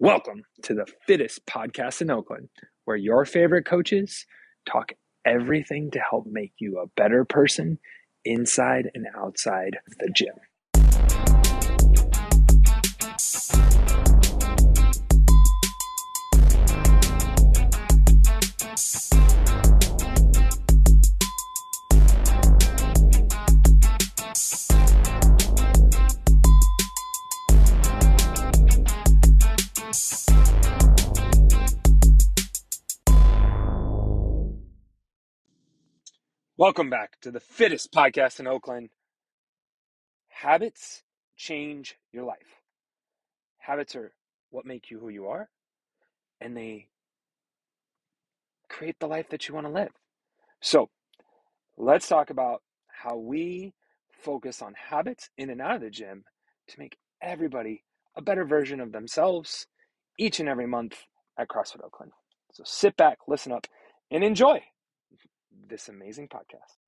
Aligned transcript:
Welcome 0.00 0.42
to 0.64 0.74
the 0.74 0.86
fittest 1.06 1.46
podcast 1.46 2.02
in 2.02 2.10
Oakland, 2.10 2.48
where 2.84 2.96
your 2.96 3.24
favorite 3.24 3.64
coaches 3.64 4.26
talk 4.68 4.90
everything 5.24 5.92
to 5.92 6.00
help 6.00 6.26
make 6.26 6.52
you 6.58 6.80
a 6.80 6.88
better 7.00 7.24
person 7.24 7.78
inside 8.24 8.90
and 8.92 9.06
outside 9.16 9.78
the 10.00 10.10
gym. 10.12 10.34
Welcome 36.64 36.88
back 36.88 37.20
to 37.20 37.30
the 37.30 37.40
fittest 37.40 37.92
podcast 37.92 38.40
in 38.40 38.46
Oakland. 38.46 38.88
Habits 40.28 41.02
change 41.36 41.98
your 42.10 42.24
life. 42.24 42.62
Habits 43.58 43.94
are 43.94 44.14
what 44.48 44.64
make 44.64 44.90
you 44.90 44.98
who 44.98 45.10
you 45.10 45.26
are, 45.26 45.50
and 46.40 46.56
they 46.56 46.88
create 48.70 48.96
the 48.98 49.06
life 49.06 49.28
that 49.28 49.46
you 49.46 49.54
want 49.54 49.66
to 49.66 49.72
live. 49.74 49.90
So, 50.62 50.88
let's 51.76 52.08
talk 52.08 52.30
about 52.30 52.62
how 52.88 53.18
we 53.18 53.74
focus 54.10 54.62
on 54.62 54.72
habits 54.88 55.28
in 55.36 55.50
and 55.50 55.60
out 55.60 55.74
of 55.74 55.82
the 55.82 55.90
gym 55.90 56.24
to 56.68 56.80
make 56.80 56.96
everybody 57.20 57.84
a 58.16 58.22
better 58.22 58.46
version 58.46 58.80
of 58.80 58.90
themselves 58.90 59.66
each 60.18 60.40
and 60.40 60.48
every 60.48 60.66
month 60.66 60.96
at 61.38 61.48
CrossFit 61.48 61.84
Oakland. 61.84 62.12
So, 62.54 62.62
sit 62.64 62.96
back, 62.96 63.18
listen 63.28 63.52
up, 63.52 63.66
and 64.10 64.24
enjoy 64.24 64.62
this 65.68 65.88
amazing 65.88 66.28
podcast. 66.28 66.78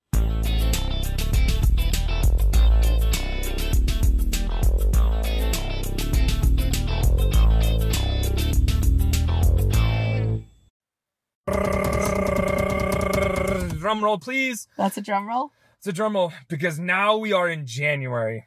Drum 13.78 14.02
roll, 14.02 14.18
please. 14.18 14.66
That's 14.76 14.96
a 14.96 15.00
drum 15.00 15.28
roll. 15.28 15.52
It's 15.78 15.86
a 15.86 15.92
drum 15.92 16.14
roll 16.14 16.32
because 16.48 16.78
now 16.80 17.16
we 17.16 17.32
are 17.32 17.48
in 17.48 17.66
January. 17.66 18.46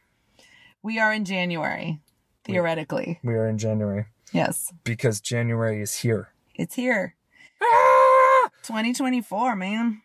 We 0.82 1.00
are 1.00 1.14
in 1.14 1.24
January, 1.26 2.00
theoretically. 2.44 3.20
We 3.24 3.34
are 3.36 3.48
in 3.48 3.58
January 3.58 4.06
Yes, 4.34 4.72
because 4.84 5.22
January 5.22 5.82
is 5.82 5.96
here. 6.00 6.30
it's 6.56 6.76
here. 6.76 7.16
Ah! 7.62 8.50
2024, 8.64 9.56
man. 9.56 10.02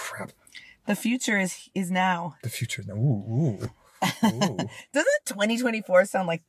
Crap. 0.00 0.32
The 0.86 0.94
future 0.96 1.38
is 1.38 1.68
is 1.74 1.90
now. 1.90 2.36
The 2.42 2.48
future. 2.48 2.82
Ooh, 2.90 2.94
ooh, 3.62 3.70
ooh. 4.24 4.56
Doesn't 4.92 5.24
2024 5.26 6.06
sound 6.06 6.26
like 6.26 6.42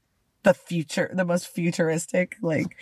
the 0.44 0.54
future, 0.54 1.12
the 1.14 1.26
most 1.26 1.48
futuristic? 1.48 2.38
Like, 2.42 2.78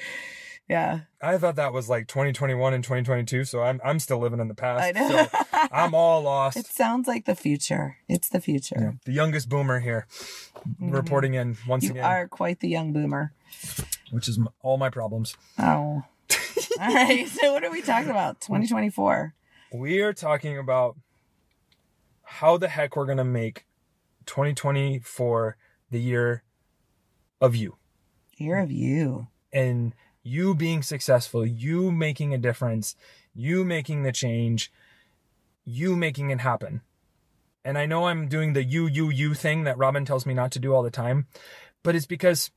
yeah, 0.70 1.02
I 1.22 1.38
thought 1.38 1.56
that 1.56 1.74
was 1.74 1.90
like 1.90 2.08
2021 2.08 2.74
and 2.76 2.84
2022, 2.84 3.44
so 3.46 3.62
I'm 3.64 3.82
I'm 3.84 4.00
still 4.00 4.20
living 4.20 4.40
in 4.40 4.48
the 4.48 4.54
past. 4.56 4.84
I 4.84 4.92
know. 4.92 5.28
So 5.52 5.68
I'm 5.72 5.94
all 5.96 6.22
lost. 6.22 6.56
it 6.62 6.68
sounds 6.68 7.08
like 7.08 7.26
the 7.26 7.36
future. 7.36 7.98
It's 8.08 8.30
the 8.30 8.38
Yeah, 8.38 8.42
future. 8.42 8.98
the 9.06 9.12
youngest 9.12 9.50
boomer 9.50 9.80
here, 9.80 10.06
mm-hmm. 10.60 10.92
reporting 10.92 11.34
in 11.34 11.58
once 11.68 11.84
You 11.84 11.92
again, 11.92 12.04
You 12.04 12.08
are 12.10 12.28
quite 12.28 12.60
the 12.60 12.70
young 12.70 12.94
boomer. 12.94 13.34
which 14.12 14.30
is 14.30 14.38
m- 14.38 14.50
all 14.62 14.78
my 14.78 14.90
problems. 14.92 15.36
Oh. 15.58 16.04
All 16.80 16.94
right. 16.94 17.28
So, 17.28 17.52
what 17.54 17.64
are 17.64 17.72
we 17.72 17.82
talking 17.82 18.12
about? 18.12 18.40
2024. 18.42 19.34
We 19.72 20.02
are 20.02 20.14
talking 20.14 20.58
about 20.58 20.98
how 22.24 22.58
the 22.58 22.68
heck 22.68 22.96
we're 22.96 23.06
gonna 23.06 23.24
make 23.24 23.66
2024 24.26 25.58
the 25.92 26.00
year 26.00 26.44
of 27.42 27.56
you. 27.56 27.78
Year 28.38 28.60
of 28.60 28.72
you. 28.72 29.28
and 29.52 29.94
you 30.24 30.54
being 30.54 30.84
successful, 30.84 31.46
you 31.46 31.92
making 31.92 32.34
a 32.34 32.38
difference, 32.38 32.96
you 33.34 33.64
making 33.66 34.04
the 34.04 34.12
change, 34.12 34.72
you 35.66 35.96
making 35.96 36.30
it 36.30 36.42
happen. 36.42 36.82
And 37.64 37.78
I 37.78 37.86
know 37.86 38.06
I'm 38.08 38.28
doing 38.28 38.54
the 38.54 38.64
you, 38.64 38.88
you, 38.88 39.10
you 39.10 39.34
thing 39.34 39.64
that 39.64 39.78
Robyn 39.78 40.06
tells 40.06 40.26
me 40.26 40.34
not 40.34 40.52
to 40.52 40.60
do 40.60 40.74
all 40.74 40.84
the 40.84 40.92
time, 40.92 41.28
but 41.84 41.96
it's 41.96 42.06
because 42.06 42.52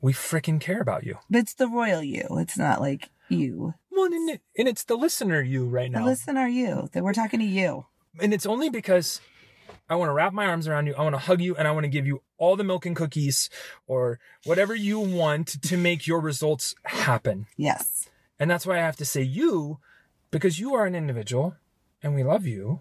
we 0.00 0.12
freaking 0.12 0.60
care 0.60 0.80
about 0.80 1.04
you. 1.04 1.18
But 1.28 1.40
it's 1.40 1.54
the 1.54 1.68
royal 1.68 2.02
you. 2.02 2.26
It's 2.38 2.58
not 2.58 2.80
like 2.80 3.10
you. 3.28 3.74
Well, 3.90 4.06
and, 4.06 4.30
it, 4.30 4.40
and 4.56 4.68
it's 4.68 4.84
the 4.84 4.96
listener 4.96 5.42
you 5.42 5.66
right 5.66 5.90
now. 5.90 6.04
Listen, 6.04 6.36
are 6.36 6.48
you? 6.48 6.88
That 6.92 7.02
we're 7.02 7.12
talking 7.12 7.40
to 7.40 7.46
you. 7.46 7.86
And 8.20 8.32
it's 8.32 8.46
only 8.46 8.70
because 8.70 9.20
I 9.88 9.96
want 9.96 10.08
to 10.08 10.12
wrap 10.12 10.32
my 10.32 10.46
arms 10.46 10.68
around 10.68 10.86
you. 10.86 10.94
I 10.94 11.02
want 11.02 11.14
to 11.14 11.20
hug 11.20 11.40
you 11.40 11.56
and 11.56 11.66
I 11.66 11.72
want 11.72 11.84
to 11.84 11.90
give 11.90 12.06
you 12.06 12.22
all 12.38 12.56
the 12.56 12.64
milk 12.64 12.86
and 12.86 12.94
cookies 12.94 13.50
or 13.86 14.18
whatever 14.44 14.74
you 14.74 15.00
want 15.00 15.48
to 15.62 15.76
make 15.76 16.06
your 16.06 16.20
results 16.20 16.74
happen. 16.84 17.46
Yes. 17.56 18.08
And 18.38 18.50
that's 18.50 18.66
why 18.66 18.76
I 18.76 18.82
have 18.82 18.96
to 18.96 19.04
say 19.04 19.22
you, 19.22 19.78
because 20.30 20.58
you 20.58 20.74
are 20.74 20.86
an 20.86 20.94
individual 20.94 21.56
and 22.02 22.14
we 22.14 22.22
love 22.22 22.46
you. 22.46 22.80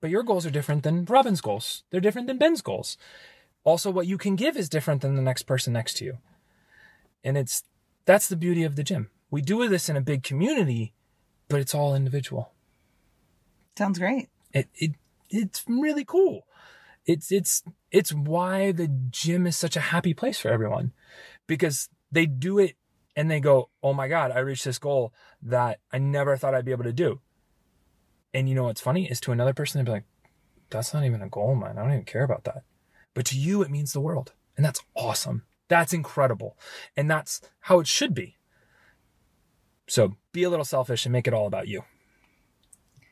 But 0.00 0.10
your 0.10 0.22
goals 0.22 0.46
are 0.46 0.50
different 0.50 0.82
than 0.84 1.04
Robyn's 1.04 1.40
goals. 1.40 1.82
They're 1.90 2.00
different 2.00 2.28
than 2.28 2.38
Ben's 2.38 2.62
goals. 2.62 2.96
Also, 3.64 3.90
what 3.90 4.06
you 4.06 4.16
can 4.16 4.36
give 4.36 4.56
is 4.56 4.68
different 4.68 5.02
than 5.02 5.16
the 5.16 5.22
next 5.22 5.42
person 5.42 5.72
next 5.72 5.98
to 5.98 6.04
you. 6.04 6.18
And 7.22 7.36
it's 7.36 7.64
that's 8.04 8.28
the 8.28 8.36
beauty 8.36 8.64
of 8.64 8.76
the 8.76 8.82
gym. 8.82 9.10
We 9.30 9.42
do 9.42 9.68
this 9.68 9.88
in 9.88 9.96
a 9.96 10.00
big 10.00 10.22
community, 10.22 10.94
but 11.48 11.60
it's 11.60 11.74
all 11.74 11.94
individual. 11.94 12.52
Sounds 13.76 13.98
great. 13.98 14.28
It 14.52 14.68
it 14.74 14.92
it's 15.30 15.64
really 15.68 16.04
cool. 16.04 16.46
It's 17.06 17.30
it's 17.30 17.62
it's 17.90 18.12
why 18.12 18.72
the 18.72 18.88
gym 19.10 19.46
is 19.46 19.56
such 19.56 19.76
a 19.76 19.80
happy 19.80 20.14
place 20.14 20.40
for 20.40 20.48
everyone. 20.48 20.92
Because 21.46 21.88
they 22.10 22.26
do 22.26 22.58
it 22.58 22.76
and 23.16 23.30
they 23.30 23.40
go, 23.40 23.70
"Oh 23.82 23.92
my 23.92 24.08
god, 24.08 24.30
I 24.32 24.40
reached 24.40 24.64
this 24.64 24.78
goal 24.78 25.12
that 25.42 25.80
I 25.92 25.98
never 25.98 26.36
thought 26.36 26.54
I'd 26.54 26.64
be 26.64 26.72
able 26.72 26.84
to 26.84 26.92
do." 26.92 27.20
And 28.34 28.48
you 28.48 28.54
know 28.54 28.64
what's 28.64 28.80
funny 28.80 29.10
is 29.10 29.20
to 29.22 29.32
another 29.32 29.54
person 29.54 29.78
they'd 29.78 29.86
be 29.86 29.92
like, 29.92 30.04
"That's 30.70 30.94
not 30.94 31.04
even 31.04 31.22
a 31.22 31.28
goal, 31.28 31.54
man. 31.54 31.78
I 31.78 31.82
don't 31.82 31.92
even 31.92 32.04
care 32.04 32.24
about 32.24 32.44
that." 32.44 32.64
But 33.14 33.26
to 33.26 33.38
you 33.38 33.62
it 33.62 33.70
means 33.70 33.92
the 33.92 34.00
world. 34.00 34.32
And 34.56 34.64
that's 34.64 34.80
awesome. 34.96 35.44
That's 35.68 35.92
incredible. 35.92 36.56
And 36.96 37.10
that's 37.10 37.40
how 37.60 37.78
it 37.80 37.86
should 37.86 38.14
be. 38.14 38.37
So, 39.88 40.16
be 40.32 40.42
a 40.44 40.50
little 40.50 40.64
selfish 40.64 41.06
and 41.06 41.12
make 41.12 41.26
it 41.26 41.34
all 41.34 41.46
about 41.46 41.66
you. 41.66 41.82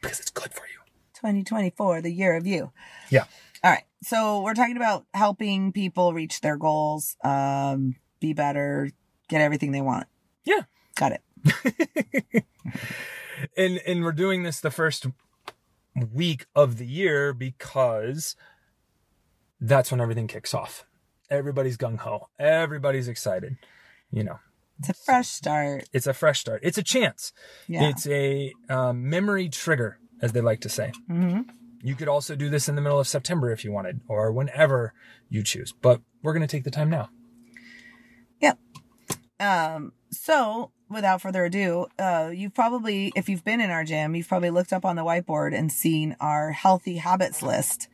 Because 0.01 0.21
it's 0.21 0.31
good 0.31 0.53
for 0.53 0.67
you. 0.67 0.79
2024, 1.15 2.03
the 2.03 2.13
year 2.13 2.37
of 2.37 2.47
you. 2.47 2.71
Yeah. 3.11 3.25
All 3.65 3.71
right. 3.73 3.85
So 4.03 4.43
we're 4.43 4.55
talking 4.55 4.77
about 4.77 5.07
helping 5.15 5.73
people 5.73 6.13
reach 6.13 6.41
their 6.41 6.57
goals, 6.57 7.17
um, 7.25 7.97
be 8.21 8.33
better, 8.33 8.91
get 9.29 9.41
everything 9.41 9.73
they 9.73 9.81
want. 9.81 10.07
Yeah. 10.45 10.63
Got 10.95 11.13
it. 11.13 12.45
and 13.57 13.79
and 13.87 14.05
we're 14.05 14.13
doing 14.13 14.43
this 14.43 14.61
the 14.61 14.71
first 14.71 15.07
week 16.13 16.47
of 16.55 16.79
the 16.79 16.87
year 16.87 17.33
because 17.33 18.37
that's 19.61 19.91
when 19.91 20.01
everything 20.01 20.27
kicks 20.27 20.55
off. 20.55 20.85
Everybody's 21.31 21.77
gung 21.77 21.99
ho. 21.99 22.29
Everybody's 22.39 23.09
excited. 23.09 23.57
You 24.13 24.25
know, 24.25 24.39
It's 24.79 24.91
a 24.91 24.95
fresh 24.95 25.29
start. 25.29 25.85
it's 25.93 26.07
a 26.07 26.15
fresh 26.15 26.41
start. 26.41 26.61
It's 26.63 26.79
a 26.79 26.83
chance. 26.83 27.33
Yeah. 27.67 27.89
It's 27.89 28.07
a 28.07 28.53
um, 28.69 29.09
memory 29.09 29.49
trigger, 29.49 29.99
as 30.21 30.33
they 30.33 30.41
like 30.41 30.61
to 30.61 30.69
say. 30.69 30.93
Mm-hmm. 31.11 31.43
You 31.83 31.95
could 31.95 32.09
also 32.09 32.35
do 32.35 32.49
this 32.49 32.69
in 32.69 32.75
the 32.75 32.83
middle 32.83 32.99
of 32.99 33.09
September 33.09 33.51
if 33.51 33.65
you 33.65 33.73
wanted, 33.73 34.01
or 34.09 34.33
whenever 34.33 34.93
you 35.29 35.43
choose. 35.43 35.73
But 35.73 36.01
we're 36.23 36.33
going 36.33 36.47
to 36.47 36.49
take 36.49 36.65
the 36.65 36.71
time 36.71 36.91
now. 36.91 37.11
Yep. 38.41 38.59
Um, 39.41 39.93
so 40.11 40.73
without 40.89 41.21
further 41.23 41.45
ado, 41.45 41.87
uh, 41.99 42.31
you've 42.35 42.55
probably, 42.55 43.13
if 43.15 43.29
you've 43.29 43.45
been 43.45 43.61
in 43.61 43.71
our 43.71 43.85
gym, 43.85 44.15
you've 44.15 44.29
probably 44.29 44.51
looked 44.51 44.73
up 44.73 44.85
on 44.85 44.97
the 44.97 45.05
whiteboard 45.05 45.57
and 45.57 45.71
seen 45.71 46.17
our 46.21 46.53
healthy 46.53 46.97
habits 46.97 47.43
list. 47.43 47.89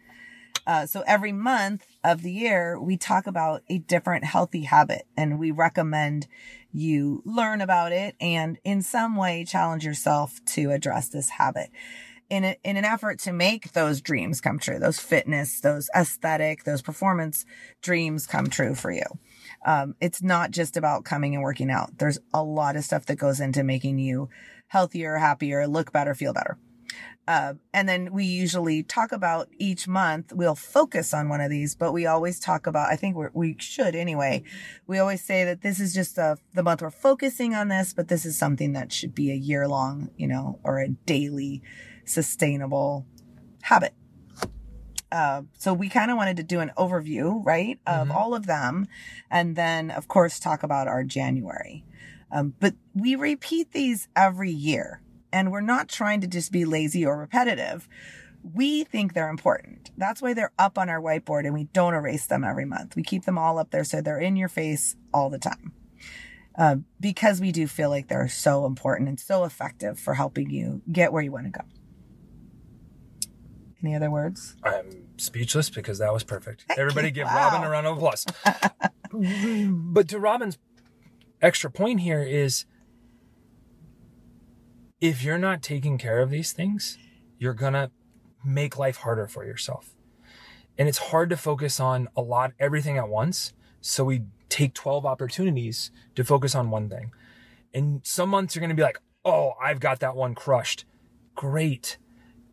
Uh, 0.67 0.87
so 0.87 1.03
every 1.07 1.33
month 1.33 1.87
of 2.05 2.23
the 2.23 2.33
year, 2.33 2.81
we 2.81 2.97
talk 2.97 3.27
about 3.27 3.63
a 3.69 3.79
different 3.79 4.25
healthy 4.25 4.63
habit 4.63 5.07
and 5.17 5.39
we 5.39 5.51
recommend 5.51 6.29
you 6.73 7.23
learn 7.25 7.61
about 7.61 7.93
it 7.93 8.17
and 8.21 8.59
in 8.65 8.83
some 8.83 9.17
way 9.17 9.45
challenge 9.45 9.85
yourself 9.85 10.41
to 10.47 10.71
address 10.71 11.09
this 11.09 11.31
habit 11.31 11.71
in, 12.33 12.45
a, 12.45 12.57
in 12.65 12.79
an 12.79 12.85
effort 12.87 13.19
to 13.21 13.33
make 13.33 13.73
those 13.73 14.01
dreams 14.01 14.41
come 14.41 14.59
true, 14.59 14.79
those 14.79 14.99
fitness, 14.99 15.61
those 15.61 15.91
aesthetic, 15.95 16.65
those 16.65 16.81
performance 16.81 17.45
dreams 17.83 18.27
come 18.27 18.49
true 18.49 18.75
for 18.75 18.91
you. 18.91 19.05
Um, 19.67 19.95
it's 20.01 20.23
not 20.23 20.51
just 20.51 20.79
about 20.79 21.05
coming 21.05 21.35
and 21.35 21.43
working 21.43 21.71
out. 21.71 21.99
There's 21.99 22.19
a 22.33 22.43
lot 22.43 22.77
of 22.77 22.85
stuff 22.85 23.05
that 23.07 23.17
goes 23.17 23.39
into 23.39 23.63
making 23.63 23.99
you 23.99 24.31
healthier, 24.69 25.19
happier, 25.19 25.67
look 25.67 25.93
better, 25.93 26.15
feel 26.15 26.33
better. 26.33 26.57
Uh, 27.29 27.55
and 27.73 27.89
then 27.89 28.13
we 28.13 28.25
usually 28.25 28.83
talk 28.83 29.13
about 29.13 29.49
each 29.57 29.87
month. 29.87 30.33
We'll 30.33 30.57
focus 30.57 31.15
on 31.15 31.29
one 31.29 31.41
of 31.41 31.51
these, 31.51 31.75
but 31.77 31.93
we 31.93 32.05
always 32.05 32.41
talk 32.41 32.67
about. 32.67 32.91
I 32.91 32.97
think 32.97 33.15
we're, 33.15 33.31
we 33.33 33.57
should 33.61 33.95
anyway. 33.95 34.43
We 34.89 34.99
always 34.99 35.23
say 35.23 35.45
that 35.45 35.63
this 35.63 35.79
is 35.79 35.95
just 35.95 36.19
a, 36.19 36.37
the 36.53 36.65
month 36.65 36.83
we're 36.83 36.91
focusing 36.91 37.55
on 37.55 37.69
this, 37.69 37.93
but 37.95 38.09
this 38.09 38.25
is 38.25 38.37
something 38.37 38.73
that 38.73 38.93
should 38.93 39.15
be 39.15 39.31
a 39.31 39.37
year 39.37 39.69
long, 39.69 40.11
you 40.17 40.27
know, 40.27 40.59
or 40.65 40.81
a 40.81 40.89
daily 40.89 41.63
sustainable 42.05 43.07
habit. 43.63 43.95
Uh, 45.13 45.43
so 45.59 45.75
we 45.75 45.89
kind 45.89 46.11
of 46.11 46.17
wanted 46.17 46.39
to 46.39 46.43
do 46.43 46.61
an 46.61 46.73
overview, 46.77 47.45
right, 47.45 47.79
of 47.87 48.09
Mhm. 48.09 48.15
all 48.15 48.35
of 48.35 48.47
them, 48.47 48.87
and 49.31 49.57
then 49.57 49.91
of 49.91 50.09
course 50.09 50.41
talk 50.41 50.63
about 50.63 50.89
our 50.89 51.05
January. 51.05 51.85
Um, 52.31 52.55
but 52.59 52.75
we 52.95 53.15
repeat 53.15 53.73
these 53.73 54.09
every 54.17 54.51
year, 54.51 55.03
and 55.33 55.51
we're 55.51 55.61
not 55.61 55.89
trying 55.89 56.21
to 56.21 56.27
just 56.27 56.53
be 56.53 56.65
lazy 56.65 57.05
or 57.05 57.17
repetitive. 57.19 57.89
We 58.43 58.85
think 58.85 59.15
they're 59.15 59.29
important. 59.31 59.91
That's 59.97 60.21
why 60.21 60.35
they're 60.35 60.53
up 60.59 60.77
on 60.77 60.89
our 60.89 61.01
whiteboard, 61.01 61.45
and 61.45 61.55
we 61.55 61.65
don't 61.65 61.95
erase 61.95 62.27
them 62.27 62.43
every 62.45 62.65
month. 62.65 62.97
We 62.97 63.03
keep 63.03 63.25
them 63.25 63.39
all 63.39 63.59
up 63.59 63.71
there 63.71 63.85
so 63.85 64.01
they're 64.01 64.19
in 64.19 64.37
your 64.37 64.49
face 64.49 64.97
all 65.15 65.31
the 65.31 65.39
time. 65.39 65.73
Uh, 66.59 66.77
because 67.01 67.41
we 67.41 67.51
do 67.53 67.67
feel 67.67 67.89
like 67.89 68.09
they're 68.09 68.29
so 68.29 68.67
important 68.67 69.09
and 69.09 69.19
so 69.19 69.45
effective 69.45 69.99
for 69.99 70.15
helping 70.15 70.51
you 70.51 70.83
get 70.91 71.13
where 71.13 71.23
you 71.23 71.33
want 71.33 71.47
to 71.47 71.51
go. 71.51 71.65
Any 73.83 73.95
other 73.97 74.11
words? 74.11 74.55
I'm 74.63 75.09
speechless 75.17 75.71
because 75.71 75.99
that 75.99 76.13
was 76.13 76.25
perfect. 76.25 76.65
Thank 76.69 76.79
Everybody 76.79 77.09
you. 77.09 77.13
give 77.15 77.27
Wow. 77.27 77.51
Robyn 77.51 77.65
a 77.67 77.71
round 77.71 77.87
of 77.87 77.97
applause. 77.97 78.27
but 79.13 80.09
to 80.09 80.19
Robyn's 80.19 80.59
extra 81.41 81.71
point 81.71 82.01
here 82.01 82.23
is 82.23 82.67
if 85.03 85.25
you're 85.25 85.37
not 85.37 85.63
taking 85.63 85.99
care 85.99 86.21
of 86.21 86.31
these 86.31 86.53
things, 86.53 86.97
you're 87.37 87.53
going 87.55 87.73
to 87.73 87.91
make 88.45 88.79
life 88.79 88.99
harder 88.99 89.27
for 89.27 89.45
yourself. 89.45 89.97
And 90.79 90.89
it's 90.89 90.99
hard 90.99 91.29
to 91.31 91.37
focus 91.37 91.81
on 91.81 92.09
a 92.17 92.23
lot, 92.23 92.53
everything 92.61 92.99
at 92.99 93.09
once. 93.09 93.53
So 93.81 94.05
we 94.05 94.23
take 94.49 94.75
12 94.75 95.05
opportunities 95.05 95.91
to 96.15 96.23
focus 96.23 96.55
on 96.55 96.71
one 96.71 96.89
thing. 96.89 97.11
And 97.75 98.01
some 98.05 98.31
months 98.31 98.55
you're 98.55 98.61
going 98.61 98.71
to 98.71 98.77
be 98.77 98.85
like, 98.85 99.01
oh, 99.25 99.55
I've 99.61 99.81
got 99.81 99.99
that 100.01 100.15
one 100.15 100.37
crushed. 100.37 100.85
Great. 101.35 101.99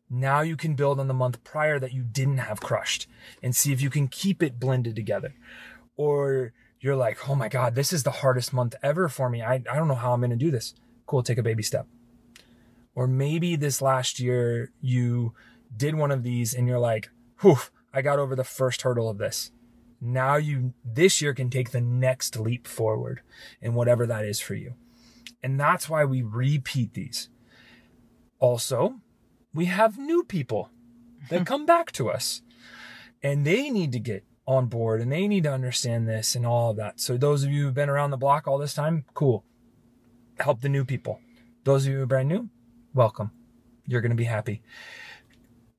Now 0.09 0.41
you 0.41 0.57
can 0.57 0.73
build 0.73 0.99
on 0.99 1.07
the 1.07 1.13
month 1.13 1.43
prior 1.43 1.77
that 1.77 1.93
you 1.93 2.01
didn't 2.01 2.39
have 2.39 2.61
crushed 2.61 3.07
and 3.43 3.55
see 3.55 3.71
if 3.71 3.79
you 3.79 3.91
can 3.91 4.07
keep 4.07 4.41
it 4.41 4.59
blended 4.59 4.95
together. 4.95 5.35
Or 5.95 6.53
you're 6.79 6.95
like, 6.95 7.29
oh 7.29 7.35
my 7.35 7.47
God, 7.47 7.75
this 7.75 7.93
is 7.93 8.01
the 8.01 8.09
hardest 8.09 8.53
month 8.53 8.73
ever 8.81 9.07
for 9.07 9.29
me. 9.29 9.43
I, 9.43 9.55
I 9.55 9.75
don't 9.75 9.87
know 9.87 9.93
how 9.93 10.13
I'm 10.13 10.21
going 10.21 10.31
to 10.31 10.35
do 10.35 10.49
this. 10.49 10.73
Cool, 11.05 11.21
take 11.21 11.37
a 11.37 11.43
baby 11.43 11.61
step. 11.61 11.85
Or 12.99 13.07
maybe 13.07 13.55
this 13.55 13.81
last 13.81 14.19
year 14.19 14.73
you 14.81 15.33
did 15.73 15.95
one 15.95 16.11
of 16.11 16.21
these 16.21 16.53
and 16.53 16.67
you're 16.67 16.79
like, 16.79 17.09
whew, 17.39 17.59
I 17.93 18.01
got 18.01 18.19
over 18.19 18.35
the 18.35 18.43
first 18.43 18.81
hurdle 18.81 19.07
of 19.07 19.17
this. 19.17 19.51
Now 20.01 20.35
you, 20.35 20.73
this 20.83 21.21
year 21.21 21.33
can 21.33 21.49
take 21.49 21.71
the 21.71 21.79
next 21.79 22.37
leap 22.37 22.67
forward 22.67 23.21
in 23.61 23.73
whatever 23.73 24.05
that 24.05 24.25
is 24.25 24.41
for 24.41 24.53
you. 24.53 24.73
And 25.41 25.57
that's 25.57 25.87
why 25.87 26.03
we 26.03 26.21
repeat 26.21 26.93
these. 26.93 27.29
Also, 28.37 28.95
we 29.53 29.67
have 29.67 29.97
new 29.97 30.25
people 30.25 30.69
that 31.29 31.37
hmm. 31.37 31.45
come 31.45 31.65
back 31.65 31.93
to 31.93 32.09
us 32.09 32.41
and 33.23 33.47
they 33.47 33.69
need 33.69 33.93
to 33.93 33.99
get 33.99 34.25
on 34.45 34.65
board 34.65 34.99
and 34.99 35.09
they 35.09 35.25
need 35.25 35.43
to 35.43 35.53
understand 35.53 36.05
this 36.05 36.35
and 36.35 36.45
all 36.45 36.71
of 36.71 36.75
that. 36.75 36.99
So 36.99 37.15
those 37.15 37.45
of 37.45 37.49
you 37.49 37.63
who've 37.63 37.73
been 37.73 37.87
around 37.87 38.11
the 38.11 38.17
block 38.17 38.45
all 38.45 38.57
this 38.57 38.73
time, 38.73 39.05
cool. 39.13 39.45
Help 40.37 40.59
the 40.59 40.67
new 40.67 40.83
people. 40.83 41.21
Those 41.63 41.85
of 41.85 41.91
you 41.93 41.97
who 41.99 42.03
are 42.03 42.07
brand 42.07 42.27
new, 42.27 42.49
welcome. 42.99 43.31
You're 43.87 44.01
going 44.01 44.11
to 44.11 44.15
be 44.17 44.25
happy. 44.25 44.61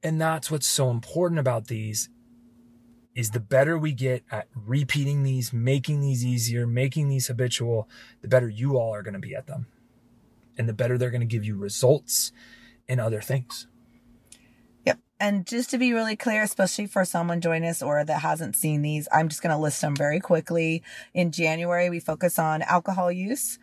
And 0.02 0.18
that's 0.18 0.50
what's 0.50 0.66
so 0.66 0.88
important 0.88 1.38
about 1.38 1.66
these 1.66 2.08
is 3.14 3.32
the 3.32 3.40
better 3.40 3.76
we 3.76 3.92
get 3.92 4.24
at 4.32 4.48
repeating 4.54 5.22
these, 5.22 5.52
making 5.52 6.00
these 6.00 6.24
easier, 6.24 6.66
making 6.66 7.08
these 7.08 7.26
habitual, 7.26 7.90
the 8.22 8.28
better 8.28 8.48
you 8.48 8.78
all 8.78 8.94
are 8.94 9.02
going 9.02 9.12
to 9.12 9.20
be 9.20 9.34
at 9.34 9.46
them. 9.46 9.66
And 10.56 10.66
the 10.66 10.72
better 10.72 10.96
they're 10.96 11.10
going 11.10 11.20
to 11.20 11.26
give 11.26 11.44
you 11.44 11.56
results 11.56 12.32
and 12.88 12.98
other 12.98 13.20
things. 13.20 13.66
And 15.20 15.46
just 15.46 15.68
to 15.70 15.78
be 15.78 15.92
really 15.92 16.16
clear, 16.16 16.42
especially 16.42 16.86
for 16.86 17.04
someone 17.04 17.42
joining 17.42 17.68
us 17.68 17.82
or 17.82 18.02
that 18.02 18.22
hasn't 18.22 18.56
seen 18.56 18.80
these, 18.80 19.06
I'm 19.12 19.28
just 19.28 19.42
going 19.42 19.54
to 19.54 19.60
list 19.60 19.82
them 19.82 19.94
very 19.94 20.18
quickly. 20.18 20.82
In 21.12 21.30
January, 21.30 21.90
we 21.90 22.00
focus 22.00 22.38
on 22.38 22.62
alcohol 22.62 23.12
use. 23.12 23.58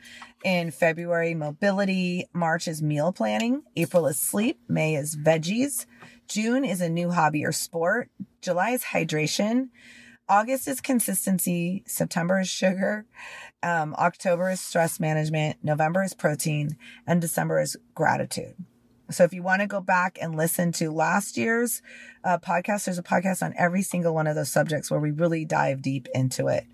In 0.46 0.70
February, 0.70 1.34
mobility. 1.34 2.28
March 2.32 2.68
is 2.68 2.84
meal 2.84 3.12
planning. 3.12 3.64
April 3.76 4.06
is 4.06 4.20
sleep. 4.20 4.60
May 4.70 4.96
is 4.96 5.16
veggies. 5.16 5.88
June 6.28 6.64
is 6.64 6.80
a 6.80 6.90
new 6.90 7.10
hobby 7.10 7.44
or 7.44 7.52
sport. 7.52 8.12
July 8.40 8.70
is 8.70 8.84
hydration. 8.84 9.70
August 10.30 10.68
is 10.68 10.80
consistency. 10.80 11.84
September 11.88 12.40
is 12.40 12.48
sugar. 12.48 13.08
Um, 13.64 13.96
October 13.98 14.52
is 14.52 14.62
stress 14.62 15.00
management. 15.00 15.58
November 15.64 16.04
is 16.04 16.14
protein. 16.14 16.78
And 17.08 17.20
December 17.20 17.60
is 17.60 17.78
gratitude. 17.96 18.54
So 19.10 19.24
if 19.24 19.34
you 19.34 19.42
want 19.42 19.62
to 19.62 19.68
go 19.68 19.80
back 19.80 20.18
and 20.22 20.36
listen 20.36 20.72
to 20.74 20.92
last 20.92 21.38
year's 21.38 21.82
uh, 22.24 22.38
podcast, 22.40 22.86
there's 22.86 22.98
a 22.98 23.04
podcast 23.04 23.42
on 23.42 23.54
every 23.58 23.82
single 23.82 24.14
one 24.14 24.28
of 24.28 24.36
those 24.36 24.52
subjects 24.52 24.92
where 24.92 25.00
we 25.00 25.12
really 25.12 25.46
dive 25.46 25.82
deep 25.82 26.08
into 26.14 26.48
it. 26.48 26.66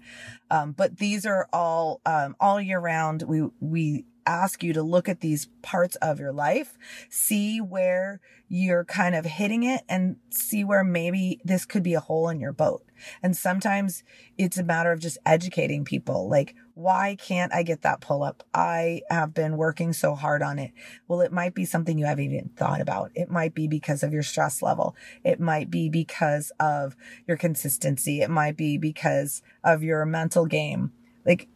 Um, 0.49 0.71
but 0.71 0.97
these 0.97 1.25
are 1.25 1.47
all 1.53 2.01
um, 2.05 2.35
all 2.39 2.59
year 2.59 2.79
round. 2.79 3.23
We 3.23 3.47
we 3.59 4.05
ask 4.25 4.63
you 4.63 4.73
to 4.73 4.81
look 4.83 5.09
at 5.09 5.19
these 5.19 5.49
parts 5.61 5.95
of 5.97 6.19
your 6.19 6.31
life, 6.31 6.77
see 7.09 7.59
where 7.59 8.21
you're 8.47 8.85
kind 8.85 9.15
of 9.15 9.25
hitting 9.25 9.63
it, 9.63 9.81
and 9.89 10.17
see 10.29 10.63
where 10.63 10.83
maybe 10.83 11.39
this 11.43 11.65
could 11.65 11.83
be 11.83 11.93
a 11.93 11.99
hole 11.99 12.29
in 12.29 12.39
your 12.39 12.53
boat. 12.53 12.83
And 13.21 13.35
sometimes 13.35 14.03
it's 14.37 14.57
a 14.57 14.63
matter 14.63 14.91
of 14.91 14.99
just 14.99 15.17
educating 15.25 15.83
people, 15.85 16.29
like 16.29 16.55
why 16.75 17.15
can't 17.19 17.53
I 17.53 17.63
get 17.63 17.83
that 17.83 18.01
pull 18.01 18.23
up? 18.23 18.43
I 18.53 19.01
have 19.09 19.33
been 19.33 19.57
working 19.57 19.93
so 19.93 20.15
hard 20.15 20.41
on 20.41 20.57
it. 20.57 20.71
Well, 21.07 21.21
it 21.21 21.31
might 21.31 21.53
be 21.53 21.65
something 21.65 21.97
you 21.97 22.05
haven't 22.05 22.25
even 22.25 22.49
thought 22.55 22.81
about. 22.81 23.11
It 23.13 23.29
might 23.29 23.53
be 23.53 23.67
because 23.67 24.01
of 24.01 24.11
your 24.11 24.23
stress 24.23 24.61
level. 24.61 24.95
It 25.23 25.39
might 25.39 25.69
be 25.69 25.89
because 25.89 26.51
of 26.59 26.95
your 27.27 27.37
consistency. 27.37 28.21
It 28.21 28.29
might 28.29 28.57
be 28.57 28.77
because 28.77 29.43
of 29.63 29.83
your 29.83 30.05
mental 30.05 30.45
game. 30.45 30.91
Like, 31.25 31.47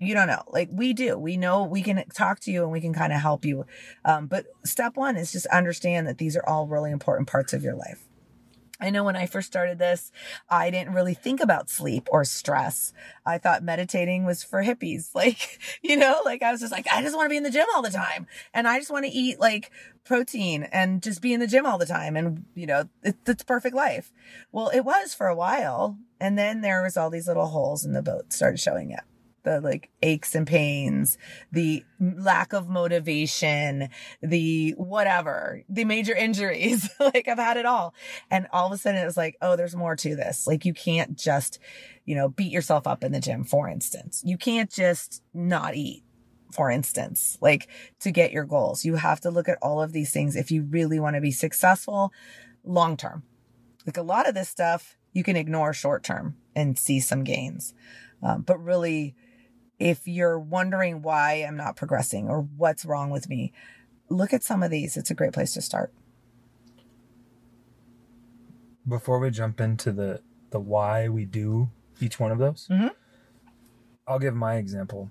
you 0.00 0.12
don't 0.12 0.26
know. 0.26 0.42
Like 0.48 0.68
we 0.72 0.92
do. 0.92 1.16
We 1.16 1.36
know 1.36 1.62
we 1.62 1.82
can 1.82 2.04
talk 2.12 2.40
to 2.40 2.50
you 2.50 2.64
and 2.64 2.72
we 2.72 2.80
can 2.80 2.92
kind 2.92 3.12
of 3.12 3.20
help 3.20 3.44
you. 3.44 3.66
Um, 4.04 4.26
but 4.26 4.46
step 4.64 4.96
one 4.96 5.16
is 5.16 5.32
just 5.32 5.46
understand 5.46 6.06
that 6.08 6.18
these 6.18 6.36
are 6.36 6.46
all 6.46 6.66
really 6.66 6.90
important 6.90 7.28
parts 7.28 7.52
of 7.52 7.62
your 7.62 7.74
life. 7.74 8.04
I 8.80 8.90
know 8.90 9.04
when 9.04 9.16
I 9.16 9.26
first 9.26 9.46
started 9.46 9.78
this, 9.78 10.10
I 10.48 10.70
didn't 10.70 10.94
really 10.94 11.14
think 11.14 11.40
about 11.40 11.70
sleep 11.70 12.08
or 12.10 12.24
stress. 12.24 12.92
I 13.24 13.38
thought 13.38 13.62
meditating 13.62 14.24
was 14.24 14.42
for 14.42 14.62
hippies. 14.62 15.10
Like, 15.14 15.60
you 15.80 15.96
know, 15.96 16.20
like 16.24 16.42
I 16.42 16.50
was 16.50 16.60
just 16.60 16.72
like, 16.72 16.86
I 16.92 17.00
just 17.00 17.16
want 17.16 17.26
to 17.26 17.30
be 17.30 17.36
in 17.36 17.44
the 17.44 17.50
gym 17.50 17.66
all 17.74 17.82
the 17.82 17.90
time. 17.90 18.26
And 18.52 18.66
I 18.66 18.78
just 18.78 18.90
want 18.90 19.04
to 19.04 19.10
eat 19.10 19.38
like 19.38 19.70
protein 20.04 20.64
and 20.64 21.02
just 21.02 21.22
be 21.22 21.32
in 21.32 21.40
the 21.40 21.46
gym 21.46 21.64
all 21.64 21.78
the 21.78 21.86
time. 21.86 22.16
And, 22.16 22.44
you 22.54 22.66
know, 22.66 22.88
it, 23.02 23.16
it's 23.26 23.44
perfect 23.44 23.74
life. 23.74 24.12
Well, 24.50 24.68
it 24.68 24.80
was 24.80 25.14
for 25.14 25.28
a 25.28 25.36
while. 25.36 25.98
And 26.20 26.36
then 26.36 26.60
there 26.62 26.82
was 26.82 26.96
all 26.96 27.10
these 27.10 27.28
little 27.28 27.46
holes 27.46 27.84
in 27.84 27.92
the 27.92 28.02
boat 28.02 28.32
started 28.32 28.58
showing 28.58 28.92
up 28.92 29.04
the 29.44 29.60
like 29.60 29.90
aches 30.02 30.34
and 30.34 30.46
pains, 30.46 31.16
the 31.52 31.84
lack 32.00 32.52
of 32.52 32.68
motivation, 32.68 33.88
the 34.22 34.72
whatever, 34.76 35.62
the 35.68 35.84
major 35.84 36.14
injuries. 36.14 36.88
like 37.00 37.28
I've 37.28 37.38
had 37.38 37.56
it 37.56 37.66
all. 37.66 37.94
And 38.30 38.46
all 38.52 38.66
of 38.66 38.72
a 38.72 38.78
sudden 38.78 39.00
it 39.00 39.04
was 39.04 39.16
like, 39.16 39.36
oh, 39.40 39.56
there's 39.56 39.76
more 39.76 39.94
to 39.96 40.16
this. 40.16 40.46
Like 40.46 40.64
you 40.64 40.74
can't 40.74 41.16
just, 41.16 41.58
you 42.04 42.14
know, 42.14 42.28
beat 42.28 42.52
yourself 42.52 42.86
up 42.86 43.04
in 43.04 43.12
the 43.12 43.20
gym, 43.20 43.44
for 43.44 43.68
instance. 43.68 44.22
You 44.24 44.36
can't 44.36 44.70
just 44.70 45.22
not 45.32 45.74
eat. 45.74 46.02
For 46.52 46.70
instance, 46.70 47.36
like 47.40 47.68
to 47.98 48.12
get 48.12 48.30
your 48.30 48.44
goals, 48.44 48.84
you 48.84 48.94
have 48.94 49.20
to 49.22 49.30
look 49.30 49.48
at 49.48 49.58
all 49.60 49.82
of 49.82 49.90
these 49.90 50.12
things 50.12 50.36
if 50.36 50.52
you 50.52 50.62
really 50.62 51.00
want 51.00 51.16
to 51.16 51.20
be 51.20 51.32
successful 51.32 52.12
long 52.62 52.96
term. 52.96 53.24
Like 53.84 53.96
a 53.96 54.02
lot 54.02 54.28
of 54.28 54.34
this 54.34 54.48
stuff, 54.48 54.96
you 55.12 55.24
can 55.24 55.34
ignore 55.34 55.72
short 55.72 56.04
term 56.04 56.36
and 56.54 56.78
see 56.78 57.00
some 57.00 57.24
gains. 57.24 57.74
Um, 58.22 58.42
but 58.42 58.62
really, 58.62 59.14
if 59.78 60.06
you're 60.06 60.38
wondering 60.38 61.02
why 61.02 61.34
I'm 61.46 61.56
not 61.56 61.76
progressing 61.76 62.28
or 62.28 62.42
what's 62.42 62.84
wrong 62.84 63.10
with 63.10 63.28
me, 63.28 63.52
look 64.08 64.32
at 64.32 64.42
some 64.42 64.62
of 64.62 64.70
these. 64.70 64.96
It's 64.96 65.10
a 65.10 65.14
great 65.14 65.32
place 65.32 65.54
to 65.54 65.62
start. 65.62 65.92
Before 68.86 69.18
we 69.18 69.30
jump 69.30 69.60
into 69.60 69.92
the 69.92 70.20
the 70.50 70.60
why 70.60 71.08
we 71.08 71.24
do 71.24 71.70
each 72.00 72.20
one 72.20 72.30
of 72.30 72.38
those, 72.38 72.68
Mhm. 72.70 72.90
I'll 74.06 74.18
give 74.20 74.34
my 74.34 74.54
example. 74.56 75.10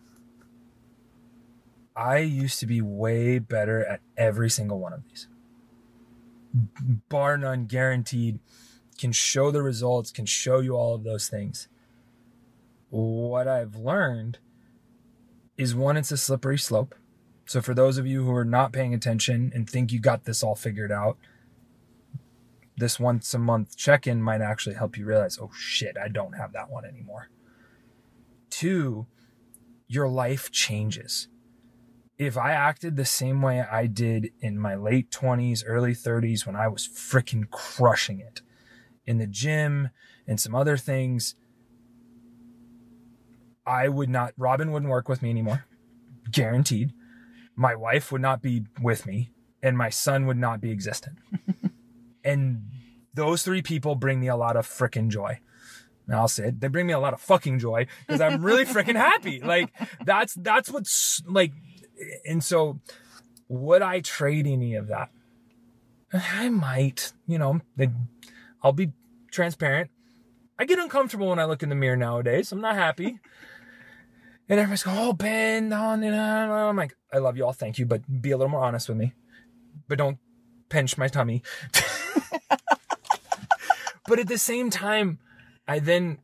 I 1.96 2.20
used 2.20 2.60
to 2.60 2.66
be 2.66 2.82
way 2.82 3.40
better 3.40 3.84
at 3.86 4.02
every 4.16 4.50
single 4.50 4.80
one 4.80 4.94
of 4.94 5.04
these. 5.04 5.28
Bar 7.10 7.38
none, 7.38 7.66
guaranteed. 7.66 8.40
Can 8.98 9.12
show 9.12 9.52
the 9.52 9.62
results, 9.64 10.12
can 10.12 10.26
show 10.26 10.60
you 10.60 10.76
all 10.78 10.96
of 10.96 11.04
those 11.04 11.28
things. 11.28 11.68
What 12.90 13.48
I've 13.48 13.76
learned 13.76 14.40
is 15.58 15.76
one, 15.76 15.98
it's 15.98 16.12
a 16.12 16.18
slippery 16.18 16.58
slope. 16.58 16.96
So 17.46 17.62
for 17.62 17.74
those 17.74 17.98
of 17.98 18.08
you 18.08 18.24
who 18.24 18.34
are 18.34 18.46
not 18.46 18.72
paying 18.72 18.94
attention 18.94 19.52
and 19.54 19.70
think 19.70 19.92
you 19.92 20.00
got 20.00 20.24
this 20.24 20.44
all 20.44 20.56
figured 20.56 20.92
out, 20.92 21.18
this 22.78 23.00
once 23.00 23.34
a 23.34 23.40
month 23.40 23.78
check 23.78 24.08
in 24.08 24.22
might 24.22 24.42
actually 24.42 24.76
help 24.76 24.98
you 24.98 25.06
realize, 25.06 25.38
oh 25.40 25.52
shit, 25.56 25.96
I 25.98 26.08
don't 26.08 26.34
have 26.34 26.54
that 26.54 26.70
one 26.70 26.86
anymore. 26.86 27.30
Two, 28.50 29.08
your 29.88 30.08
life 30.08 30.52
changes. 30.52 31.28
If 32.18 32.38
I 32.38 32.52
acted 32.52 32.96
the 32.96 33.06
same 33.06 33.42
way 33.42 33.62
I 33.62 33.88
did 33.88 34.32
in 34.40 34.58
my 34.58 34.76
late 34.76 35.12
20s, 35.12 35.64
early 35.66 35.94
30s 35.94 36.46
when 36.46 36.56
I 36.56 36.68
was 36.68 36.88
freaking 36.88 37.50
crushing 37.50 38.20
it 38.20 38.42
in 39.06 39.18
the 39.18 39.28
gym 39.28 39.90
and 40.28 40.40
some 40.40 40.56
other 40.56 40.78
things, 40.78 41.36
I 43.66 43.88
would 43.88 44.10
not, 44.10 44.34
Robyn 44.38 44.72
wouldn't 44.72 44.92
work 44.92 45.08
with 45.08 45.22
me 45.22 45.30
anymore. 45.30 45.66
Guaranteed. 46.32 46.94
My 47.56 47.76
wife 47.76 48.12
would 48.12 48.22
not 48.22 48.42
be 48.42 48.64
with 48.82 49.06
me 49.06 49.32
and 49.64 49.78
my 49.78 49.90
son 49.90 50.26
would 50.28 50.38
not 50.38 50.60
be 50.60 50.72
existent. 50.72 51.18
and 52.24 52.64
those 53.14 53.44
three 53.44 53.62
people 53.62 53.96
bring 53.96 54.20
me 54.20 54.28
a 54.28 54.36
lot 54.36 54.58
of 54.58 54.68
freaking 54.68 55.08
joy. 55.10 55.40
And 56.06 56.16
I'll 56.16 56.28
say 56.28 56.50
it. 56.50 56.60
They 56.60 56.68
bring 56.68 56.88
me 56.88 56.94
a 56.94 57.00
lot 57.00 57.14
of 57.14 57.22
fucking 57.22 57.60
joy 57.60 57.88
because 58.06 58.20
I'm 58.20 58.44
really 58.44 58.66
freaking 58.66 58.96
happy. 58.96 59.40
Like 59.44 59.74
that's 60.04 60.34
that's 60.34 60.70
what's 60.70 61.22
like. 61.26 61.54
And 62.26 62.44
so, 62.44 62.80
would 63.48 63.82
I 63.82 64.02
trade 64.02 64.48
any 64.48 64.76
of 64.76 64.88
that? 64.88 65.10
I 66.12 66.50
might. 66.50 67.14
You 67.26 67.38
know, 67.38 67.62
I'll 68.62 68.74
be 68.74 68.92
transparent. 69.32 69.92
I 70.60 70.66
get 70.66 70.80
uncomfortable 70.80 71.30
when 71.30 71.40
I 71.40 71.46
look 71.46 71.64
in 71.64 71.70
the 71.70 71.76
mirror 71.76 71.96
nowadays. 71.96 72.52
I'm 72.52 72.62
not 72.62 72.76
happy. 72.76 73.20
And 74.50 74.60
everybody's 74.60 74.84
going, 74.84 74.98
"Oh, 75.00 75.14
Ben, 75.14 75.72
on 75.72 76.04
and 76.04 76.16
on." 76.16 76.50
I'm 76.50 76.76
like, 76.76 76.96
"I 77.12 77.18
love 77.18 77.38
you 77.38 77.46
all, 77.46 77.54
thank 77.54 77.80
you, 77.80 77.86
but 77.86 78.22
be 78.22 78.32
a 78.32 78.38
little 78.38 78.52
more 78.52 78.64
honest 78.64 78.90
with 78.90 78.98
me, 78.98 79.14
but 79.88 79.98
don't 79.98 80.18
pinch 80.70 80.98
my 80.98 81.08
tummy." 81.08 81.44
but 84.08 84.20
at 84.20 84.28
the 84.28 84.38
same 84.38 84.70
time, 84.70 85.20
I 85.68 85.80
then 85.80 86.20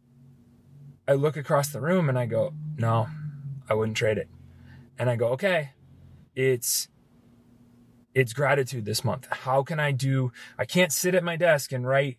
I 1.08 1.14
look 1.14 1.38
across 1.38 1.70
the 1.70 1.82
room 1.82 2.10
and 2.10 2.20
I 2.20 2.26
go, 2.26 2.54
no, 2.78 3.08
I 3.68 3.74
wouldn't 3.74 3.98
trade 3.98 4.20
it. 4.20 4.30
And 5.00 5.10
I 5.10 5.16
go, 5.16 5.30
okay, 5.30 5.72
it's 6.36 6.88
it's 8.14 8.34
gratitude 8.34 8.86
this 8.86 9.04
month. 9.04 9.28
How 9.32 9.64
can 9.64 9.80
I 9.80 9.92
do 9.92 10.32
I 10.58 10.66
can't 10.66 10.92
sit 10.92 11.16
at 11.16 11.24
my 11.24 11.36
desk 11.36 11.72
and 11.72 11.88
write 11.88 12.18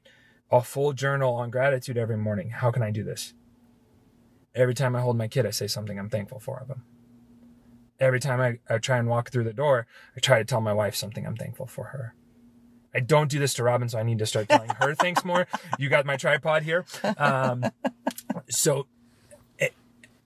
a 0.51 0.63
full 0.63 0.93
journal 0.93 1.35
on 1.35 1.51
gratitude 1.51 1.97
every 1.97 2.17
morning. 2.17 2.51
How 2.51 2.71
can 2.71 2.83
I 2.83 2.91
do 2.91 3.05
this? 3.05 3.35
Every 4.55 4.75
time 4.75 4.97
I 4.97 5.01
hold 5.01 5.17
my 5.17 5.29
kid, 5.29 5.47
I 5.47 5.51
say 5.51 5.67
something 5.67 5.99
I'm 5.99 6.11
thankful 6.11 6.41
for 6.41 6.59
of 6.61 6.69
him. 6.69 6.83
Every 7.99 8.21
time 8.21 8.41
I, 8.41 8.59
I 8.73 8.79
try 8.79 8.99
and 8.99 9.09
walk 9.09 9.31
through 9.31 9.45
the 9.45 9.53
door, 9.53 9.87
I 10.17 10.21
try 10.21 10.39
to 10.39 10.45
tell 10.45 10.61
my 10.61 10.73
wife 10.73 10.95
something 10.95 11.27
I'm 11.27 11.37
thankful 11.37 11.67
for 11.67 11.87
her. 11.87 12.15
I 12.95 13.01
don't 13.01 13.31
do 13.31 13.39
this 13.39 13.55
to 13.55 13.63
Robyn, 13.63 13.89
so 13.89 13.99
I 13.99 14.03
need 14.03 14.19
to 14.19 14.27
start 14.27 14.49
telling 14.49 14.71
her 14.71 14.95
thanks 14.99 15.25
more. 15.25 15.47
You 15.79 15.89
got 15.89 16.07
my 16.07 16.17
tripod 16.17 16.63
here. 16.63 16.85
Um, 17.17 17.65
so, 18.49 18.87
it, 19.59 19.75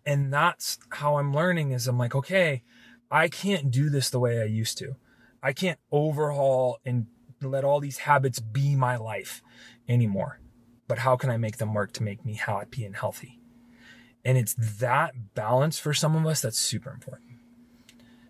and 0.06 0.32
that's 0.32 0.78
how 0.90 1.18
I'm 1.18 1.34
learning 1.34 1.72
is 1.72 1.86
I'm 1.86 1.98
like, 1.98 2.14
okay, 2.14 2.62
I 3.10 3.28
can't 3.28 3.70
do 3.70 3.90
this 3.90 4.08
the 4.08 4.20
way 4.20 4.40
I 4.40 4.44
used 4.44 4.78
to. 4.78 4.96
I 5.42 5.52
can't 5.52 5.78
overhaul 5.92 6.78
and 6.86 7.06
let 7.42 7.64
all 7.64 7.80
these 7.80 7.98
habits 7.98 8.40
be 8.40 8.74
my 8.74 8.96
life 8.96 9.42
anymore. 9.86 10.40
But 10.88 11.00
how 11.00 11.16
can 11.16 11.28
I 11.28 11.36
make 11.36 11.58
them 11.58 11.74
work 11.74 11.92
to 11.94 12.02
make 12.02 12.24
me 12.24 12.34
happy 12.34 12.84
and 12.84 12.96
healthy? 12.96 13.40
And 14.24 14.38
it's 14.38 14.54
that 14.54 15.34
balance 15.34 15.78
for 15.78 15.92
some 15.92 16.16
of 16.16 16.26
us 16.26 16.40
that's 16.40 16.58
super 16.58 16.90
important. 16.90 17.30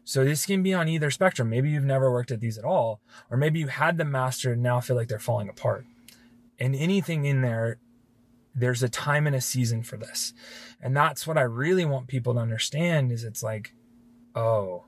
So 0.05 0.25
this 0.25 0.45
can 0.45 0.63
be 0.63 0.75
on 0.75 0.89
either 0.89 1.11
spectrum. 1.11 1.49
Maybe 1.49 1.71
you've 1.71 1.85
never 1.85 2.11
worked 2.13 2.31
at 2.31 2.41
these 2.41 2.59
at 2.59 2.65
all, 2.65 3.01
or 3.31 3.37
maybe 3.37 3.59
you 3.59 3.69
had 3.69 3.97
them 3.97 4.11
mastered 4.11 4.55
and 4.55 4.63
now 4.63 4.81
feel 4.81 4.97
like 4.97 5.09
they're 5.09 5.19
falling 5.19 5.49
apart. 5.49 5.87
And 6.59 6.75
anything 6.75 7.25
in 7.25 7.41
there, 7.41 7.79
there's 8.55 8.83
a 8.83 8.89
time 8.89 9.27
and 9.27 9.35
a 9.35 9.41
season 9.41 9.83
for 9.83 9.97
this. 9.97 10.35
And 10.81 10.97
that's 10.97 11.27
what 11.27 11.39
I 11.39 11.43
really 11.43 11.85
want 11.85 12.09
people 12.09 12.35
to 12.35 12.41
understand 12.41 13.13
is 13.13 13.25
it's 13.25 13.43
like, 13.43 13.75
oh, 14.35 14.85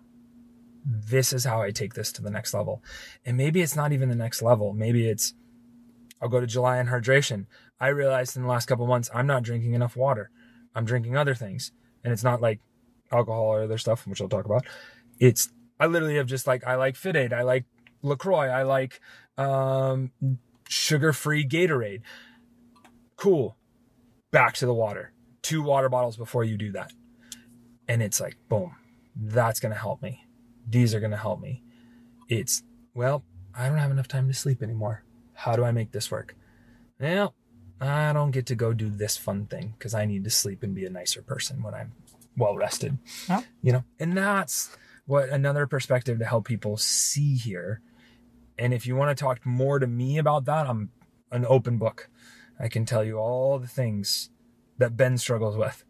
this 0.84 1.32
is 1.32 1.44
how 1.44 1.62
I 1.62 1.70
take 1.70 1.94
this 1.94 2.12
to 2.12 2.22
the 2.22 2.30
next 2.30 2.52
level. 2.52 2.82
And 3.24 3.36
maybe 3.36 3.62
it's 3.62 3.74
not 3.74 3.92
even 3.92 4.08
the 4.08 4.14
next 4.14 4.42
level. 4.42 4.72
Maybe 4.72 5.08
it's, 5.08 5.34
I'll 6.20 6.28
go 6.28 6.40
to 6.40 6.46
July 6.46 6.76
and 6.76 6.88
hydration. 6.88 7.46
I 7.80 7.88
realized 7.88 8.36
in 8.36 8.42
the 8.42 8.48
last 8.48 8.66
couple 8.66 8.86
months, 8.86 9.10
I'm 9.12 9.26
not 9.26 9.42
drinking 9.42 9.72
enough 9.72 9.96
water. 9.96 10.30
I'm 10.76 10.84
drinking 10.84 11.16
other 11.16 11.34
things. 11.34 11.72
And 12.04 12.12
it's 12.12 12.22
not 12.22 12.40
like 12.40 12.60
alcohol 13.10 13.46
or 13.46 13.62
other 13.62 13.78
stuff, 13.78 14.06
which 14.06 14.20
I'll 14.20 14.28
talk 14.28 14.44
about 14.44 14.64
it's 15.18 15.50
I 15.78 15.86
literally 15.86 16.16
have 16.16 16.26
just 16.26 16.46
like 16.46 16.66
I 16.66 16.76
like 16.76 16.94
FitAid, 16.94 17.32
I 17.32 17.42
like 17.42 17.64
LaCroix, 18.02 18.48
I 18.48 18.62
like 18.62 19.00
um, 19.36 20.10
sugar-free 20.68 21.46
Gatorade. 21.46 22.00
Cool. 23.16 23.56
Back 24.30 24.54
to 24.54 24.66
the 24.66 24.74
water. 24.74 25.12
Two 25.42 25.62
water 25.62 25.88
bottles 25.88 26.16
before 26.16 26.44
you 26.44 26.56
do 26.56 26.72
that. 26.72 26.92
And 27.88 28.02
it's 28.02 28.20
like, 28.20 28.36
boom, 28.48 28.74
that's 29.14 29.60
gonna 29.60 29.74
help 29.74 30.02
me. 30.02 30.24
These 30.68 30.94
are 30.94 31.00
gonna 31.00 31.16
help 31.16 31.40
me. 31.40 31.62
It's 32.28 32.62
well, 32.94 33.22
I 33.54 33.68
don't 33.68 33.78
have 33.78 33.90
enough 33.90 34.08
time 34.08 34.28
to 34.28 34.34
sleep 34.34 34.62
anymore. 34.62 35.04
How 35.34 35.56
do 35.56 35.64
I 35.64 35.72
make 35.72 35.92
this 35.92 36.10
work? 36.10 36.34
Well, 36.98 37.34
I 37.80 38.12
don't 38.12 38.30
get 38.30 38.46
to 38.46 38.54
go 38.54 38.72
do 38.72 38.88
this 38.88 39.16
fun 39.16 39.46
thing 39.46 39.74
because 39.78 39.94
I 39.94 40.04
need 40.06 40.24
to 40.24 40.30
sleep 40.30 40.62
and 40.62 40.74
be 40.74 40.86
a 40.86 40.90
nicer 40.90 41.22
person 41.22 41.62
when 41.62 41.74
I'm 41.74 41.92
well 42.36 42.56
rested. 42.56 42.98
Huh? 43.26 43.42
You 43.62 43.72
know, 43.72 43.84
and 43.98 44.16
that's 44.16 44.76
what 45.06 45.28
another 45.28 45.66
perspective 45.66 46.18
to 46.18 46.24
help 46.24 46.46
people 46.46 46.76
see 46.76 47.36
here. 47.36 47.80
And 48.58 48.72
if 48.72 48.86
you 48.86 48.96
want 48.96 49.16
to 49.16 49.22
talk 49.22 49.44
more 49.44 49.78
to 49.78 49.86
me 49.86 50.18
about 50.18 50.46
that, 50.46 50.66
I'm 50.66 50.90
an 51.30 51.44
open 51.46 51.78
book. 51.78 52.08
I 52.58 52.68
can 52.68 52.86
tell 52.86 53.04
you 53.04 53.18
all 53.18 53.58
the 53.58 53.66
things 53.66 54.30
that 54.78 54.96
Ben 54.96 55.18
struggles 55.18 55.56
with. 55.56 55.84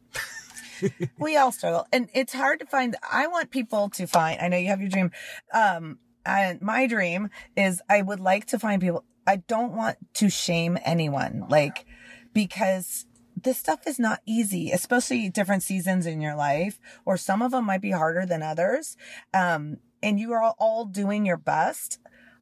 we 1.18 1.36
all 1.36 1.52
struggle. 1.52 1.86
And 1.92 2.08
it's 2.12 2.32
hard 2.32 2.60
to 2.60 2.66
find. 2.66 2.96
I 3.08 3.28
want 3.28 3.50
people 3.50 3.88
to 3.90 4.06
find, 4.06 4.40
I 4.40 4.48
know 4.48 4.56
you 4.56 4.68
have 4.68 4.80
your 4.80 4.90
dream. 4.90 5.12
Um, 5.52 5.98
and 6.24 6.60
my 6.60 6.86
dream 6.86 7.30
is 7.56 7.80
I 7.88 8.02
would 8.02 8.20
like 8.20 8.46
to 8.46 8.58
find 8.58 8.82
people. 8.82 9.04
I 9.26 9.36
don't 9.36 9.72
want 9.72 9.98
to 10.14 10.30
shame 10.30 10.78
anyone, 10.84 11.46
like, 11.48 11.84
because 12.32 13.06
this 13.36 13.58
stuff 13.58 13.86
is 13.86 13.98
not 13.98 14.20
easy, 14.24 14.70
especially 14.70 15.28
different 15.28 15.62
seasons 15.62 16.06
in 16.06 16.20
your 16.20 16.34
life, 16.34 16.78
or 17.04 17.16
some 17.16 17.42
of 17.42 17.50
them 17.50 17.66
might 17.66 17.82
be 17.82 17.90
harder 17.90 18.24
than 18.24 18.42
others. 18.42 18.96
Um, 19.34 19.78
and 20.02 20.18
you 20.18 20.32
are 20.32 20.54
all 20.58 20.84
doing 20.84 21.26
your 21.26 21.36
best. 21.36 21.98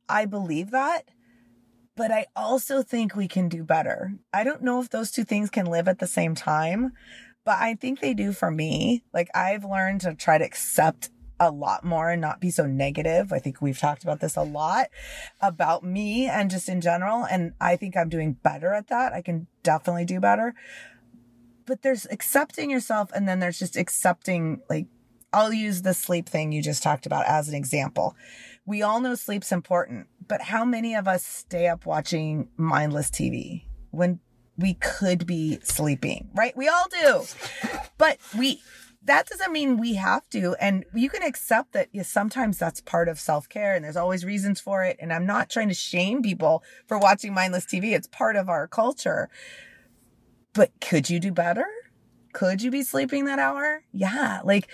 I 0.08 0.26
believe 0.26 0.70
that. 0.70 1.08
But 1.96 2.10
I 2.10 2.26
also 2.34 2.82
think 2.82 3.14
we 3.14 3.28
can 3.28 3.48
do 3.48 3.62
better. 3.62 4.14
I 4.32 4.42
don't 4.44 4.62
know 4.62 4.80
if 4.80 4.90
those 4.90 5.10
two 5.10 5.24
things 5.24 5.50
can 5.50 5.66
live 5.66 5.86
at 5.86 6.00
the 6.00 6.06
same 6.06 6.34
time, 6.34 6.92
but 7.44 7.58
I 7.58 7.74
think 7.74 8.00
they 8.00 8.14
do 8.14 8.32
for 8.32 8.50
me. 8.50 9.04
Like 9.12 9.30
I've 9.34 9.64
learned 9.64 10.00
to 10.02 10.14
try 10.14 10.38
to 10.38 10.44
accept 10.44 11.10
a 11.40 11.50
lot 11.50 11.84
more 11.84 12.10
and 12.10 12.20
not 12.20 12.40
be 12.40 12.50
so 12.50 12.66
negative. 12.66 13.32
I 13.32 13.38
think 13.38 13.60
we've 13.60 13.78
talked 13.78 14.04
about 14.04 14.20
this 14.20 14.36
a 14.36 14.42
lot 14.42 14.86
about 15.40 15.84
me 15.84 16.26
and 16.26 16.50
just 16.50 16.68
in 16.68 16.80
general. 16.80 17.24
And 17.24 17.52
I 17.60 17.76
think 17.76 17.96
I'm 17.96 18.08
doing 18.08 18.34
better 18.42 18.72
at 18.72 18.88
that. 18.88 19.12
I 19.12 19.22
can 19.22 19.46
definitely 19.62 20.04
do 20.04 20.20
better. 20.20 20.54
But 21.66 21.82
there's 21.82 22.06
accepting 22.10 22.70
yourself 22.70 23.10
and 23.14 23.26
then 23.26 23.40
there's 23.40 23.58
just 23.58 23.76
accepting, 23.76 24.60
like, 24.68 24.86
I'll 25.32 25.52
use 25.52 25.82
the 25.82 25.94
sleep 25.94 26.28
thing 26.28 26.52
you 26.52 26.62
just 26.62 26.82
talked 26.82 27.06
about 27.06 27.26
as 27.26 27.48
an 27.48 27.54
example. 27.54 28.14
We 28.64 28.82
all 28.82 29.00
know 29.00 29.14
sleep's 29.16 29.50
important, 29.50 30.06
but 30.26 30.42
how 30.42 30.64
many 30.64 30.94
of 30.94 31.08
us 31.08 31.26
stay 31.26 31.66
up 31.66 31.86
watching 31.86 32.48
mindless 32.56 33.10
TV 33.10 33.64
when 33.90 34.20
we 34.56 34.74
could 34.74 35.26
be 35.26 35.58
sleeping, 35.62 36.30
right? 36.34 36.56
We 36.56 36.68
all 36.68 36.86
do. 36.88 37.24
But 37.98 38.18
we, 38.38 38.62
that 39.04 39.26
doesn't 39.26 39.52
mean 39.52 39.76
we 39.76 39.94
have 39.94 40.28
to. 40.30 40.56
And 40.60 40.84
you 40.94 41.10
can 41.10 41.22
accept 41.22 41.72
that 41.72 41.88
sometimes 42.04 42.58
that's 42.58 42.80
part 42.80 43.08
of 43.08 43.20
self 43.20 43.48
care 43.48 43.74
and 43.74 43.84
there's 43.84 43.96
always 43.96 44.24
reasons 44.24 44.60
for 44.60 44.82
it. 44.82 44.96
And 45.00 45.12
I'm 45.12 45.26
not 45.26 45.50
trying 45.50 45.68
to 45.68 45.74
shame 45.74 46.22
people 46.22 46.62
for 46.86 46.98
watching 46.98 47.34
mindless 47.34 47.66
TV. 47.66 47.92
It's 47.92 48.06
part 48.06 48.36
of 48.36 48.48
our 48.48 48.66
culture. 48.66 49.28
But 50.54 50.72
could 50.80 51.10
you 51.10 51.20
do 51.20 51.32
better? 51.32 51.66
Could 52.32 52.62
you 52.62 52.70
be 52.70 52.82
sleeping 52.82 53.26
that 53.26 53.38
hour? 53.38 53.82
Yeah. 53.92 54.40
Like, 54.44 54.68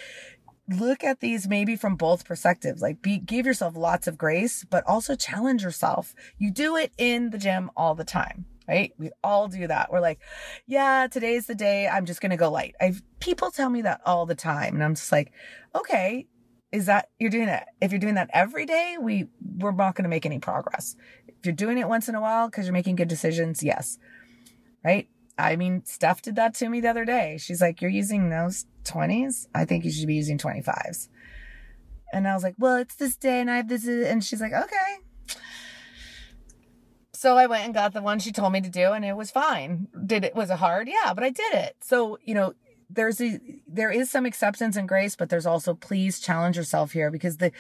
look 0.69 1.03
at 1.03 1.21
these 1.21 1.49
maybe 1.49 1.77
from 1.77 1.97
both 1.97 2.25
perspectives. 2.25 2.81
Like, 2.81 3.03
be, 3.03 3.19
give 3.19 3.47
yourself 3.47 3.77
lots 3.77 4.07
of 4.07 4.17
grace, 4.17 4.65
but 4.65 4.85
also 4.87 5.17
challenge 5.17 5.63
yourself. 5.63 6.15
You 6.39 6.51
do 6.51 6.77
it 6.77 6.93
in 6.97 7.31
the 7.31 7.39
gym 7.39 7.71
all 7.77 7.95
the 7.95 8.05
time 8.05 8.47
right? 8.71 8.93
We 8.99 9.11
all 9.25 9.49
do 9.49 9.67
that. 9.67 9.91
We're 9.91 10.01
like, 10.01 10.21
yeah, 10.67 11.09
today's 11.11 11.47
the 11.47 11.57
day. 11.57 11.89
I'm 11.89 12.07
just 12.07 12.21
going 12.21 12.31
to 12.31 12.37
go 12.37 12.51
light. 12.51 12.77
I've 12.81 13.03
people 13.19 13.51
tell 13.51 13.69
me 13.69 13.83
that 13.83 14.01
all 14.07 14.27
the 14.27 14.37
time. 14.37 14.75
And 14.75 14.85
I'm 14.85 14.95
just 14.95 15.11
like, 15.11 15.33
okay, 15.75 16.29
is 16.71 16.87
that 16.87 17.09
you're 17.19 17.31
doing 17.31 17.47
that? 17.47 17.69
If 17.81 17.91
you're 17.91 17.99
doing 17.99 18.15
that 18.15 18.31
every 18.33 18.67
day, 18.67 18.97
we, 19.01 19.27
we're 19.59 19.73
not 19.73 19.97
going 19.97 20.05
to 20.05 20.09
make 20.09 20.25
any 20.25 20.39
progress. 20.39 20.95
If 21.27 21.45
you're 21.45 21.53
doing 21.53 21.79
it 21.79 21.89
once 21.89 22.09
in 22.09 22.15
a 22.15 22.21
while 22.21 22.49
because 22.49 22.67
you're 22.67 22.73
making 22.73 22.95
good 22.95 23.09
decisions, 23.09 23.61
yes. 23.61 23.99
Right. 24.85 25.09
I 25.37 25.57
mean, 25.57 25.83
Steph 25.85 26.23
did 26.23 26.37
that 26.37 26.55
to 26.57 26.69
me 26.69 26.81
the 26.81 26.89
other 26.89 27.05
day. 27.05 27.39
She's 27.41 27.61
like, 27.61 27.81
You're 27.83 27.91
using 27.91 28.31
those 28.31 28.67
20s? 28.85 29.49
I 29.53 29.65
think 29.65 29.85
you 29.85 29.91
should 29.91 30.07
be 30.07 30.15
using 30.15 30.39
25s. 30.39 31.09
And 32.13 32.27
I 32.27 32.35
was 32.35 32.43
like, 32.43 32.55
well, 32.59 32.77
it's 32.77 32.97
this 32.97 33.17
day 33.17 33.41
and 33.41 33.51
I 33.51 33.57
have 33.57 33.69
this. 33.69 33.87
And 33.87 34.23
she's 34.25 34.41
like, 34.41 34.53
okay. 34.53 34.99
So 37.21 37.37
I 37.37 37.49
went 37.49 37.67
and 37.67 37.75
got 37.75 37.93
the 37.93 38.01
one 38.01 38.19
she 38.19 38.33
told 38.33 38.51
me 38.51 38.63
to 38.63 38.71
do 38.71 38.93
and 38.93 39.05
it 39.05 39.15
was 39.15 39.31
fine. 39.31 39.89
Did 40.07 40.25
it, 40.25 40.35
was 40.35 40.49
it 40.49 40.57
hard? 40.57 40.89
Yeah, 40.89 41.13
but 41.13 41.23
I 41.23 41.29
did 41.29 41.53
it. 41.53 41.77
So, 41.83 42.19
you 42.25 42.33
know, 42.33 42.55
there's 42.89 43.21
a, 43.21 43.39
there 43.69 43.91
is 43.91 44.11
some 44.11 44.25
acceptance 44.25 44.75
and 44.75 44.89
grace, 44.89 45.17
but 45.17 45.29
there's 45.29 45.45
also 45.45 45.75
please 45.75 46.19
challenge 46.19 46.57
yourself 46.57 46.93
here 46.93 47.11
because 47.11 47.37
the, 47.37 47.53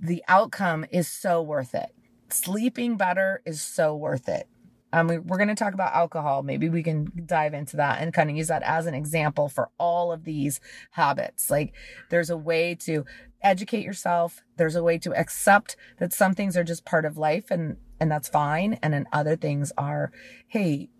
the 0.00 0.24
outcome 0.28 0.86
is 0.90 1.08
so 1.08 1.42
worth 1.42 1.74
it. 1.74 1.94
Sleeping 2.30 2.96
better 2.96 3.42
is 3.44 3.60
so 3.60 3.94
worth 3.94 4.30
it. 4.30 4.48
Um, 4.94 5.08
we, 5.08 5.18
we're 5.18 5.36
going 5.36 5.48
to 5.48 5.54
talk 5.54 5.74
about 5.74 5.94
alcohol. 5.94 6.42
Maybe 6.42 6.70
we 6.70 6.82
can 6.82 7.12
dive 7.26 7.52
into 7.52 7.76
that 7.76 8.00
and 8.00 8.14
kind 8.14 8.30
of 8.30 8.36
use 8.36 8.48
that 8.48 8.62
as 8.62 8.86
an 8.86 8.94
example 8.94 9.50
for 9.50 9.68
all 9.76 10.10
of 10.10 10.24
these 10.24 10.58
habits. 10.92 11.50
Like 11.50 11.74
there's 12.08 12.30
a 12.30 12.36
way 12.38 12.74
to 12.76 13.04
educate 13.42 13.84
yourself. 13.84 14.42
There's 14.56 14.76
a 14.76 14.82
way 14.82 14.96
to 15.00 15.14
accept 15.14 15.76
that 15.98 16.14
some 16.14 16.34
things 16.34 16.56
are 16.56 16.64
just 16.64 16.86
part 16.86 17.04
of 17.04 17.18
life 17.18 17.50
and, 17.50 17.76
and 18.02 18.10
that's 18.10 18.28
fine. 18.28 18.80
And 18.82 18.92
then 18.92 19.06
other 19.12 19.36
things 19.36 19.72
are, 19.78 20.10
Hey, 20.48 20.90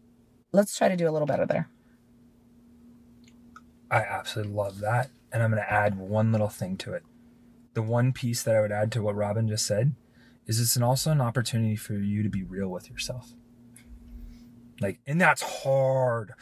let's 0.52 0.78
try 0.78 0.88
to 0.88 0.96
do 0.96 1.08
a 1.08 1.10
little 1.10 1.26
better 1.26 1.44
there. 1.44 1.68
I 3.90 4.02
absolutely 4.02 4.54
love 4.54 4.78
that. 4.78 5.10
And 5.32 5.42
I'm 5.42 5.50
going 5.50 5.62
to 5.62 5.70
add 5.70 5.98
one 5.98 6.30
little 6.30 6.48
thing 6.48 6.76
to 6.78 6.94
it. 6.94 7.02
The 7.74 7.82
one 7.82 8.12
piece 8.12 8.44
that 8.44 8.54
I 8.54 8.60
would 8.60 8.70
add 8.70 8.92
to 8.92 9.02
what 9.02 9.16
Robyn 9.16 9.48
just 9.48 9.66
said 9.66 9.96
is 10.46 10.60
it's 10.60 10.76
an, 10.76 10.84
also 10.84 11.10
an 11.10 11.20
opportunity 11.20 11.74
for 11.74 11.94
you 11.94 12.22
to 12.22 12.28
be 12.28 12.44
real 12.44 12.68
with 12.68 12.88
yourself. 12.88 13.32
Like, 14.80 15.00
and 15.04 15.20
that's 15.20 15.42
hard. 15.42 16.34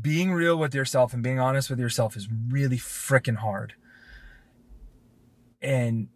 Being 0.00 0.32
real 0.32 0.56
with 0.56 0.74
yourself 0.74 1.12
and 1.12 1.22
being 1.22 1.38
honest 1.38 1.68
with 1.68 1.78
yourself 1.78 2.16
is 2.16 2.28
really 2.48 2.78
freaking 2.78 3.36
hard. 3.36 3.74
And 5.60 6.08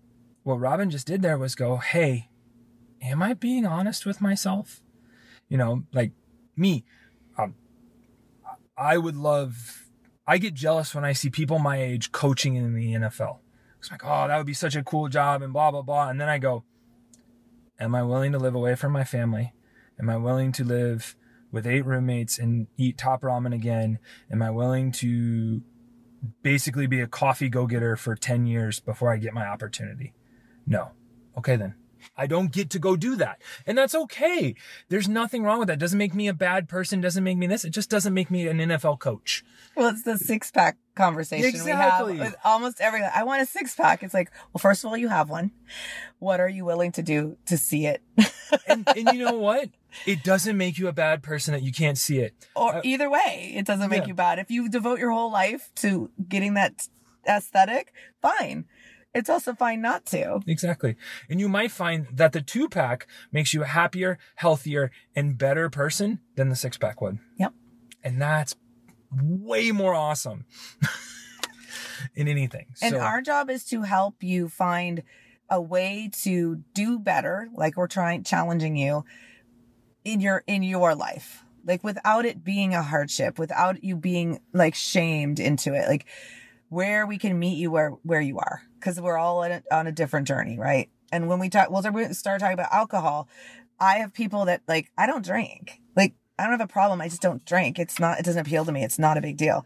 what 0.44 0.60
Robyn 0.60 0.88
just 0.88 1.06
did 1.06 1.20
there 1.20 1.36
was 1.36 1.54
go, 1.54 1.76
Hey, 1.76 2.30
am 3.02 3.22
I 3.22 3.34
being 3.34 3.66
honest 3.66 4.06
with 4.06 4.20
myself? 4.20 4.80
You 5.48 5.58
know, 5.58 5.84
like 5.92 6.12
me, 6.56 6.84
um, 7.36 7.54
I 8.76 8.98
would 8.98 9.16
love, 9.16 9.86
I 10.26 10.38
get 10.38 10.54
jealous 10.54 10.94
when 10.94 11.04
I 11.04 11.12
see 11.12 11.30
people 11.30 11.58
my 11.58 11.80
age 11.80 12.12
coaching 12.12 12.54
in 12.56 12.74
the 12.74 12.94
NFL. 12.94 13.38
It's 13.78 13.90
like, 13.90 14.04
oh, 14.04 14.28
that 14.28 14.36
would 14.36 14.46
be 14.46 14.54
such 14.54 14.76
a 14.76 14.82
cool 14.82 15.08
job 15.08 15.42
and 15.42 15.52
blah, 15.52 15.70
blah, 15.70 15.82
blah. 15.82 16.08
And 16.08 16.20
then 16.20 16.28
I 16.28 16.38
go, 16.38 16.64
am 17.78 17.94
I 17.94 18.02
willing 18.02 18.32
to 18.32 18.38
live 18.38 18.54
away 18.54 18.74
from 18.74 18.92
my 18.92 19.04
family? 19.04 19.52
Am 20.00 20.10
I 20.10 20.16
willing 20.16 20.52
to 20.52 20.64
live 20.64 21.16
with 21.50 21.66
eight 21.66 21.86
roommates 21.86 22.38
and 22.38 22.66
eat 22.76 22.98
top 22.98 23.22
ramen 23.22 23.54
again? 23.54 23.98
Am 24.30 24.42
I 24.42 24.50
willing 24.50 24.92
to 24.92 25.62
basically 26.42 26.86
be 26.86 27.00
a 27.00 27.06
coffee 27.06 27.48
go 27.48 27.66
getter 27.66 27.96
for 27.96 28.14
10 28.14 28.46
years 28.46 28.80
before 28.80 29.12
I 29.12 29.16
get 29.16 29.32
my 29.32 29.46
opportunity? 29.46 30.12
No. 30.66 30.90
Okay, 31.36 31.56
then. 31.56 31.74
I 32.16 32.26
don't 32.26 32.52
get 32.52 32.70
to 32.70 32.78
go 32.78 32.96
do 32.96 33.16
that. 33.16 33.40
And 33.66 33.76
that's 33.78 33.94
okay. 33.94 34.54
There's 34.88 35.08
nothing 35.08 35.42
wrong 35.42 35.58
with 35.58 35.68
that. 35.68 35.74
It 35.74 35.80
doesn't 35.80 35.98
make 35.98 36.14
me 36.14 36.28
a 36.28 36.34
bad 36.34 36.68
person. 36.68 37.00
Doesn't 37.00 37.24
make 37.24 37.36
me 37.38 37.46
this. 37.46 37.64
It 37.64 37.70
just 37.70 37.90
doesn't 37.90 38.14
make 38.14 38.30
me 38.30 38.46
an 38.48 38.58
NFL 38.58 38.98
coach. 38.98 39.44
Well, 39.76 39.88
it's 39.88 40.02
the 40.02 40.18
six 40.18 40.50
pack 40.50 40.76
conversation 40.96 41.46
Exactly. 41.48 42.14
we 42.14 42.18
have 42.18 42.26
with 42.32 42.36
almost 42.44 42.80
every. 42.80 43.02
I 43.04 43.22
want 43.22 43.42
a 43.42 43.46
six 43.46 43.74
pack. 43.74 44.02
It's 44.02 44.14
like, 44.14 44.30
well, 44.52 44.58
first 44.60 44.82
of 44.84 44.90
all, 44.90 44.96
you 44.96 45.08
have 45.08 45.30
one. 45.30 45.52
What 46.18 46.40
are 46.40 46.48
you 46.48 46.64
willing 46.64 46.90
to 46.92 47.02
do 47.02 47.36
to 47.46 47.56
see 47.56 47.86
it? 47.86 48.02
And, 48.66 48.88
and 48.96 49.08
you 49.12 49.22
know 49.24 49.34
what? 49.36 49.68
It 50.06 50.24
doesn't 50.24 50.56
make 50.56 50.78
you 50.78 50.88
a 50.88 50.92
bad 50.92 51.22
person 51.22 51.52
that 51.52 51.62
you 51.62 51.70
can't 51.70 51.98
see 51.98 52.18
it. 52.20 52.32
or 52.56 52.76
Uh, 52.76 52.80
either 52.82 53.10
way, 53.10 53.52
it 53.54 53.66
doesn't 53.66 53.90
make 53.90 54.02
yeah. 54.02 54.08
you 54.08 54.14
bad. 54.14 54.38
If 54.38 54.50
you 54.50 54.70
devote 54.70 54.98
your 54.98 55.10
whole 55.10 55.30
life 55.30 55.68
to 55.76 56.10
getting 56.30 56.54
that 56.54 56.88
aesthetic, 57.28 57.92
fine. 58.22 58.64
It's 59.14 59.30
also 59.30 59.54
fine 59.54 59.80
not 59.80 60.04
to. 60.06 60.40
Exactly. 60.46 60.96
And 61.28 61.40
you 61.40 61.48
might 61.48 61.70
find 61.70 62.06
that 62.12 62.32
the 62.32 62.42
two 62.42 62.68
pack 62.68 63.06
makes 63.32 63.54
you 63.54 63.62
a 63.62 63.66
happier, 63.66 64.18
healthier, 64.36 64.90
and 65.16 65.38
better 65.38 65.70
person 65.70 66.20
than 66.36 66.50
the 66.50 66.56
six 66.56 66.76
pack 66.76 67.00
would. 67.00 67.18
Yep. 67.38 67.54
And 68.04 68.20
that's 68.20 68.54
way 69.10 69.72
more 69.72 69.94
awesome 69.94 70.44
in 72.14 72.28
anything. 72.28 72.66
And 72.82 72.94
so, 72.94 73.00
our 73.00 73.22
job 73.22 73.50
is 73.50 73.64
to 73.66 73.82
help 73.82 74.22
you 74.22 74.48
find 74.48 75.02
a 75.50 75.60
way 75.60 76.10
to 76.22 76.62
do 76.74 76.98
better, 76.98 77.48
like 77.54 77.76
we're 77.76 77.86
trying 77.86 78.22
challenging 78.22 78.76
you 78.76 79.04
in 80.04 80.20
your 80.20 80.44
in 80.46 80.62
your 80.62 80.94
life. 80.94 81.44
Like 81.64 81.82
without 81.82 82.24
it 82.24 82.44
being 82.44 82.74
a 82.74 82.82
hardship, 82.82 83.38
without 83.38 83.82
you 83.82 83.96
being 83.96 84.40
like 84.52 84.74
shamed 84.74 85.40
into 85.40 85.74
it. 85.74 85.88
Like 85.88 86.06
where 86.68 87.06
we 87.06 87.16
can 87.16 87.38
meet 87.38 87.56
you 87.56 87.70
where 87.70 87.90
where 88.02 88.20
you 88.20 88.38
are 88.38 88.62
because 88.78 89.00
we're 89.00 89.18
all 89.18 89.42
on 89.44 89.52
a, 89.52 89.62
on 89.70 89.86
a 89.86 89.92
different 89.92 90.26
journey, 90.26 90.58
right? 90.58 90.88
And 91.10 91.28
when 91.28 91.38
we 91.38 91.48
talk, 91.48 91.70
we'll 91.70 91.82
start 92.14 92.40
talking 92.40 92.54
about 92.54 92.72
alcohol. 92.72 93.28
I 93.80 93.98
have 93.98 94.12
people 94.12 94.44
that 94.46 94.62
like 94.68 94.90
I 94.98 95.06
don't 95.06 95.24
drink. 95.24 95.80
Like 95.96 96.14
I 96.38 96.44
don't 96.44 96.52
have 96.52 96.60
a 96.60 96.66
problem. 96.66 97.00
I 97.00 97.08
just 97.08 97.22
don't 97.22 97.44
drink. 97.44 97.78
It's 97.78 97.98
not. 97.98 98.18
It 98.18 98.24
doesn't 98.24 98.46
appeal 98.46 98.64
to 98.64 98.72
me. 98.72 98.84
It's 98.84 98.98
not 98.98 99.16
a 99.16 99.20
big 99.20 99.36
deal. 99.36 99.64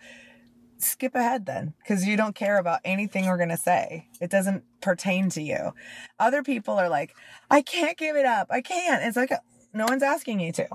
Skip 0.79 1.15
ahead 1.15 1.47
then, 1.47 1.75
because 1.79 2.07
you 2.07 2.17
don't 2.17 2.35
care 2.35 2.59
about 2.59 2.81
anything 2.85 3.27
we're 3.27 3.39
gonna 3.39 3.57
say. 3.57 4.09
It 4.21 4.31
doesn't 4.31 4.65
pertain 4.81 5.31
to 5.31 5.43
you. 5.43 5.73
Other 6.19 6.43
people 6.43 6.75
are 6.75 6.89
like, 6.89 7.15
I 7.51 7.63
can't 7.63 7.97
give 7.97 8.17
it 8.17 8.27
up. 8.27 8.49
I 8.51 8.61
can't. 8.61 9.03
It's 9.05 9.17
like 9.17 9.33
no 9.73 9.87
one's 9.87 10.03
asking 10.03 10.41
you 10.41 10.53
to, 10.53 10.69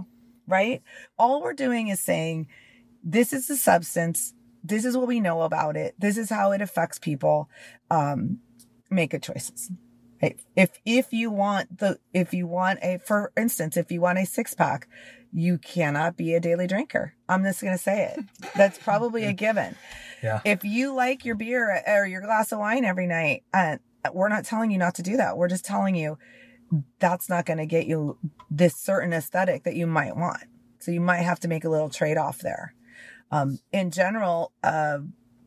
right? 0.47 0.81
All 1.19 1.41
we're 1.41 1.53
doing 1.53 1.89
is 1.89 1.99
saying, 1.99 2.47
this 3.03 3.33
is 3.33 3.47
the 3.47 3.57
substance. 3.57 4.33
This 4.63 4.85
is 4.85 4.97
what 4.97 5.07
we 5.07 5.19
know 5.19 5.41
about 5.41 5.77
it. 5.77 5.95
This 5.97 6.17
is 6.17 6.29
how 6.29 6.51
it 6.51 6.61
affects 6.61 6.99
people. 6.99 7.49
Um, 7.89 8.39
make 8.89 9.11
good 9.11 9.23
choices. 9.23 9.71
Right? 10.21 10.39
If 10.55 10.79
if 10.85 11.13
you 11.13 11.29
want 11.29 11.77
the 11.79 11.99
if 12.13 12.33
you 12.33 12.47
want 12.47 12.79
a 12.81 12.97
for 12.97 13.31
instance, 13.37 13.77
if 13.77 13.91
you 13.91 14.01
want 14.01 14.17
a 14.17 14.25
six 14.25 14.53
pack, 14.53 14.87
you 15.31 15.57
cannot 15.57 16.17
be 16.17 16.33
a 16.33 16.39
daily 16.39 16.65
drinker. 16.65 17.13
I'm 17.29 17.43
just 17.43 17.61
gonna 17.61 17.77
say 17.77 18.13
it. 18.15 18.25
That's 18.55 18.77
probably 18.79 19.25
a 19.25 19.33
given. 19.33 19.75
yeah. 20.23 20.41
If 20.43 20.63
you 20.63 20.93
like 20.93 21.23
your 21.23 21.35
beer 21.35 21.83
or 21.85 22.07
your 22.07 22.21
glass 22.21 22.51
of 22.51 22.59
wine 22.59 22.83
every 22.83 23.05
night, 23.05 23.43
uh, 23.53 23.77
we're 24.11 24.29
not 24.29 24.45
telling 24.45 24.71
you 24.71 24.77
not 24.79 24.95
to 24.95 25.03
do 25.03 25.17
that. 25.17 25.37
We're 25.37 25.49
just 25.49 25.65
telling 25.65 25.95
you 25.95 26.17
that's 26.99 27.29
not 27.29 27.45
going 27.45 27.57
to 27.57 27.65
get 27.65 27.87
you 27.87 28.17
this 28.51 28.75
certain 28.75 29.13
aesthetic 29.13 29.63
that 29.63 29.75
you 29.75 29.87
might 29.87 30.15
want. 30.15 30.43
So 30.79 30.91
you 30.91 31.01
might 31.01 31.21
have 31.21 31.39
to 31.41 31.47
make 31.47 31.63
a 31.63 31.69
little 31.69 31.89
trade 31.89 32.17
off 32.17 32.39
there. 32.39 32.73
Um, 33.31 33.59
in 33.71 33.91
general, 33.91 34.53
uh, 34.63 34.99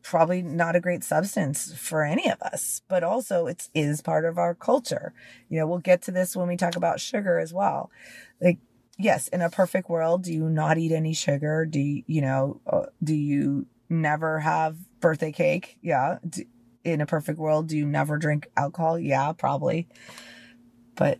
probably 0.03 0.41
not 0.41 0.75
a 0.75 0.79
great 0.79 1.03
substance 1.03 1.73
for 1.73 2.03
any 2.03 2.29
of 2.29 2.41
us, 2.41 2.81
but 2.87 3.03
also 3.03 3.47
it 3.47 3.69
is 3.73 4.01
part 4.01 4.25
of 4.25 4.37
our 4.37 4.53
culture. 4.53 5.13
You 5.49 5.59
know, 5.59 5.67
we'll 5.67 5.79
get 5.79 6.01
to 6.03 6.11
this 6.11 6.35
when 6.35 6.47
we 6.47 6.57
talk 6.57 6.75
about 6.75 6.99
sugar 6.99 7.39
as 7.39 7.53
well. 7.53 7.91
Like, 8.39 8.59
yes, 8.97 9.27
in 9.27 9.41
a 9.41 9.49
perfect 9.49 9.89
world, 9.89 10.23
do 10.23 10.33
you 10.33 10.49
not 10.49 10.77
eat 10.77 10.91
any 10.91 11.13
sugar? 11.13 11.65
Do 11.65 11.79
you, 11.79 12.03
you 12.07 12.21
know, 12.21 12.61
uh, 12.67 12.85
do 13.03 13.15
you 13.15 13.67
never 13.89 14.39
have 14.39 14.77
birthday 14.99 15.31
cake? 15.31 15.77
Yeah. 15.81 16.17
Do, 16.27 16.43
in 16.83 17.01
a 17.01 17.05
perfect 17.05 17.37
world, 17.37 17.67
do 17.67 17.77
you 17.77 17.85
never 17.85 18.17
drink 18.17 18.49
alcohol? 18.57 18.97
Yeah, 18.97 19.33
probably. 19.33 19.87
But, 20.95 21.19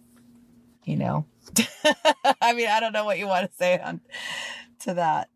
you 0.84 0.98
know, 0.98 1.26
I 2.42 2.54
mean, 2.54 2.68
I 2.68 2.80
don't 2.80 2.94
know 2.94 3.06
what 3.06 3.20
you 3.20 3.28
want 3.28 3.50
to 3.50 3.58
say 3.58 3.80
on 3.80 4.02
to 4.80 4.96
that. 4.96 5.30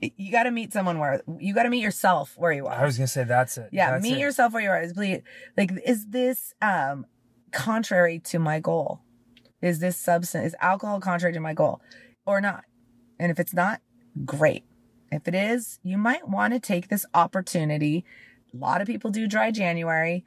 You 0.00 0.30
got 0.30 0.42
to 0.44 0.50
meet 0.50 0.72
someone 0.72 0.98
where 0.98 1.22
you 1.38 1.54
got 1.54 1.62
to 1.62 1.70
meet 1.70 1.82
yourself 1.82 2.34
where 2.36 2.52
you 2.52 2.66
are. 2.66 2.74
I 2.74 2.84
was 2.84 2.98
gonna 2.98 3.06
say 3.08 3.24
that's 3.24 3.56
it. 3.56 3.70
Yeah, 3.72 3.92
That's 3.92 4.02
meet 4.02 4.14
it. 4.18 4.20
yourself 4.20 4.52
where 4.52 4.62
you 4.62 4.68
are. 4.68 4.80
Is 4.82 4.96
like, 5.56 5.72
is 5.84 6.06
this 6.08 6.52
um 6.60 7.06
contrary 7.52 8.18
to 8.20 8.38
my 8.38 8.60
goal? 8.60 9.00
Is 9.62 9.78
this 9.78 9.96
substance 9.96 10.48
is 10.48 10.56
alcohol 10.60 11.00
contrary 11.00 11.32
to 11.32 11.40
my 11.40 11.54
goal 11.54 11.80
or 12.26 12.40
not? 12.42 12.64
And 13.18 13.32
if 13.32 13.40
it's 13.40 13.54
not, 13.54 13.80
great. 14.24 14.64
If 15.10 15.26
it 15.26 15.34
is, 15.34 15.78
you 15.82 15.96
might 15.96 16.28
want 16.28 16.52
to 16.52 16.60
take 16.60 16.88
this 16.88 17.06
opportunity. 17.14 18.04
A 18.52 18.56
lot 18.58 18.80
of 18.82 18.86
people 18.86 19.10
do 19.10 19.26
dry 19.26 19.50
January 19.50 20.24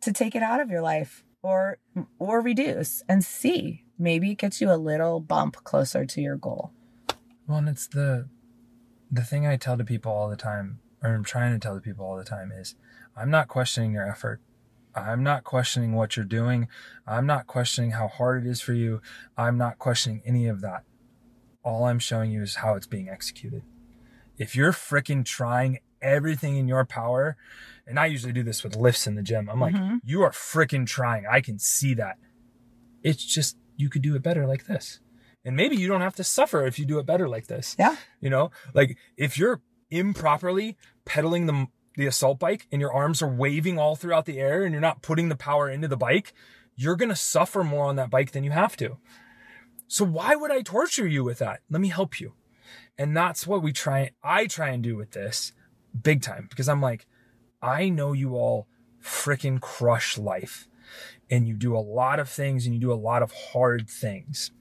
to 0.00 0.12
take 0.12 0.34
it 0.34 0.42
out 0.42 0.60
of 0.60 0.68
your 0.70 0.82
life 0.82 1.22
or 1.42 1.78
or 2.18 2.40
reduce 2.40 3.02
and 3.08 3.24
see. 3.24 3.84
Maybe 3.98 4.32
it 4.32 4.38
gets 4.38 4.60
you 4.60 4.72
a 4.72 4.76
little 4.76 5.20
bump 5.20 5.62
closer 5.62 6.04
to 6.04 6.20
your 6.20 6.36
goal. 6.36 6.72
Well, 7.46 7.58
and 7.58 7.68
it's 7.68 7.86
the 7.86 8.28
the 9.10 9.22
thing 9.22 9.46
I 9.46 9.56
tell 9.56 9.76
to 9.76 9.84
people 9.84 10.12
all 10.12 10.28
the 10.28 10.36
time, 10.36 10.80
or 11.02 11.14
I'm 11.14 11.24
trying 11.24 11.52
to 11.52 11.58
tell 11.58 11.74
to 11.74 11.80
people 11.80 12.04
all 12.06 12.16
the 12.16 12.24
time 12.24 12.52
is 12.52 12.74
I'm 13.16 13.30
not 13.30 13.48
questioning 13.48 13.92
your 13.92 14.06
effort. 14.08 14.40
I'm 14.94 15.22
not 15.22 15.44
questioning 15.44 15.92
what 15.94 16.16
you're 16.16 16.24
doing. 16.24 16.68
I'm 17.06 17.26
not 17.26 17.46
questioning 17.46 17.92
how 17.92 18.08
hard 18.08 18.44
it 18.44 18.48
is 18.50 18.60
for 18.60 18.72
you. 18.72 19.00
I'm 19.36 19.56
not 19.56 19.78
questioning 19.78 20.22
any 20.24 20.46
of 20.48 20.60
that. 20.62 20.84
All 21.62 21.84
I'm 21.84 21.98
showing 21.98 22.30
you 22.32 22.42
is 22.42 22.56
how 22.56 22.74
it's 22.74 22.86
being 22.86 23.08
executed. 23.08 23.62
If 24.36 24.56
you're 24.56 24.72
freaking 24.72 25.24
trying 25.24 25.78
everything 26.02 26.56
in 26.56 26.66
your 26.66 26.84
power, 26.84 27.36
and 27.86 27.98
I 28.00 28.06
usually 28.06 28.32
do 28.32 28.42
this 28.42 28.64
with 28.64 28.74
lifts 28.74 29.06
in 29.06 29.14
the 29.14 29.22
gym, 29.22 29.48
I'm 29.50 29.60
like, 29.60 29.74
Mhm. 29.74 30.00
you 30.02 30.22
are 30.22 30.30
freaking 30.30 30.86
trying. 30.86 31.24
I 31.26 31.40
can 31.40 31.58
see 31.58 31.94
that. 31.94 32.16
It's 33.02 33.24
just, 33.24 33.56
you 33.76 33.88
could 33.90 34.02
do 34.02 34.14
it 34.16 34.22
better 34.22 34.46
like 34.46 34.66
this. 34.66 35.00
And 35.44 35.56
maybe 35.56 35.76
you 35.76 35.88
don't 35.88 36.02
have 36.02 36.16
to 36.16 36.24
suffer 36.24 36.66
if 36.66 36.78
you 36.78 36.84
do 36.84 36.98
it 36.98 37.06
better 37.06 37.28
like 37.28 37.46
this. 37.46 37.76
Yeah. 37.78 37.96
You 38.20 38.30
know, 38.30 38.50
like 38.74 38.98
if 39.16 39.38
you're 39.38 39.62
improperly 39.90 40.76
pedaling 41.04 41.46
the 41.46 41.66
the 41.96 42.06
assault 42.06 42.38
bike 42.38 42.66
and 42.70 42.80
your 42.80 42.92
arms 42.92 43.20
are 43.20 43.28
waving 43.28 43.78
all 43.78 43.96
throughout 43.96 44.24
the 44.24 44.38
air 44.38 44.62
and 44.62 44.72
you're 44.72 44.80
not 44.80 45.02
putting 45.02 45.28
the 45.28 45.36
power 45.36 45.68
into 45.68 45.88
the 45.88 45.96
bike, 45.96 46.32
you're 46.76 46.96
going 46.96 47.08
to 47.08 47.16
suffer 47.16 47.62
more 47.64 47.84
on 47.84 47.96
that 47.96 48.10
bike 48.10 48.32
than 48.32 48.44
you 48.44 48.52
have 48.52 48.76
to. 48.76 48.96
So 49.88 50.04
why 50.04 50.36
would 50.36 50.50
I 50.50 50.62
torture 50.62 51.06
you 51.06 51.24
with 51.24 51.38
that? 51.38 51.60
Let 51.68 51.80
me 51.80 51.88
help 51.88 52.20
you. 52.20 52.34
And 52.96 53.16
that's 53.16 53.46
what 53.46 53.62
we 53.62 53.72
try, 53.72 54.12
I 54.22 54.46
try 54.46 54.70
and 54.70 54.82
do 54.82 54.96
with 54.96 55.10
this 55.10 55.52
big 56.00 56.22
time 56.22 56.46
because 56.48 56.68
I'm 56.68 56.80
like, 56.80 57.06
I 57.60 57.88
know 57.88 58.12
you 58.12 58.34
all 58.34 58.68
freaking 59.02 59.60
crush 59.60 60.16
life 60.16 60.68
and 61.30 61.48
you 61.48 61.54
do 61.54 61.76
a 61.76 61.78
lot 61.78 62.20
of 62.20 62.28
things 62.28 62.66
and 62.66 62.74
you 62.74 62.80
do 62.80 62.92
a 62.92 62.94
lot 62.94 63.22
of 63.22 63.32
hard 63.32 63.88
things. 63.90 64.52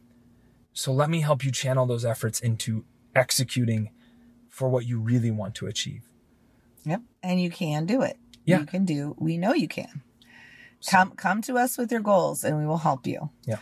So 0.74 0.92
let 0.94 1.10
me 1.10 1.22
help 1.22 1.44
you 1.44 1.52
channel 1.52 1.86
those 1.86 2.06
efforts 2.06 2.40
into 2.40 2.86
executing 3.16 3.90
for 4.50 4.70
what 4.70 4.86
you 4.86 5.00
really 5.00 5.32
want 5.32 5.56
to 5.56 5.68
achieve. 5.68 6.08
Yep. 6.86 7.02
And 7.24 7.42
you 7.42 7.50
can 7.50 7.86
do 7.86 8.02
it. 8.02 8.18
Yeah. 8.46 8.60
You 8.62 8.66
can 8.66 8.86
do. 8.86 9.16
We 9.20 9.38
know 9.38 9.54
you 9.54 9.68
can. 9.68 10.02
Come 10.90 11.12
come 11.12 11.42
to 11.44 11.58
us 11.58 11.78
with 11.78 11.92
your 11.92 12.00
goals 12.02 12.44
and 12.44 12.58
we 12.58 12.66
will 12.66 12.78
help 12.78 13.06
you. 13.06 13.30
Yeah. 13.46 13.58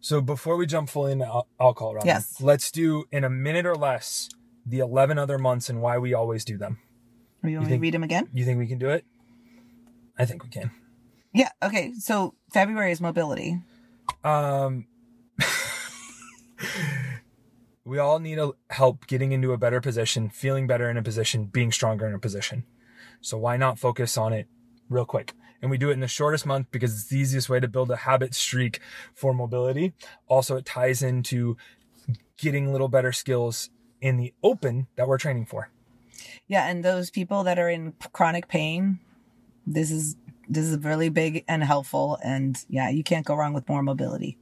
So 0.00 0.20
before 0.20 0.56
we 0.56 0.66
jump 0.66 0.88
fully 0.88 1.12
into 1.12 1.26
al- 1.26 1.48
alcohol, 1.60 1.94
Robyn, 1.94 2.06
Yes. 2.06 2.40
let's 2.40 2.70
do 2.70 3.04
in 3.12 3.24
a 3.24 3.30
minute 3.30 3.66
or 3.66 3.74
less 3.76 4.28
the 4.66 4.78
11 4.80 5.18
other 5.18 5.38
months 5.38 5.68
and 5.70 5.80
why 5.80 5.98
we 5.98 6.12
always 6.14 6.44
do 6.44 6.58
them. 6.58 6.78
Are 7.42 7.48
you 7.48 7.56
want 7.58 7.68
think- 7.68 7.78
to 7.80 7.82
read 7.82 7.94
them 7.94 8.02
again? 8.04 8.28
You 8.32 8.44
think 8.44 8.58
we 8.58 8.66
can 8.66 8.78
do 8.78 8.88
it? 8.90 9.04
I 10.18 10.24
think 10.24 10.42
we 10.42 10.50
can. 10.50 10.72
Yeah. 11.32 11.50
Okay. 11.62 11.92
So 11.98 12.34
February 12.52 12.90
is 12.92 13.00
mobility. 13.00 13.60
Um, 14.24 14.86
we 17.88 17.98
all 17.98 18.18
need 18.18 18.38
a, 18.38 18.50
help 18.68 19.06
getting 19.06 19.32
into 19.32 19.52
a 19.52 19.56
better 19.56 19.80
position, 19.80 20.28
feeling 20.28 20.66
better 20.66 20.90
in 20.90 20.98
a 20.98 21.02
position, 21.02 21.46
being 21.46 21.72
stronger 21.72 22.06
in 22.06 22.14
a 22.14 22.18
position. 22.18 22.64
So 23.22 23.38
why 23.38 23.56
not 23.56 23.78
focus 23.78 24.18
on 24.18 24.34
it 24.34 24.46
real 24.90 25.06
quick? 25.06 25.32
And 25.62 25.70
we 25.70 25.78
do 25.78 25.88
it 25.88 25.94
in 25.94 26.00
the 26.00 26.06
shortest 26.06 26.44
month 26.44 26.66
because 26.70 26.92
it's 26.92 27.06
the 27.06 27.18
easiest 27.18 27.48
way 27.48 27.60
to 27.60 27.66
build 27.66 27.90
a 27.90 27.96
habit 27.96 28.34
streak 28.34 28.80
for 29.14 29.32
mobility. 29.32 29.94
Also, 30.28 30.56
it 30.56 30.66
ties 30.66 31.02
into 31.02 31.56
getting 32.36 32.70
little 32.70 32.88
better 32.88 33.10
skills 33.10 33.70
in 34.02 34.18
the 34.18 34.34
open 34.42 34.86
that 34.96 35.08
we're 35.08 35.18
training 35.18 35.46
for. 35.46 35.70
Yeah, 36.46 36.68
and 36.68 36.84
those 36.84 37.10
people 37.10 37.42
that 37.44 37.58
are 37.58 37.70
in 37.70 37.94
chronic 38.12 38.48
pain, 38.48 39.00
this 39.66 39.90
is 39.90 40.14
this 40.46 40.66
is 40.66 40.78
really 40.84 41.08
big 41.08 41.44
and 41.48 41.64
helpful. 41.64 42.18
And 42.22 42.62
yeah, 42.68 42.90
you 42.90 43.02
can't 43.02 43.26
go 43.26 43.34
wrong 43.34 43.54
with 43.54 43.68
more 43.68 43.82
mobility. 43.82 44.36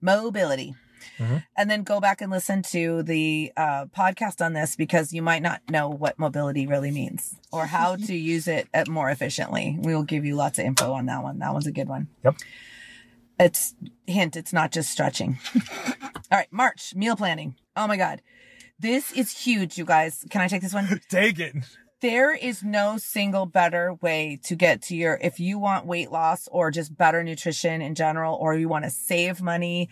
Mobility. 0.00 0.74
Mhm. 1.18 1.44
And 1.56 1.70
then 1.70 1.82
go 1.82 2.00
back 2.00 2.20
and 2.20 2.30
listen 2.30 2.62
to 2.64 3.02
the 3.02 3.52
uh, 3.56 3.86
podcast 3.86 4.44
on 4.44 4.52
this 4.52 4.76
because 4.76 5.12
you 5.12 5.22
might 5.22 5.42
not 5.42 5.60
know 5.70 5.88
what 5.88 6.18
mobility 6.18 6.66
really 6.66 6.90
means 6.90 7.36
or 7.52 7.66
how 7.66 7.96
to 8.08 8.14
use 8.14 8.48
it 8.48 8.68
at 8.74 8.88
more 8.88 9.10
efficiently. 9.10 9.76
We 9.80 9.94
will 9.94 10.02
give 10.04 10.24
you 10.24 10.34
lots 10.36 10.58
of 10.58 10.64
info 10.64 10.92
on 10.92 11.06
that 11.06 11.22
one. 11.22 11.38
That 11.38 11.52
one's 11.52 11.66
a 11.66 11.72
good 11.72 11.88
one. 11.88 12.08
Yep. 12.24 12.36
It's 13.38 13.74
hint, 14.06 14.36
it's 14.36 14.52
not 14.52 14.70
just 14.72 14.90
stretching. 14.90 15.38
All 16.30 16.38
right, 16.38 16.52
March, 16.52 16.94
meal 16.94 17.16
planning. 17.16 17.56
Oh 17.76 17.86
my 17.86 17.96
God. 17.96 18.22
This 18.78 19.12
is 19.12 19.30
huge, 19.44 19.78
you 19.78 19.84
guys. 19.84 20.24
Can 20.30 20.40
I 20.40 20.48
take 20.48 20.62
this 20.62 20.74
one? 20.74 21.00
Take 21.08 21.38
it. 21.38 21.54
there 22.00 22.34
is 22.34 22.64
no 22.64 22.98
single 22.98 23.46
better 23.46 23.94
way 24.02 24.38
to 24.44 24.56
get 24.56 24.82
to 24.82 24.96
your 24.96 25.18
if 25.22 25.38
you 25.38 25.56
want 25.58 25.86
weight 25.86 26.10
loss 26.10 26.48
or 26.50 26.70
just 26.72 26.96
better 26.96 27.22
nutrition 27.22 27.80
in 27.80 27.94
general 27.94 28.34
or 28.34 28.54
you 28.56 28.68
want 28.68 28.84
to 28.84 28.90
save 28.90 29.40
money 29.40 29.88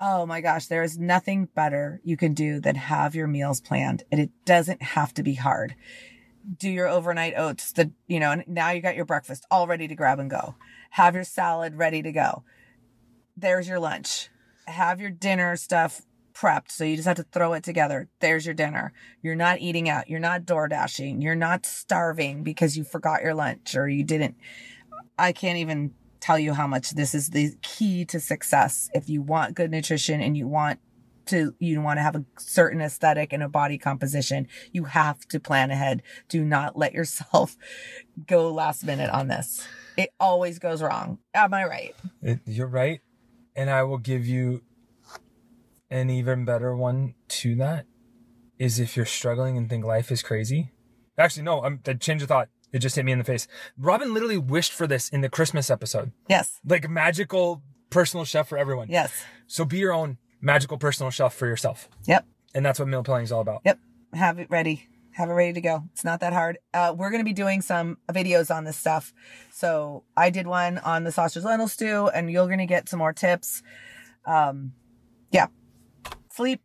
oh 0.00 0.26
my 0.26 0.40
gosh 0.40 0.66
there 0.66 0.82
is 0.82 0.98
nothing 0.98 1.46
better 1.54 2.00
you 2.04 2.16
can 2.16 2.34
do 2.34 2.60
than 2.60 2.74
have 2.74 3.14
your 3.14 3.26
meals 3.26 3.60
planned 3.60 4.02
and 4.10 4.20
it 4.20 4.30
doesn't 4.44 4.82
have 4.82 5.14
to 5.14 5.22
be 5.22 5.34
hard. 5.34 5.74
Do 6.58 6.68
your 6.68 6.88
overnight 6.88 7.34
oats 7.36 7.72
the 7.72 7.92
you 8.06 8.20
know 8.20 8.32
and 8.32 8.44
now 8.46 8.70
you 8.70 8.80
got 8.80 8.96
your 8.96 9.04
breakfast 9.04 9.46
all 9.50 9.66
ready 9.66 9.88
to 9.88 9.94
grab 9.94 10.18
and 10.18 10.30
go. 10.30 10.56
Have 10.90 11.14
your 11.14 11.24
salad 11.24 11.76
ready 11.76 12.02
to 12.02 12.12
go. 12.12 12.44
There's 13.36 13.68
your 13.68 13.80
lunch. 13.80 14.28
Have 14.66 15.00
your 15.00 15.10
dinner 15.10 15.56
stuff 15.56 16.02
prepped 16.34 16.70
so 16.70 16.84
you 16.84 16.96
just 16.96 17.08
have 17.08 17.16
to 17.16 17.22
throw 17.22 17.52
it 17.52 17.62
together. 17.62 18.08
There's 18.20 18.44
your 18.44 18.54
dinner. 18.54 18.92
You're 19.22 19.36
not 19.36 19.60
eating 19.60 19.88
out. 19.88 20.10
You're 20.10 20.20
not 20.20 20.44
door 20.44 20.68
dashing. 20.68 21.22
You're 21.22 21.34
not 21.34 21.64
starving 21.64 22.42
because 22.42 22.76
you 22.76 22.84
forgot 22.84 23.22
your 23.22 23.34
lunch 23.34 23.74
or 23.76 23.88
you 23.88 24.04
didn't. 24.04 24.36
I 25.18 25.32
can't 25.32 25.58
even 25.58 25.94
tell 26.24 26.38
you 26.38 26.54
how 26.54 26.66
much 26.66 26.90
this 26.92 27.14
is 27.14 27.30
the 27.30 27.50
key 27.62 28.04
to 28.06 28.18
success 28.18 28.88
if 28.94 29.08
you 29.10 29.20
want 29.20 29.54
good 29.54 29.70
nutrition 29.70 30.20
and 30.22 30.36
you 30.36 30.48
want 30.48 30.80
to 31.26 31.54
you 31.58 31.80
want 31.82 31.98
to 31.98 32.02
have 32.02 32.16
a 32.16 32.24
certain 32.38 32.80
aesthetic 32.80 33.32
and 33.32 33.42
a 33.42 33.48
body 33.48 33.76
composition 33.78 34.46
you 34.72 34.84
have 34.84 35.20
to 35.28 35.38
plan 35.38 35.70
ahead 35.70 36.02
do 36.28 36.44
not 36.44 36.76
let 36.78 36.92
yourself 36.94 37.56
go 38.26 38.50
last 38.52 38.84
minute 38.84 39.10
on 39.10 39.28
this 39.28 39.66
it 39.98 40.10
always 40.18 40.58
goes 40.58 40.80
wrong 40.82 41.18
am 41.34 41.52
i 41.52 41.64
right 41.64 41.94
It- 42.22 42.40
you're 42.46 42.66
right. 42.66 43.00
And 43.56 43.70
I 43.70 43.84
will 43.84 43.98
give 43.98 44.26
you 44.26 44.62
an 45.90 46.10
even 46.10 46.44
better 46.44 46.74
one 46.74 47.14
to 47.28 47.54
that 47.56 47.86
is 48.58 48.80
if 48.80 48.96
you're 48.96 49.06
struggling 49.06 49.56
and 49.56 49.68
think 49.70 49.84
life 49.84 50.10
is 50.10 50.22
crazy. 50.22 50.72
Actually, 51.16 51.44
no, 51.44 51.62
I'm 51.62 51.80
I 51.86 51.94
changed 51.94 52.24
of 52.24 52.28
thought. 52.28 52.48
It 52.74 52.80
just 52.80 52.96
hit 52.96 53.04
me 53.04 53.12
in 53.12 53.18
the 53.18 53.24
face. 53.24 53.46
Robyn 53.78 54.12
literally 54.12 54.36
wished 54.36 54.72
for 54.72 54.86
this 54.86 55.08
in 55.08 55.20
the 55.22 55.28
Christmas 55.30 55.70
episode. 55.70 56.12
yes 56.28 56.60
Like 56.66 56.90
magical 56.90 57.62
personal 57.88 58.24
chef 58.24 58.48
for 58.48 58.58
everyone. 58.58 58.88
yes 58.90 59.12
So 59.46 59.64
be 59.64 59.78
your 59.78 59.92
own 59.92 60.18
magical 60.40 60.76
personal 60.76 61.10
chef 61.10 61.32
for 61.34 61.46
yourself. 61.46 61.88
yep 62.06 62.26
And 62.54 62.66
that's 62.66 62.78
what 62.80 62.88
meal 62.88 63.02
planning 63.04 63.24
is 63.24 63.32
all 63.32 63.40
about. 63.40 63.62
Yep. 63.64 63.78
Have 64.14 64.38
it 64.40 64.48
ready. 64.50 64.88
Have 65.12 65.30
it 65.30 65.34
ready 65.34 65.52
to 65.52 65.60
go. 65.60 65.84
It's 65.92 66.02
not 66.04 66.18
that 66.20 66.32
hard. 66.32 66.58
Uh, 66.74 66.92
we're 66.96 67.10
going 67.10 67.20
to 67.20 67.24
be 67.24 67.32
doing 67.32 67.62
some 67.62 67.98
videos 68.10 68.52
on 68.52 68.64
this 68.64 68.76
stuff. 68.76 69.14
So 69.52 70.02
I 70.16 70.30
did 70.30 70.48
one 70.48 70.78
on 70.78 71.04
the 71.04 71.12
sausage 71.12 71.44
lentil 71.44 71.68
stew 71.68 72.08
and 72.08 72.28
you're 72.30 72.46
going 72.46 72.58
to 72.58 72.66
get 72.66 72.88
some 72.88 72.98
more 72.98 73.12
tips. 73.12 73.62
Um, 74.26 74.72
yeah. 75.30 75.46
Sleep. 76.32 76.60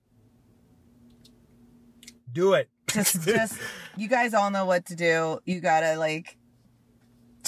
Do 2.31 2.53
it. 2.53 2.69
Just, 2.93 3.21
just, 3.21 3.59
you 3.97 4.07
guys 4.07 4.33
all 4.33 4.49
know 4.51 4.65
what 4.65 4.85
to 4.87 4.95
do. 4.95 5.39
You 5.45 5.59
got 5.59 5.81
to 5.81 5.95
like, 5.97 6.37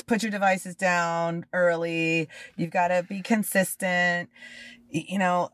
put 0.08 0.23
your 0.23 0.32
devices 0.32 0.75
down 0.75 1.45
early. 1.54 2.27
You've 2.58 2.71
got 2.71 2.89
to 2.89 3.04
be 3.08 3.21
consistent. 3.21 4.30
You 4.89 5.19
know, 5.19 5.49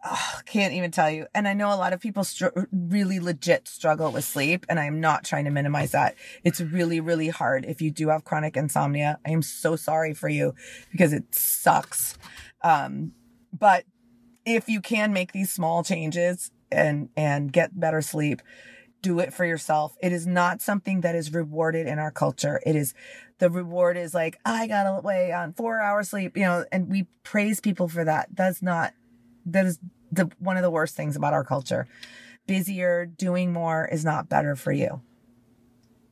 can't 0.46 0.74
even 0.74 0.90
tell 0.90 1.10
you. 1.10 1.28
And 1.36 1.48
I 1.48 1.54
know 1.54 1.68
a 1.68 1.78
lot 1.78 1.94
of 1.94 2.00
people 2.00 2.24
str- 2.24 2.48
really 2.72 3.20
legit 3.20 3.68
struggle 3.68 4.12
with 4.12 4.24
sleep, 4.24 4.66
and 4.68 4.80
I'm 4.80 5.00
not 5.00 5.24
trying 5.24 5.46
to 5.46 5.52
minimize 5.52 5.92
that. 5.92 6.16
It's 6.44 6.60
really, 6.60 7.00
really 7.00 7.30
hard 7.30 7.64
if 7.66 7.82
you 7.82 7.92
do 7.92 8.10
have 8.10 8.24
chronic 8.24 8.58
insomnia. 8.58 9.20
I 9.26 9.32
am 9.32 9.44
so 9.44 9.76
sorry 9.76 10.14
for 10.16 10.28
you 10.28 10.56
because 10.92 11.14
it 11.14 11.36
sucks. 11.36 12.18
Um, 12.64 13.12
but 13.54 13.84
if 14.44 14.68
you 14.68 14.82
can 14.82 15.14
make 15.14 15.34
these 15.34 15.52
small 15.52 15.84
changes 15.84 16.52
and 16.72 17.10
and 17.16 17.54
get 17.54 17.80
better 17.80 18.02
sleep, 18.02 18.42
do 19.08 19.20
it 19.20 19.34
for 19.34 19.46
yourself. 19.46 19.96
It 20.02 20.12
is 20.12 20.28
not 20.28 20.62
something 20.62 21.00
that 21.02 21.16
is 21.16 21.34
rewarded 21.34 21.88
in 21.88 21.98
our 21.98 22.12
culture. 22.12 22.60
It 22.66 22.76
is 22.76 22.94
the 23.40 23.50
reward 23.50 23.96
is 23.96 24.14
like, 24.14 24.38
I 24.44 24.68
gotta 24.68 25.06
lay 25.06 25.32
on 25.32 25.54
four 25.54 25.80
hours 25.80 26.10
sleep, 26.10 26.36
you 26.36 26.44
know, 26.44 26.66
and 26.74 26.90
we 26.90 27.08
praise 27.24 27.62
people 27.62 27.88
for 27.88 28.04
that. 28.04 28.28
That's 28.34 28.62
not, 28.62 28.94
that 29.46 29.66
is 29.66 29.80
the 30.12 30.30
one 30.40 30.58
of 30.58 30.64
the 30.64 30.70
worst 30.72 30.96
things 30.98 31.16
about 31.16 31.34
our 31.34 31.46
culture. 31.46 31.88
Busier, 32.48 33.06
doing 33.06 33.54
more 33.54 33.88
is 33.90 34.04
not 34.04 34.28
better 34.28 34.56
for 34.58 34.74
you. 34.74 35.02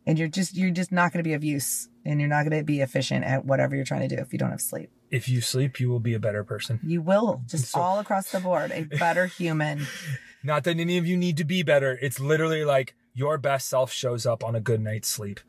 And 0.06 0.18
you're 0.18 0.28
just, 0.30 0.56
you're 0.56 0.70
just 0.72 0.92
not 0.92 1.12
going 1.12 1.24
to 1.24 1.28
be 1.28 1.34
of 1.34 1.44
use 1.44 1.90
and 2.06 2.20
you're 2.22 2.30
not 2.30 2.48
going 2.48 2.58
to 2.58 2.64
be 2.64 2.80
efficient 2.80 3.26
at 3.26 3.44
whatever 3.44 3.76
you're 3.76 3.84
trying 3.86 4.08
to 4.08 4.16
do 4.16 4.22
if 4.22 4.32
you 4.32 4.40
don't 4.40 4.52
have 4.52 4.62
sleep. 4.62 4.90
If 5.10 5.28
you 5.28 5.42
sleep, 5.42 5.80
you 5.82 5.90
will 5.90 6.00
be 6.00 6.14
a 6.14 6.20
better 6.20 6.44
person. 6.46 6.80
You 6.84 7.02
will 7.02 7.42
just 7.48 7.66
So- 7.72 7.80
all 7.82 8.00
across 8.00 8.32
the 8.32 8.40
board, 8.40 8.72
a 8.72 8.84
better 8.84 9.26
human. 9.26 9.86
Not 10.46 10.64
that 10.66 10.80
any 10.80 10.98
of 11.00 11.08
you 11.08 11.18
need 11.18 11.38
to 11.38 11.44
be 11.44 11.64
better. 11.64 11.98
It's 12.02 12.20
literally 12.20 12.64
like 12.64 12.96
your 13.14 13.40
best 13.40 13.68
self 13.68 13.92
shows 13.92 14.28
up 14.28 14.44
on 14.44 14.56
a 14.56 14.60
good 14.60 14.80
night's 14.80 15.08
sleep 15.08 15.40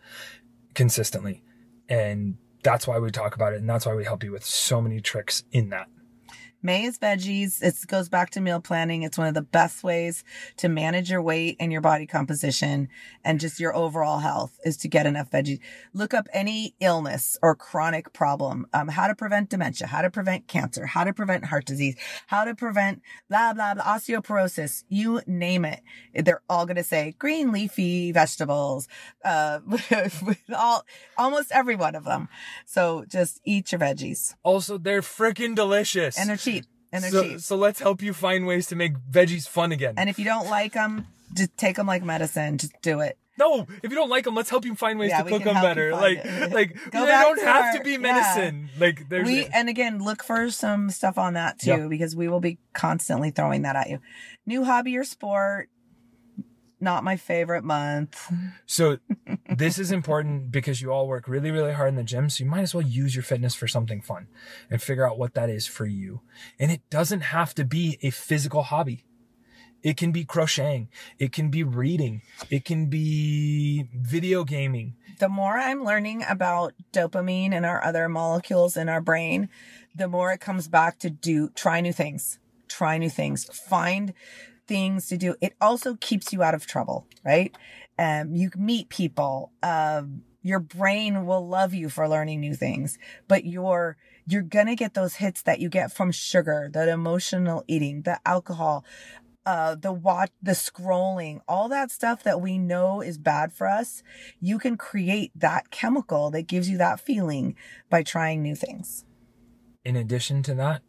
consistently. 0.74 1.42
And 1.86 2.38
that's 2.62 2.86
why 2.86 2.98
we 2.98 3.10
talk 3.10 3.34
about 3.34 3.52
it. 3.52 3.60
And 3.60 3.68
that's 3.68 3.84
why 3.84 3.94
we 3.94 4.04
help 4.04 4.24
you 4.24 4.32
with 4.32 4.44
so 4.44 4.80
many 4.80 5.00
tricks 5.00 5.44
in 5.52 5.68
that. 5.68 5.88
May 6.66 6.82
is 6.82 6.98
veggies. 6.98 7.62
It 7.62 7.76
goes 7.86 8.08
back 8.08 8.30
to 8.30 8.40
meal 8.40 8.60
planning. 8.60 9.04
It's 9.04 9.16
one 9.16 9.28
of 9.28 9.34
the 9.34 9.40
best 9.40 9.84
ways 9.84 10.24
to 10.56 10.68
manage 10.68 11.08
your 11.08 11.22
weight 11.22 11.56
and 11.60 11.70
your 11.70 11.80
body 11.80 12.08
composition 12.08 12.88
and 13.24 13.38
just 13.38 13.60
your 13.60 13.72
overall 13.74 14.18
health 14.18 14.58
is 14.64 14.76
to 14.78 14.88
get 14.88 15.06
enough 15.06 15.30
veggies. 15.30 15.60
Look 15.94 16.12
up 16.12 16.26
any 16.32 16.74
illness 16.80 17.38
or 17.40 17.54
chronic 17.54 18.12
problem, 18.12 18.66
um, 18.74 18.88
how 18.88 19.06
to 19.06 19.14
prevent 19.14 19.48
dementia, 19.48 19.86
how 19.86 20.02
to 20.02 20.10
prevent 20.10 20.48
cancer, 20.48 20.86
how 20.86 21.04
to 21.04 21.12
prevent 21.12 21.44
heart 21.44 21.66
disease, 21.66 21.94
how 22.26 22.44
to 22.44 22.52
prevent 22.56 23.00
blah, 23.30 23.52
blah, 23.54 23.74
blah, 23.74 23.84
osteoporosis, 23.84 24.82
you 24.88 25.20
name 25.24 25.64
it. 25.64 25.82
They're 26.14 26.42
all 26.50 26.66
going 26.66 26.78
to 26.78 26.82
say 26.82 27.14
green 27.16 27.52
leafy 27.52 28.10
vegetables, 28.10 28.88
uh, 29.24 29.60
with 29.66 30.38
all, 30.52 30.84
almost 31.16 31.52
every 31.52 31.76
one 31.76 31.94
of 31.94 32.02
them. 32.02 32.28
So 32.64 33.04
just 33.06 33.40
eat 33.44 33.70
your 33.70 33.80
veggies 33.80 34.34
Also, 34.42 34.78
they're 34.78 35.00
freaking 35.00 35.54
delicious. 35.54 36.18
and 36.18 36.28
they're 36.28 36.36
cheap 36.36 36.55
and 36.96 37.04
they're 37.04 37.10
so, 37.10 37.22
cheap. 37.22 37.40
so 37.40 37.56
let's 37.56 37.80
help 37.80 38.02
you 38.02 38.12
find 38.12 38.46
ways 38.46 38.66
to 38.68 38.76
make 38.76 38.94
veggies 39.10 39.48
fun 39.48 39.72
again. 39.72 39.94
And 39.96 40.08
if 40.10 40.18
you 40.18 40.24
don't 40.24 40.48
like 40.50 40.72
them, 40.72 41.06
just 41.34 41.56
take 41.56 41.76
them 41.76 41.86
like 41.86 42.02
medicine. 42.02 42.58
Just 42.58 42.72
do 42.82 43.00
it. 43.00 43.16
No, 43.38 43.66
if 43.82 43.90
you 43.90 43.96
don't 43.96 44.08
like 44.08 44.24
them, 44.24 44.34
let's 44.34 44.48
help 44.48 44.64
you 44.64 44.74
find 44.74 44.98
ways 44.98 45.10
Yeah, 45.10 45.22
to 45.22 45.28
cook 45.28 45.44
them 45.44 45.54
better. 45.60 45.92
Like, 45.92 46.20
it. 46.24 46.52
like 46.54 46.72
Go 46.90 47.04
they 47.04 47.12
don't 47.12 47.38
to 47.38 47.44
have 47.44 47.64
our- 47.66 47.72
to 47.78 47.84
be 47.84 47.92
yeah. 47.92 47.98
medicine. 47.98 48.70
Like, 48.78 49.10
there's 49.10 49.26
we 49.26 49.44
and 49.46 49.68
again 49.68 50.02
look 50.02 50.24
for 50.24 50.50
some 50.50 50.88
stuff 50.88 51.18
on 51.18 51.34
that 51.34 51.58
too 51.58 51.68
Yeah. 51.70 51.86
because 51.86 52.16
we 52.16 52.28
will 52.28 52.40
be 52.40 52.56
constantly 52.72 53.30
throwing 53.30 53.62
that 53.62 53.76
at 53.76 53.90
you. 53.90 54.00
New 54.46 54.64
hobby 54.64 54.96
or 54.96 55.04
sport? 55.04 55.68
Not 56.78 57.04
my 57.04 57.16
favorite 57.16 57.64
month. 57.64 58.30
So 58.66 58.98
this 59.56 59.78
is 59.78 59.90
important 59.90 60.50
because 60.50 60.82
you 60.82 60.92
all 60.92 61.08
work 61.08 61.26
really, 61.26 61.50
really 61.50 61.72
hard 61.72 61.88
in 61.88 61.96
the 61.96 62.04
gym. 62.04 62.28
So 62.28 62.44
you 62.44 62.50
might 62.50 62.60
as 62.60 62.74
well 62.74 62.86
use 62.86 63.16
your 63.16 63.22
fitness 63.22 63.54
for 63.54 63.66
something 63.66 64.02
fun 64.02 64.26
and 64.70 64.82
figure 64.82 65.08
out 65.08 65.18
what 65.18 65.34
that 65.34 65.48
is 65.48 65.66
for 65.66 65.86
you. 65.86 66.20
And 66.58 66.70
it 66.70 66.82
doesn't 66.90 67.22
have 67.22 67.54
to 67.54 67.64
be 67.64 67.98
a 68.02 68.10
physical 68.10 68.62
hobby. 68.62 69.04
It 69.82 69.96
can 69.96 70.10
be 70.10 70.24
crocheting. 70.24 70.88
It 71.18 71.32
can 71.32 71.48
be 71.48 71.62
reading. 71.62 72.22
It 72.50 72.64
can 72.64 72.86
be 72.86 73.88
video 73.94 74.44
gaming. 74.44 74.96
the 75.18 75.28
more 75.28 75.58
I'm 75.58 75.84
learning 75.84 76.24
about 76.28 76.74
dopamine 76.92 77.52
and 77.52 77.64
our 77.64 77.82
other 77.82 78.08
molecules 78.08 78.76
in 78.76 78.88
our 78.88 79.00
brain, 79.00 79.48
the 79.94 80.08
more 80.08 80.32
it 80.32 80.40
comes 80.40 80.68
back 80.68 80.98
to 81.00 81.10
do 81.10 81.48
try 81.50 81.80
new 81.80 81.92
things, 81.92 82.38
try 82.68 82.98
new 82.98 83.10
things, 83.10 83.44
find 83.44 84.12
things 84.66 85.08
to 85.08 85.16
do. 85.16 85.34
It 85.40 85.54
also 85.60 85.96
keeps 85.96 86.32
you 86.32 86.42
out 86.42 86.54
of 86.54 86.66
trouble, 86.66 87.06
right? 87.24 87.54
Um, 87.98 88.34
you 88.34 88.50
meet 88.56 88.88
people. 88.88 89.52
Um, 89.62 90.22
your 90.42 90.60
brain 90.60 91.26
will 91.26 91.46
love 91.46 91.74
you 91.74 91.88
for 91.88 92.08
learning 92.08 92.40
new 92.40 92.54
things, 92.54 92.98
but 93.26 93.44
you're 93.44 93.96
you're 94.28 94.42
gonna 94.42 94.74
get 94.74 94.94
those 94.94 95.16
hits 95.16 95.42
that 95.42 95.60
you 95.60 95.68
get 95.68 95.92
from 95.92 96.12
sugar, 96.12 96.68
that 96.72 96.88
emotional 96.88 97.64
eating, 97.66 98.02
the 98.02 98.20
alcohol, 98.26 98.84
uh, 99.46 99.76
the 99.76 99.92
watch, 99.92 100.30
the 100.42 100.52
scrolling, 100.52 101.40
all 101.46 101.68
that 101.68 101.90
stuff 101.90 102.24
that 102.24 102.40
we 102.40 102.58
know 102.58 103.00
is 103.00 103.16
bad 103.16 103.52
for 103.52 103.68
us, 103.68 104.02
you 104.40 104.58
can 104.58 104.76
create 104.76 105.30
that 105.34 105.70
chemical 105.70 106.30
that 106.30 106.48
gives 106.48 106.68
you 106.68 106.76
that 106.76 106.98
feeling 106.98 107.54
by 107.88 108.02
trying 108.02 108.42
new 108.42 108.56
things. 108.56 109.04
In 109.84 109.94
addition 109.94 110.42
to 110.44 110.54
that, 110.54 110.82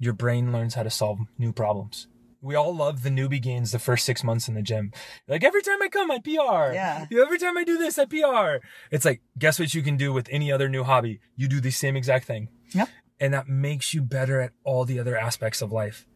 your 0.00 0.12
brain 0.12 0.52
learns 0.52 0.74
how 0.74 0.82
to 0.82 0.90
solve 0.90 1.20
new 1.38 1.52
problems. 1.52 2.08
We 2.42 2.54
all 2.54 2.74
love 2.74 3.02
the 3.02 3.10
newbie 3.10 3.42
gains 3.42 3.72
the 3.72 3.78
first 3.78 4.06
six 4.06 4.24
months 4.24 4.48
in 4.48 4.54
the 4.54 4.62
gym. 4.62 4.92
Like 5.28 5.44
every 5.44 5.62
time 5.62 5.82
I 5.82 5.88
come, 5.88 6.10
I 6.10 6.18
PR. 6.20 6.72
Yeah. 6.72 7.06
Every 7.12 7.38
time 7.38 7.58
I 7.58 7.64
do 7.64 7.76
this, 7.76 7.98
I 7.98 8.06
PR. 8.06 8.64
It's 8.90 9.04
like, 9.04 9.20
guess 9.38 9.58
what 9.58 9.74
you 9.74 9.82
can 9.82 9.96
do 9.96 10.12
with 10.12 10.26
any 10.30 10.50
other 10.50 10.68
new 10.68 10.82
hobby? 10.82 11.20
You 11.36 11.48
do 11.48 11.60
the 11.60 11.70
same 11.70 11.96
exact 11.96 12.26
thing. 12.26 12.48
Yep. 12.72 12.88
And 13.20 13.34
that 13.34 13.48
makes 13.48 13.92
you 13.92 14.00
better 14.00 14.40
at 14.40 14.52
all 14.64 14.86
the 14.86 14.98
other 14.98 15.18
aspects 15.18 15.60
of 15.60 15.70
life. 15.70 16.06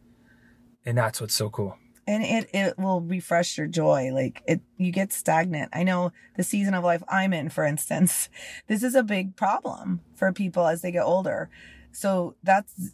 And 0.83 0.97
that's 0.97 1.21
what's 1.21 1.35
so 1.35 1.49
cool. 1.49 1.77
And 2.07 2.23
it, 2.23 2.49
it 2.53 2.77
will 2.77 3.01
refresh 3.01 3.57
your 3.57 3.67
joy. 3.67 4.11
Like 4.11 4.41
it, 4.47 4.61
you 4.77 4.91
get 4.91 5.13
stagnant. 5.13 5.69
I 5.73 5.83
know 5.83 6.11
the 6.37 6.43
season 6.43 6.73
of 6.73 6.83
life 6.83 7.03
I'm 7.07 7.33
in, 7.33 7.49
for 7.49 7.65
instance, 7.65 8.29
this 8.67 8.81
is 8.81 8.95
a 8.95 9.03
big 9.03 9.35
problem 9.35 10.01
for 10.15 10.31
people 10.31 10.65
as 10.65 10.81
they 10.81 10.91
get 10.91 11.03
older. 11.03 11.49
So 11.91 12.35
that's, 12.43 12.93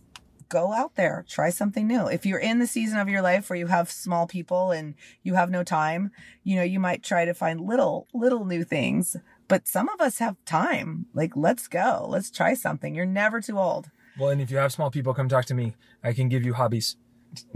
go 0.51 0.73
out 0.73 0.95
there, 0.95 1.25
try 1.27 1.49
something 1.49 1.87
new. 1.87 2.07
If 2.07 2.25
you're 2.25 2.37
in 2.37 2.59
the 2.59 2.67
season 2.67 2.99
of 2.99 3.07
your 3.07 3.21
life 3.21 3.49
where 3.49 3.57
you 3.57 3.67
have 3.67 3.89
small 3.89 4.27
people 4.27 4.71
and 4.71 4.93
you 5.23 5.33
have 5.35 5.49
no 5.49 5.63
time, 5.63 6.11
you 6.43 6.57
know, 6.57 6.63
you 6.63 6.79
might 6.79 7.03
try 7.03 7.23
to 7.25 7.33
find 7.33 7.61
little, 7.61 8.07
little 8.13 8.43
new 8.45 8.63
things. 8.65 9.15
But 9.47 9.67
some 9.67 9.87
of 9.89 10.01
us 10.01 10.19
have 10.19 10.35
time. 10.45 11.05
Like, 11.13 11.31
let's 11.35 11.67
go. 11.69 12.05
Let's 12.07 12.29
try 12.29 12.53
something. 12.53 12.93
You're 12.93 13.05
never 13.05 13.39
too 13.41 13.57
old. 13.57 13.89
Well, 14.19 14.29
and 14.29 14.41
if 14.41 14.51
you 14.51 14.57
have 14.57 14.73
small 14.73 14.91
people, 14.91 15.13
come 15.13 15.29
talk 15.29 15.45
to 15.45 15.53
me. 15.53 15.73
I 16.03 16.11
can 16.11 16.27
give 16.27 16.43
you 16.45 16.53
hobbies. 16.53 16.97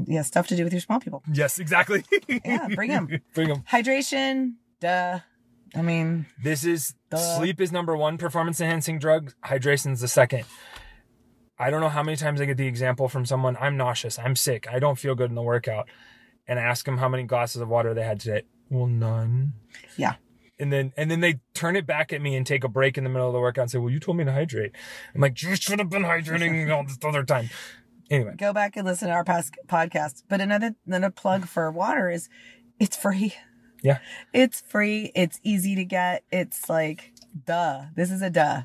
Yeah, 0.06 0.22
stuff 0.22 0.48
to 0.48 0.56
do 0.56 0.64
with 0.64 0.72
your 0.72 0.80
small 0.82 1.02
people. 1.02 1.22
Yes, 1.32 1.60
exactly. 1.60 2.04
Yeah, 2.46 2.70
bring 2.74 2.92
'em. 2.92 3.10
bring 3.34 3.50
them. 3.50 3.64
Hydration, 3.70 4.54
duh. 4.80 5.20
I 5.76 5.82
mean, 5.82 6.28
This 6.42 6.64
is 6.64 6.96
Duh. 7.10 7.18
sleep 7.38 7.60
is 7.60 7.74
number 7.74 7.98
one 7.98 8.18
performance 8.18 8.62
enhancing 8.62 9.00
drug. 9.00 9.34
Hydration's 9.44 10.00
the 10.00 10.08
second. 10.08 10.46
I 11.58 11.70
don't 11.70 11.82
know 11.82 11.90
how 11.90 12.04
many 12.04 12.18
times 12.18 12.42
I 12.42 12.46
get 12.46 12.58
the 12.58 12.68
example 12.68 13.08
from 13.08 13.26
someone. 13.26 13.58
I'm 13.60 13.78
nauseous. 13.78 14.20
I'm 14.20 14.36
sick. 14.36 14.68
I 14.70 14.80
don't 14.80 14.98
feel 14.98 15.16
good 15.16 15.30
in 15.30 15.36
the 15.36 15.42
workout, 15.42 15.88
and 16.48 16.60
I 16.60 16.64
ask 16.64 16.86
them 16.86 16.98
how 16.98 17.08
many 17.08 17.24
glasses 17.24 17.62
of 17.62 17.70
water 17.70 17.94
they 17.94 18.04
had 18.04 18.20
today. 18.20 18.44
Well, 18.70 18.88
none. 18.88 19.54
Yeah. 19.98 20.16
And 20.60 20.72
then 20.72 20.94
and 20.96 21.12
then 21.12 21.20
they 21.20 21.40
turn 21.54 21.76
it 21.76 21.86
back 21.86 22.14
at 22.14 22.22
me 22.22 22.36
and 22.36 22.46
take 22.48 22.64
a 22.64 22.70
break 22.70 22.98
in 22.98 23.04
the 23.04 23.10
middle 23.10 23.28
of 23.28 23.34
the 23.34 23.40
workout 23.40 23.64
and 23.64 23.72
say, 23.72 23.78
"Well, 23.78 23.90
you 23.90 24.00
told 24.00 24.18
me 24.18 24.24
to 24.24 24.32
hydrate." 24.32 24.72
I'm 25.14 25.22
like, 25.22 25.42
"You 25.42 25.56
should 25.56 25.80
have 25.80 25.90
been 25.90 26.04
hydrating 26.04 26.74
all 26.74 26.84
this 26.84 26.98
other 27.04 27.24
time." 27.24 27.50
Anyway, 28.10 28.36
go 28.38 28.54
back 28.54 28.78
and 28.78 28.86
listen 28.86 29.10
to 29.10 29.14
our 29.14 29.24
past 29.24 29.54
podcast. 29.68 30.24
But 30.30 30.40
another 30.40 30.76
another 30.86 31.10
plug 31.10 31.46
for 31.46 31.70
water 31.72 32.10
is 32.10 32.30
it's 32.80 32.96
free. 32.96 33.34
Yeah. 33.84 34.00
It's 34.34 34.62
free. 34.62 35.12
It's 35.14 35.40
easy 35.44 35.76
to 35.76 35.86
get. 35.86 36.24
It's 36.32 36.70
like 36.70 37.14
duh. 37.46 37.86
This 37.96 38.10
is 38.10 38.22
a 38.22 38.30
duh. 38.30 38.64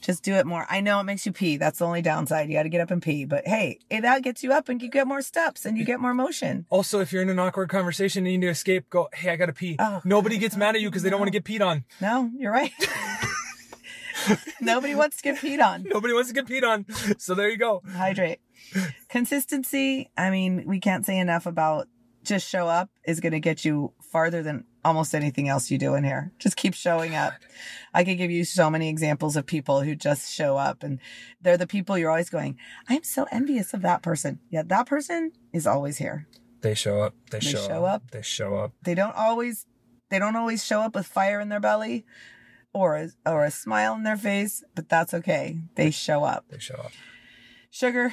Just 0.00 0.22
do 0.22 0.34
it 0.34 0.46
more. 0.46 0.66
I 0.70 0.80
know 0.80 0.98
it 1.00 1.04
makes 1.04 1.26
you 1.26 1.32
pee. 1.32 1.56
That's 1.58 1.78
the 1.78 1.84
only 1.86 2.00
downside. 2.02 2.48
You 2.48 2.54
got 2.56 2.62
to 2.62 2.68
get 2.70 2.80
up 2.80 2.90
and 2.90 3.02
pee. 3.02 3.26
But 3.26 3.46
hey, 3.46 3.78
it, 3.90 4.00
that 4.00 4.22
gets 4.22 4.42
you 4.42 4.52
up 4.52 4.68
and 4.70 4.80
you 4.80 4.88
get 4.88 5.06
more 5.06 5.20
steps 5.22 5.66
and 5.66 5.76
you 5.76 5.84
get 5.84 6.00
more 6.00 6.14
motion. 6.14 6.64
also, 6.70 7.00
if 7.00 7.12
you're 7.12 7.20
in 7.22 7.28
an 7.28 7.38
awkward 7.38 7.68
conversation 7.68 8.24
and 8.24 8.32
you 8.32 8.38
need 8.38 8.46
to 8.46 8.50
escape, 8.50 8.88
go. 8.88 9.08
Hey, 9.12 9.30
I 9.30 9.36
gotta 9.36 9.52
pee. 9.52 9.76
Oh, 9.78 10.00
Nobody 10.04 10.38
gets 10.38 10.56
mad 10.56 10.74
at 10.74 10.80
you 10.80 10.88
because 10.88 11.02
they 11.02 11.10
don't 11.10 11.20
want 11.20 11.30
to 11.32 11.38
get 11.38 11.44
peed 11.44 11.64
on. 11.64 11.84
No, 12.00 12.30
you're 12.36 12.52
right. 12.52 12.72
Nobody 14.60 14.94
wants 14.94 15.16
to 15.18 15.22
get 15.22 15.36
peed 15.38 15.64
on. 15.64 15.84
Nobody 15.84 16.12
wants 16.12 16.28
to 16.28 16.34
get 16.34 16.46
peed 16.46 16.62
on. 16.62 16.84
So 17.18 17.34
there 17.34 17.48
you 17.50 17.56
go. 17.56 17.82
hydrate. 17.94 18.40
Consistency, 19.08 20.10
I 20.16 20.30
mean, 20.30 20.64
we 20.66 20.78
can't 20.80 21.04
say 21.06 21.18
enough 21.18 21.46
about 21.46 21.88
just 22.22 22.48
show 22.48 22.68
up 22.68 22.90
is 23.04 23.20
going 23.20 23.32
to 23.32 23.40
get 23.40 23.64
you 23.64 23.92
farther 24.12 24.42
than 24.42 24.64
almost 24.84 25.14
anything 25.14 25.48
else 25.48 25.70
you 25.70 25.78
do 25.78 25.94
in 25.94 26.04
here. 26.04 26.32
Just 26.38 26.56
keep 26.56 26.74
showing 26.74 27.14
up. 27.14 27.34
I 27.92 28.04
could 28.04 28.18
give 28.18 28.30
you 28.30 28.44
so 28.44 28.70
many 28.70 28.88
examples 28.88 29.36
of 29.36 29.46
people 29.46 29.82
who 29.82 29.94
just 29.94 30.32
show 30.32 30.56
up 30.56 30.82
and 30.82 30.98
they're 31.40 31.56
the 31.56 31.66
people 31.66 31.98
you're 31.98 32.10
always 32.10 32.30
going, 32.30 32.56
I'm 32.88 33.02
so 33.02 33.26
envious 33.30 33.74
of 33.74 33.82
that 33.82 34.02
person. 34.02 34.40
Yeah, 34.50 34.62
that 34.66 34.86
person 34.86 35.32
is 35.52 35.66
always 35.66 35.98
here. 35.98 36.26
They 36.62 36.74
show 36.74 37.00
up. 37.00 37.14
They, 37.30 37.40
show, 37.40 37.66
show 37.66 37.84
up. 37.84 38.02
up. 38.02 38.10
They 38.10 38.22
show 38.22 38.56
up. 38.56 38.72
They 38.82 38.94
don't 38.94 39.16
always 39.16 39.66
they 40.10 40.18
don't 40.18 40.36
always 40.36 40.64
show 40.64 40.80
up 40.80 40.94
with 40.94 41.06
fire 41.06 41.40
in 41.40 41.48
their 41.48 41.60
belly 41.60 42.04
or 42.72 42.96
a, 42.96 43.10
or 43.24 43.44
a 43.44 43.50
smile 43.50 43.94
in 43.94 44.02
their 44.02 44.16
face, 44.16 44.64
but 44.74 44.88
that's 44.88 45.14
okay. 45.14 45.58
They 45.76 45.90
show 45.90 46.24
up. 46.24 46.46
They 46.48 46.58
show 46.58 46.74
up. 46.74 46.92
Sugar, 47.70 48.12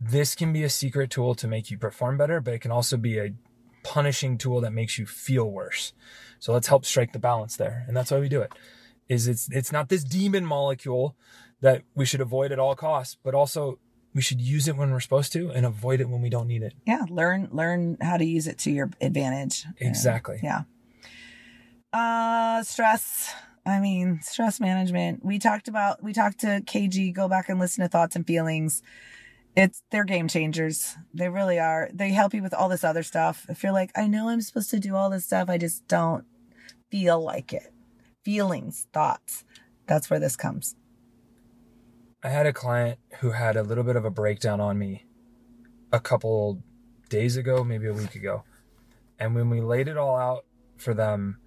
This 0.00 0.34
can 0.34 0.52
be 0.52 0.62
a 0.62 0.70
secret 0.70 1.10
tool 1.10 1.34
to 1.36 1.48
make 1.48 1.70
you 1.70 1.78
perform 1.78 2.16
better, 2.16 2.40
but 2.40 2.54
it 2.54 2.60
can 2.60 2.70
also 2.70 2.96
be 2.96 3.18
a 3.18 3.34
punishing 3.88 4.36
tool 4.36 4.60
that 4.60 4.72
makes 4.72 4.98
you 4.98 5.06
feel 5.06 5.50
worse. 5.50 5.94
So 6.38 6.52
let's 6.52 6.68
help 6.68 6.84
strike 6.84 7.12
the 7.14 7.18
balance 7.18 7.56
there. 7.56 7.84
And 7.88 7.96
that's 7.96 8.10
why 8.10 8.18
we 8.18 8.28
do 8.28 8.42
it. 8.42 8.52
Is 9.08 9.26
it's 9.26 9.48
it's 9.50 9.72
not 9.72 9.88
this 9.88 10.04
demon 10.04 10.44
molecule 10.44 11.16
that 11.62 11.82
we 11.94 12.04
should 12.04 12.20
avoid 12.20 12.52
at 12.52 12.58
all 12.58 12.74
costs, 12.74 13.16
but 13.22 13.34
also 13.34 13.78
we 14.14 14.20
should 14.20 14.40
use 14.40 14.68
it 14.68 14.76
when 14.76 14.90
we're 14.90 15.00
supposed 15.00 15.32
to 15.32 15.50
and 15.50 15.64
avoid 15.64 16.00
it 16.00 16.08
when 16.08 16.20
we 16.20 16.28
don't 16.28 16.46
need 16.46 16.62
it. 16.62 16.74
yeah, 16.86 17.04
learn 17.08 17.48
learn 17.50 17.96
how 18.02 18.18
to 18.18 18.24
use 18.24 18.46
it 18.46 18.58
to 18.58 18.70
your 18.70 18.90
advantage. 19.00 19.64
Exactly. 19.78 20.38
Yeah. 20.42 20.62
Uh 21.92 22.62
stress. 22.62 23.34
I 23.64 23.80
mean, 23.80 24.20
stress 24.22 24.60
management. 24.60 25.24
We 25.24 25.38
talked 25.38 25.68
about 25.68 26.02
we 26.02 26.12
talked 26.12 26.40
to 26.40 26.60
KG, 26.60 27.12
go 27.14 27.28
back 27.28 27.48
and 27.48 27.58
listen 27.58 27.82
to 27.82 27.88
thoughts 27.88 28.16
and 28.16 28.26
feelings. 28.26 28.82
It's 29.58 29.82
they're 29.90 30.04
game 30.04 30.28
changers. 30.28 30.96
They 31.12 31.28
really 31.28 31.58
are. 31.58 31.90
They 31.92 32.10
help 32.10 32.32
you 32.32 32.44
with 32.44 32.54
all 32.54 32.68
this 32.68 32.84
other 32.84 33.02
stuff. 33.02 33.44
If 33.48 33.64
you're 33.64 33.72
like, 33.72 33.90
I 33.96 34.06
know 34.06 34.28
I'm 34.28 34.40
supposed 34.40 34.70
to 34.70 34.78
do 34.78 34.94
all 34.94 35.10
this 35.10 35.24
stuff, 35.24 35.50
I 35.50 35.58
just 35.58 35.88
don't 35.88 36.24
feel 36.92 37.20
like 37.20 37.52
it. 37.52 37.72
Feelings, 38.24 38.86
thoughts. 38.92 39.44
That's 39.88 40.08
where 40.08 40.20
this 40.20 40.36
comes. 40.36 40.76
I 42.22 42.28
had 42.28 42.46
a 42.46 42.52
client 42.52 43.00
who 43.18 43.32
had 43.32 43.56
a 43.56 43.64
little 43.64 43.82
bit 43.82 43.96
of 43.96 44.04
a 44.04 44.10
breakdown 44.10 44.60
on 44.60 44.78
me 44.78 45.06
a 45.90 45.98
couple 45.98 46.62
days 47.08 47.36
ago, 47.36 47.64
maybe 47.64 47.88
a 47.88 47.92
week 47.92 48.14
ago. 48.14 48.44
And 49.18 49.34
when 49.34 49.50
we 49.50 49.60
laid 49.60 49.88
it 49.88 49.96
all 49.96 50.14
out 50.14 50.44
for 50.76 50.94
them, 50.94 51.40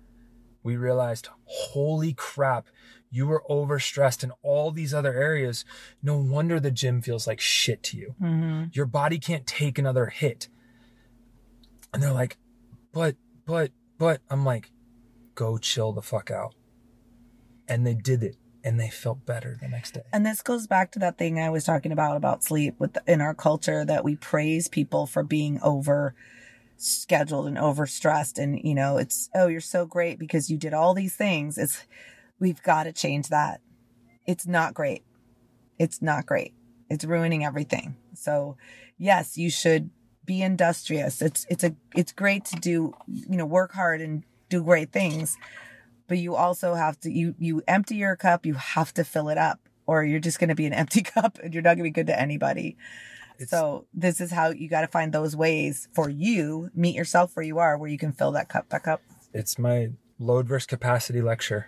we 0.64 0.76
realized, 0.76 1.30
holy 1.46 2.12
crap, 2.12 2.68
you 3.12 3.28
were 3.28 3.44
overstressed 3.50 4.24
in 4.24 4.32
all 4.42 4.72
these 4.72 4.94
other 4.94 5.14
areas. 5.14 5.66
No 6.02 6.18
wonder 6.18 6.60
the 6.60 6.72
gym 6.72 7.02
feels 7.02 7.28
like 7.28 7.42
shit 7.42 7.84
to 7.84 7.98
you. 7.98 8.16
Mm-hmm. 8.22 8.66
Your 8.72 8.86
body 8.86 9.20
can't 9.20 9.46
take 9.46 9.78
another 9.78 10.08
hit. 10.08 10.48
And 11.94 12.02
they're 12.02 12.14
like, 12.14 12.38
but, 12.94 13.18
but, 13.46 13.72
but, 13.98 14.22
I'm 14.30 14.46
like, 14.46 14.72
go 15.36 15.58
chill 15.58 15.92
the 15.92 16.02
fuck 16.02 16.32
out. 16.32 16.56
And 17.68 17.86
they 17.86 17.94
did 17.94 18.24
it 18.24 18.38
and 18.64 18.80
they 18.80 18.90
felt 18.90 19.26
better 19.26 19.58
the 19.62 19.68
next 19.68 19.96
day. 19.96 20.04
And 20.14 20.26
this 20.26 20.42
goes 20.42 20.68
back 20.68 20.92
to 20.92 21.00
that 21.00 21.18
thing 21.18 21.40
I 21.40 21.50
was 21.50 21.66
talking 21.66 21.92
about 21.92 22.16
about 22.16 22.44
sleep 22.44 22.76
with 22.80 22.98
in 23.08 23.20
our 23.20 23.34
culture 23.34 23.84
that 23.86 24.04
we 24.06 24.16
praise 24.16 24.68
people 24.68 25.06
for 25.06 25.24
being 25.24 25.60
over 25.62 26.16
scheduled 26.78 27.46
and 27.46 27.58
overstressed 27.58 28.42
and 28.42 28.60
you 28.64 28.74
know 28.74 28.98
it's 28.98 29.30
oh 29.36 29.46
you're 29.46 29.62
so 29.62 29.86
great 29.86 30.18
because 30.18 30.50
you 30.50 30.58
did 30.58 30.74
all 30.74 30.96
these 30.96 31.16
things 31.16 31.56
it's 31.56 31.86
we've 32.42 32.62
got 32.64 32.84
to 32.84 32.92
change 32.92 33.30
that 33.30 33.62
it's 34.26 34.46
not 34.46 34.74
great 34.74 35.04
it's 35.80 36.02
not 36.02 36.26
great 36.26 36.54
it's 36.90 37.06
ruining 37.06 37.46
everything 37.46 37.96
so 38.14 38.58
yes 38.98 39.38
you 39.38 39.50
should 39.50 39.90
be 40.26 40.42
industrious. 40.42 41.22
It's 41.22 41.46
it's 41.50 41.64
a 41.64 41.76
it's 41.96 42.12
great 42.12 42.46
to 42.46 42.56
do, 42.56 42.94
you 43.08 43.38
know, 43.38 43.46
work 43.46 43.74
hard 43.74 44.02
and 44.02 44.24
do 44.50 44.64
great 44.64 44.92
things. 44.92 45.38
But 46.08 46.18
you 46.18 46.36
also 46.36 46.76
have 46.76 47.00
to 47.02 47.12
you 47.12 47.36
you 47.40 47.62
empty 47.68 47.96
your 47.96 48.16
cup, 48.16 48.46
you 48.46 48.54
have 48.56 48.94
to 48.96 49.04
fill 49.04 49.30
it 49.30 49.38
up 49.38 49.60
or 49.86 50.04
you're 50.04 50.20
just 50.20 50.40
going 50.40 50.50
to 50.50 50.56
be 50.56 50.66
an 50.66 50.74
empty 50.84 51.02
cup 51.02 51.40
and 51.44 51.54
you're 51.54 51.64
not 51.64 51.76
going 51.76 51.80
to 51.80 51.84
be 51.84 51.92
good 51.92 52.08
to 52.08 52.20
anybody. 52.20 52.78
It's- 53.36 53.50
so 53.50 53.88
this 53.94 54.22
is 54.22 54.32
how 54.32 54.52
you 54.52 54.70
got 54.70 54.82
to 54.82 54.88
find 54.88 55.12
those 55.12 55.36
ways 55.36 55.88
for 55.94 56.10
you, 56.10 56.70
meet 56.76 56.96
yourself 56.96 57.36
where 57.36 57.46
you 57.46 57.58
are 57.60 57.78
where 57.78 57.90
you 57.90 57.98
can 57.98 58.12
fill 58.12 58.32
that 58.34 58.50
cup 58.50 58.70
back 58.70 58.88
up. 58.88 59.02
It's 59.34 59.58
my 59.58 59.90
load 60.20 60.48
versus 60.48 60.68
capacity 60.68 61.22
lecture. 61.22 61.68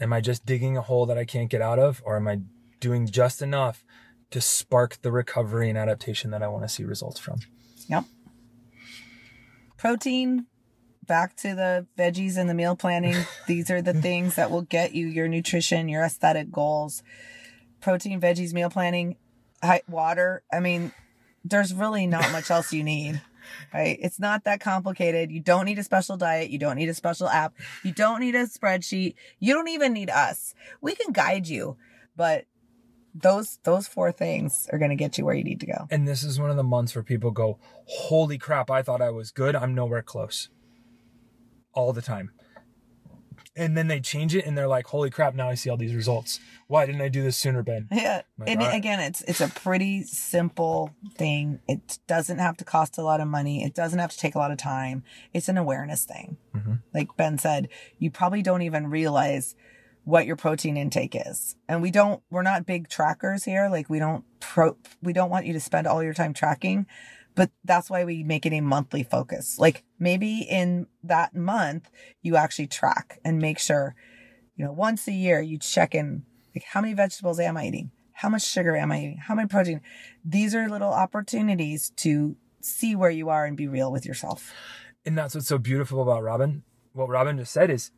Am 0.00 0.12
I 0.12 0.20
just 0.20 0.46
digging 0.46 0.76
a 0.76 0.82
hole 0.82 1.06
that 1.06 1.18
I 1.18 1.24
can't 1.24 1.50
get 1.50 1.60
out 1.60 1.78
of, 1.78 2.02
or 2.04 2.16
am 2.16 2.28
I 2.28 2.40
doing 2.80 3.06
just 3.06 3.42
enough 3.42 3.84
to 4.30 4.40
spark 4.40 5.00
the 5.02 5.10
recovery 5.10 5.68
and 5.68 5.78
adaptation 5.78 6.30
that 6.30 6.42
I 6.42 6.48
want 6.48 6.64
to 6.64 6.68
see 6.68 6.84
results 6.84 7.18
from? 7.18 7.40
Yep. 7.88 8.04
Protein, 9.76 10.46
back 11.06 11.34
to 11.36 11.54
the 11.54 11.86
veggies 11.96 12.36
and 12.36 12.48
the 12.48 12.54
meal 12.54 12.76
planning. 12.76 13.16
These 13.46 13.70
are 13.70 13.82
the 13.82 13.94
things 13.94 14.36
that 14.36 14.50
will 14.50 14.62
get 14.62 14.94
you 14.94 15.06
your 15.06 15.28
nutrition, 15.28 15.88
your 15.88 16.04
aesthetic 16.04 16.52
goals. 16.52 17.02
Protein, 17.80 18.20
veggies, 18.20 18.52
meal 18.52 18.70
planning, 18.70 19.16
water. 19.88 20.42
I 20.52 20.60
mean, 20.60 20.92
there's 21.44 21.74
really 21.74 22.06
not 22.06 22.30
much 22.32 22.50
else 22.50 22.72
you 22.72 22.84
need. 22.84 23.20
Right? 23.72 23.98
It's 24.00 24.18
not 24.20 24.44
that 24.44 24.60
complicated. 24.60 25.30
You 25.30 25.40
don't 25.40 25.64
need 25.64 25.78
a 25.78 25.84
special 25.84 26.16
diet. 26.16 26.50
You 26.50 26.58
don't 26.58 26.76
need 26.76 26.88
a 26.88 26.94
special 26.94 27.28
app. 27.28 27.54
You 27.82 27.92
don't 27.92 28.20
need 28.20 28.34
a 28.34 28.46
spreadsheet. 28.46 29.14
You 29.38 29.54
don't 29.54 29.68
even 29.68 29.92
need 29.92 30.10
us. 30.10 30.54
We 30.80 30.94
can 30.94 31.12
guide 31.12 31.48
you, 31.48 31.76
but 32.16 32.44
those 33.14 33.58
those 33.64 33.88
four 33.88 34.12
things 34.12 34.68
are 34.72 34.78
going 34.78 34.90
to 34.90 34.96
get 34.96 35.18
you 35.18 35.24
where 35.24 35.34
you 35.34 35.44
need 35.44 35.60
to 35.60 35.66
go. 35.66 35.86
And 35.90 36.06
this 36.06 36.22
is 36.22 36.38
one 36.38 36.50
of 36.50 36.56
the 36.56 36.62
months 36.62 36.94
where 36.94 37.02
people 37.02 37.30
go, 37.30 37.58
Holy 37.86 38.38
crap, 38.38 38.70
I 38.70 38.82
thought 38.82 39.02
I 39.02 39.10
was 39.10 39.30
good. 39.30 39.56
I'm 39.56 39.74
nowhere 39.74 40.02
close. 40.02 40.48
All 41.72 41.92
the 41.92 42.02
time. 42.02 42.30
And 43.58 43.76
then 43.76 43.88
they 43.88 44.00
change 44.00 44.34
it 44.34 44.46
and 44.46 44.56
they're 44.56 44.68
like, 44.68 44.86
Holy 44.86 45.10
crap, 45.10 45.34
now 45.34 45.48
I 45.48 45.54
see 45.54 45.68
all 45.68 45.76
these 45.76 45.94
results. 45.94 46.40
Why 46.68 46.86
didn't 46.86 47.00
I 47.00 47.08
do 47.08 47.22
this 47.22 47.36
sooner, 47.36 47.62
Ben? 47.62 47.88
Yeah. 47.92 48.22
Like, 48.38 48.50
and 48.50 48.60
right. 48.60 48.74
again, 48.74 49.00
it's 49.00 49.22
it's 49.22 49.40
a 49.40 49.48
pretty 49.48 50.04
simple 50.04 50.94
thing. 51.16 51.60
It 51.66 51.98
doesn't 52.06 52.38
have 52.38 52.56
to 52.58 52.64
cost 52.64 52.96
a 52.98 53.02
lot 53.02 53.20
of 53.20 53.28
money. 53.28 53.64
It 53.64 53.74
doesn't 53.74 53.98
have 53.98 54.12
to 54.12 54.18
take 54.18 54.34
a 54.34 54.38
lot 54.38 54.50
of 54.52 54.58
time. 54.58 55.02
It's 55.34 55.48
an 55.48 55.58
awareness 55.58 56.04
thing. 56.04 56.36
Mhm. 56.54 56.82
Like 56.94 57.16
Ben 57.16 57.38
said, 57.38 57.68
you 57.98 58.10
probably 58.10 58.42
don't 58.42 58.62
even 58.62 58.88
realize 58.88 59.56
what 60.04 60.24
your 60.24 60.36
protein 60.36 60.76
intake 60.78 61.14
is. 61.14 61.56
And 61.68 61.82
we 61.82 61.90
don't 61.90 62.22
we're 62.30 62.42
not 62.42 62.64
big 62.64 62.88
trackers 62.88 63.44
here. 63.44 63.68
Like 63.68 63.90
we 63.90 63.98
don't 63.98 64.24
pro 64.40 64.76
we 65.02 65.12
don't 65.12 65.30
want 65.30 65.46
you 65.46 65.52
to 65.52 65.60
spend 65.60 65.86
all 65.86 66.02
your 66.02 66.14
time 66.14 66.32
tracking, 66.32 66.86
but 67.38 67.50
that's 67.64 67.88
why 67.88 68.04
we 68.04 68.24
make 68.24 68.44
it 68.44 68.52
a 68.52 68.60
monthly 68.60 69.04
focus. 69.04 69.58
Like 69.60 69.84
maybe 69.98 70.40
in 70.40 70.88
that 71.04 71.36
month 71.36 71.88
you 72.20 72.34
actually 72.34 72.66
track 72.66 73.20
and 73.24 73.38
make 73.38 73.60
sure 73.60 73.94
you 74.56 74.64
know, 74.64 74.72
once 74.72 75.06
a 75.06 75.12
year 75.12 75.40
you 75.40 75.56
check 75.56 75.94
in 75.94 76.24
like 76.52 76.64
how 76.64 76.80
many 76.80 76.94
vegetables 76.94 77.38
am 77.38 77.56
I 77.56 77.68
eating? 77.68 77.92
How 78.12 78.28
much 78.28 78.42
sugar 78.42 78.76
am 78.76 78.90
I 78.90 78.98
eating? 78.98 79.18
How 79.18 79.36
many 79.36 79.46
protein? 79.46 79.80
These 80.24 80.52
are 80.52 80.68
little 80.68 80.92
opportunities 80.92 81.92
to 81.98 82.36
see 82.60 82.96
where 82.96 83.10
you 83.10 83.28
are 83.28 83.44
and 83.44 83.56
be 83.56 83.68
real 83.68 83.92
with 83.92 84.04
yourself. 84.04 84.52
And 85.06 85.16
that's 85.16 85.36
what's 85.36 85.46
so 85.46 85.58
beautiful 85.58 86.02
about 86.02 86.24
Robyn. 86.24 86.64
What 86.92 87.08
Robyn 87.08 87.38
just 87.38 87.52
said 87.52 87.70
is 87.70 87.92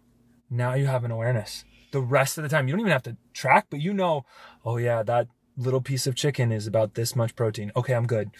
now 0.50 0.74
you 0.74 0.84
have 0.84 1.04
an 1.04 1.10
awareness. 1.10 1.64
The 1.92 2.02
rest 2.02 2.36
of 2.36 2.42
the 2.42 2.50
time, 2.50 2.68
you 2.68 2.72
don't 2.72 2.80
even 2.80 2.92
have 2.92 3.02
to 3.04 3.16
track, 3.32 3.68
but 3.70 3.80
you 3.80 3.94
know, 3.94 4.26
oh 4.66 4.76
yeah, 4.76 5.02
that 5.02 5.28
little 5.56 5.80
piece 5.80 6.06
of 6.06 6.14
chicken 6.14 6.52
is 6.52 6.66
about 6.66 6.94
this 6.94 7.16
much 7.16 7.34
protein. 7.34 7.72
Okay, 7.74 7.94
I'm 7.94 8.06
good. 8.06 8.30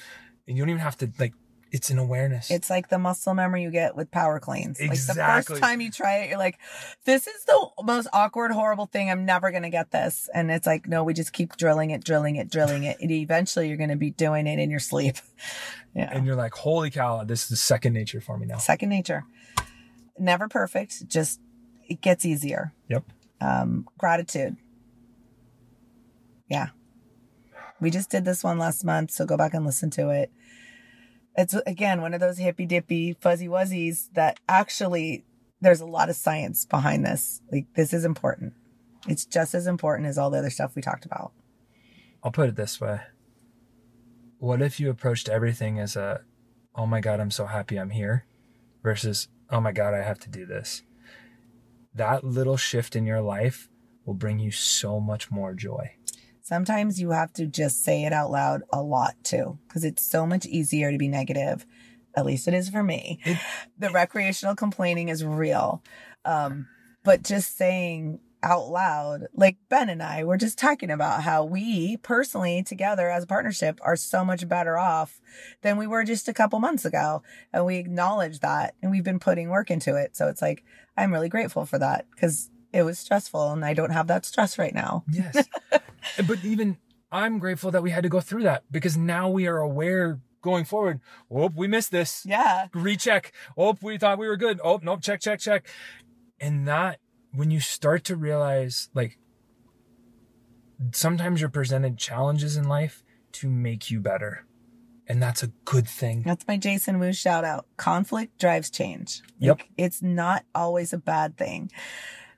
And 0.50 0.58
you 0.58 0.64
don't 0.64 0.70
even 0.70 0.80
have 0.82 0.98
to 0.98 1.10
like 1.18 1.32
it's 1.72 1.90
an 1.90 1.98
awareness. 1.98 2.50
It's 2.50 2.68
like 2.68 2.88
the 2.88 2.98
muscle 2.98 3.34
memory 3.34 3.62
you 3.62 3.70
get 3.70 3.96
with 3.96 4.10
power 4.10 4.40
cleans. 4.40 4.80
Like 4.80 4.90
the 4.90 5.14
first 5.14 5.56
time 5.62 5.80
you 5.80 5.90
try 5.90 6.18
it, 6.18 6.30
you're 6.30 6.38
like, 6.38 6.58
this 7.04 7.28
is 7.28 7.44
the 7.44 7.68
most 7.84 8.08
awkward, 8.12 8.50
horrible 8.50 8.86
thing. 8.86 9.08
I'm 9.08 9.24
never 9.24 9.52
going 9.52 9.62
to 9.62 9.70
get 9.70 9.92
this. 9.92 10.28
And 10.34 10.50
it's 10.50 10.66
like, 10.66 10.88
no, 10.88 11.04
we 11.04 11.14
just 11.14 11.32
keep 11.32 11.56
drilling 11.56 11.90
it, 11.90 12.02
drilling 12.02 12.36
it, 12.36 12.50
drilling 12.50 12.82
it. 12.82 12.96
And 13.00 13.10
eventually 13.12 13.68
you're 13.68 13.76
going 13.76 13.90
to 13.90 13.96
be 13.96 14.10
doing 14.10 14.48
it 14.48 14.58
in 14.58 14.70
your 14.70 14.80
sleep. 14.80 15.16
Yeah. 15.92 16.08
and 16.12 16.24
you're 16.24 16.36
like, 16.36 16.54
holy 16.54 16.88
cow, 16.88 17.24
this 17.24 17.50
is 17.50 17.60
second 17.60 17.94
nature 17.94 18.20
for 18.20 18.38
me 18.38 18.46
now. 18.46 18.58
Second 18.58 18.90
nature. 18.90 19.24
Never 20.16 20.46
perfect. 20.46 21.08
Just 21.08 21.40
it 21.88 22.00
gets 22.00 22.24
easier. 22.24 22.72
Yep. 22.88 23.02
um, 23.40 23.88
gratitude. 23.98 24.56
Yeah. 26.48 26.68
We 27.80 27.90
just 27.90 28.08
did 28.08 28.24
this 28.24 28.44
one 28.44 28.56
last 28.56 28.84
month, 28.84 29.10
so 29.10 29.26
go 29.26 29.36
back 29.36 29.52
and 29.52 29.66
listen 29.66 29.90
to 29.90 30.10
it. 30.10 30.30
It's 31.36 31.54
again 31.66 32.02
one 32.02 32.14
of 32.14 32.20
those 32.20 32.38
hippy 32.38 32.66
dippy 32.66 33.14
fuzzy 33.14 33.48
wuzzies 33.48 34.08
that 34.14 34.40
actually 34.48 35.24
there's 35.60 35.80
a 35.80 35.86
lot 35.86 36.08
of 36.08 36.16
science 36.16 36.64
behind 36.64 37.04
this. 37.04 37.40
Like 37.52 37.66
this 37.74 37.92
is 37.92 38.04
important. 38.04 38.54
It's 39.08 39.24
just 39.24 39.54
as 39.54 39.66
important 39.66 40.08
as 40.08 40.18
all 40.18 40.30
the 40.30 40.38
other 40.38 40.50
stuff 40.50 40.74
we 40.74 40.82
talked 40.82 41.06
about. 41.06 41.32
I'll 42.22 42.32
put 42.32 42.48
it 42.48 42.56
this 42.56 42.80
way. 42.80 43.00
What 44.38 44.62
if 44.62 44.80
you 44.80 44.90
approached 44.90 45.28
everything 45.28 45.78
as 45.78 45.96
a, 45.96 46.22
oh 46.74 46.86
my 46.86 47.00
God, 47.00 47.20
I'm 47.20 47.30
so 47.30 47.46
happy 47.46 47.78
I'm 47.78 47.90
here 47.90 48.26
versus, 48.82 49.28
oh 49.50 49.60
my 49.60 49.72
God, 49.72 49.94
I 49.94 50.02
have 50.02 50.18
to 50.20 50.30
do 50.30 50.46
this? 50.46 50.82
That 51.94 52.24
little 52.24 52.56
shift 52.56 52.94
in 52.94 53.06
your 53.06 53.20
life 53.20 53.68
will 54.04 54.14
bring 54.14 54.38
you 54.38 54.50
so 54.50 55.00
much 55.00 55.30
more 55.30 55.54
joy. 55.54 55.92
Sometimes 56.50 57.00
you 57.00 57.12
have 57.12 57.32
to 57.34 57.46
just 57.46 57.84
say 57.84 58.02
it 58.02 58.12
out 58.12 58.32
loud 58.32 58.62
a 58.72 58.82
lot 58.82 59.14
too, 59.22 59.60
because 59.68 59.84
it's 59.84 60.04
so 60.04 60.26
much 60.26 60.46
easier 60.46 60.90
to 60.90 60.98
be 60.98 61.06
negative. 61.06 61.64
At 62.16 62.26
least 62.26 62.48
it 62.48 62.54
is 62.54 62.68
for 62.68 62.82
me. 62.82 63.20
The 63.78 63.90
recreational 63.90 64.56
complaining 64.56 65.10
is 65.10 65.24
real. 65.24 65.80
Um, 66.24 66.66
but 67.04 67.22
just 67.22 67.56
saying 67.56 68.18
out 68.42 68.66
loud, 68.66 69.28
like 69.32 69.58
Ben 69.68 69.88
and 69.88 70.02
I 70.02 70.24
were 70.24 70.36
just 70.36 70.58
talking 70.58 70.90
about 70.90 71.22
how 71.22 71.44
we 71.44 71.98
personally 71.98 72.64
together 72.64 73.08
as 73.08 73.22
a 73.22 73.28
partnership 73.28 73.78
are 73.82 73.94
so 73.94 74.24
much 74.24 74.48
better 74.48 74.76
off 74.76 75.20
than 75.62 75.76
we 75.76 75.86
were 75.86 76.02
just 76.02 76.26
a 76.26 76.34
couple 76.34 76.58
months 76.58 76.84
ago. 76.84 77.22
And 77.52 77.64
we 77.64 77.76
acknowledge 77.76 78.40
that 78.40 78.74
and 78.82 78.90
we've 78.90 79.04
been 79.04 79.20
putting 79.20 79.50
work 79.50 79.70
into 79.70 79.94
it. 79.94 80.16
So 80.16 80.26
it's 80.26 80.42
like, 80.42 80.64
I'm 80.96 81.12
really 81.12 81.28
grateful 81.28 81.64
for 81.64 81.78
that 81.78 82.06
because 82.10 82.50
it 82.72 82.82
was 82.82 82.98
stressful 82.98 83.52
and 83.52 83.64
I 83.64 83.72
don't 83.72 83.92
have 83.92 84.08
that 84.08 84.26
stress 84.26 84.58
right 84.58 84.74
now. 84.74 85.04
Yes. 85.08 85.48
but 86.26 86.44
even 86.44 86.78
I'm 87.12 87.38
grateful 87.38 87.70
that 87.70 87.82
we 87.82 87.90
had 87.90 88.02
to 88.02 88.08
go 88.08 88.20
through 88.20 88.44
that 88.44 88.64
because 88.70 88.96
now 88.96 89.28
we 89.28 89.46
are 89.46 89.58
aware 89.58 90.20
going 90.42 90.64
forward. 90.64 91.00
Oh, 91.30 91.50
we 91.54 91.66
missed 91.66 91.90
this. 91.90 92.24
Yeah. 92.24 92.68
recheck. 92.72 93.32
Oh, 93.56 93.76
we 93.82 93.98
thought 93.98 94.18
we 94.18 94.28
were 94.28 94.36
good. 94.36 94.60
Oh, 94.62 94.80
nope, 94.82 95.02
check, 95.02 95.20
check, 95.20 95.40
check. 95.40 95.66
And 96.38 96.66
that, 96.66 96.98
when 97.32 97.50
you 97.50 97.60
start 97.60 98.04
to 98.04 98.16
realize, 98.16 98.88
like, 98.94 99.18
sometimes 100.92 101.40
you're 101.40 101.50
presented 101.50 101.98
challenges 101.98 102.56
in 102.56 102.64
life 102.68 103.04
to 103.32 103.48
make 103.48 103.90
you 103.90 104.00
better. 104.00 104.46
And 105.06 105.22
that's 105.22 105.42
a 105.42 105.48
good 105.64 105.88
thing. 105.88 106.22
That's 106.22 106.46
my 106.46 106.56
Jason 106.56 107.00
Wu 107.00 107.12
shout 107.12 107.44
out. 107.44 107.66
Conflict 107.76 108.38
drives 108.38 108.70
change. 108.70 109.22
Yep. 109.40 109.58
Like, 109.58 109.68
it's 109.76 110.02
not 110.02 110.44
always 110.54 110.92
a 110.92 110.98
bad 110.98 111.36
thing. 111.36 111.70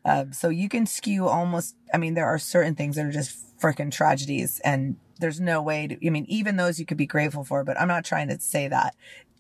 Um, 0.05 0.33
so 0.33 0.49
you 0.49 0.69
can 0.69 0.87
skew 0.87 1.29
almost, 1.29 1.77
I 1.95 1.99
mean, 1.99 2.15
there 2.15 2.27
are 2.27 2.39
certain 2.39 2.75
things 2.75 2.97
that 2.97 3.07
are 3.07 3.13
just 3.13 3.52
freaking 3.63 3.93
tragedies 3.93 4.61
and 4.65 4.97
there's 5.21 5.41
no 5.41 5.63
way 5.63 5.87
to, 5.87 6.07
I 6.07 6.11
mean, 6.11 6.27
even 6.29 6.57
those 6.57 6.81
you 6.81 6.85
could 6.85 6.97
be 6.97 7.07
grateful 7.07 7.45
for, 7.45 7.65
but 7.65 7.81
I'm 7.81 7.89
not 7.89 8.05
trying 8.05 8.29
to 8.29 8.41
say 8.41 8.69
that. 8.69 8.97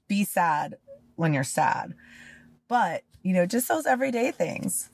Be 0.08 0.24
sad 0.24 0.76
when 1.16 1.34
you're 1.34 1.44
sad. 1.44 1.94
But, 2.68 3.02
you 3.22 3.34
know, 3.34 3.46
just 3.46 3.68
those 3.68 3.84
everyday 3.84 4.30
things. 4.30 4.88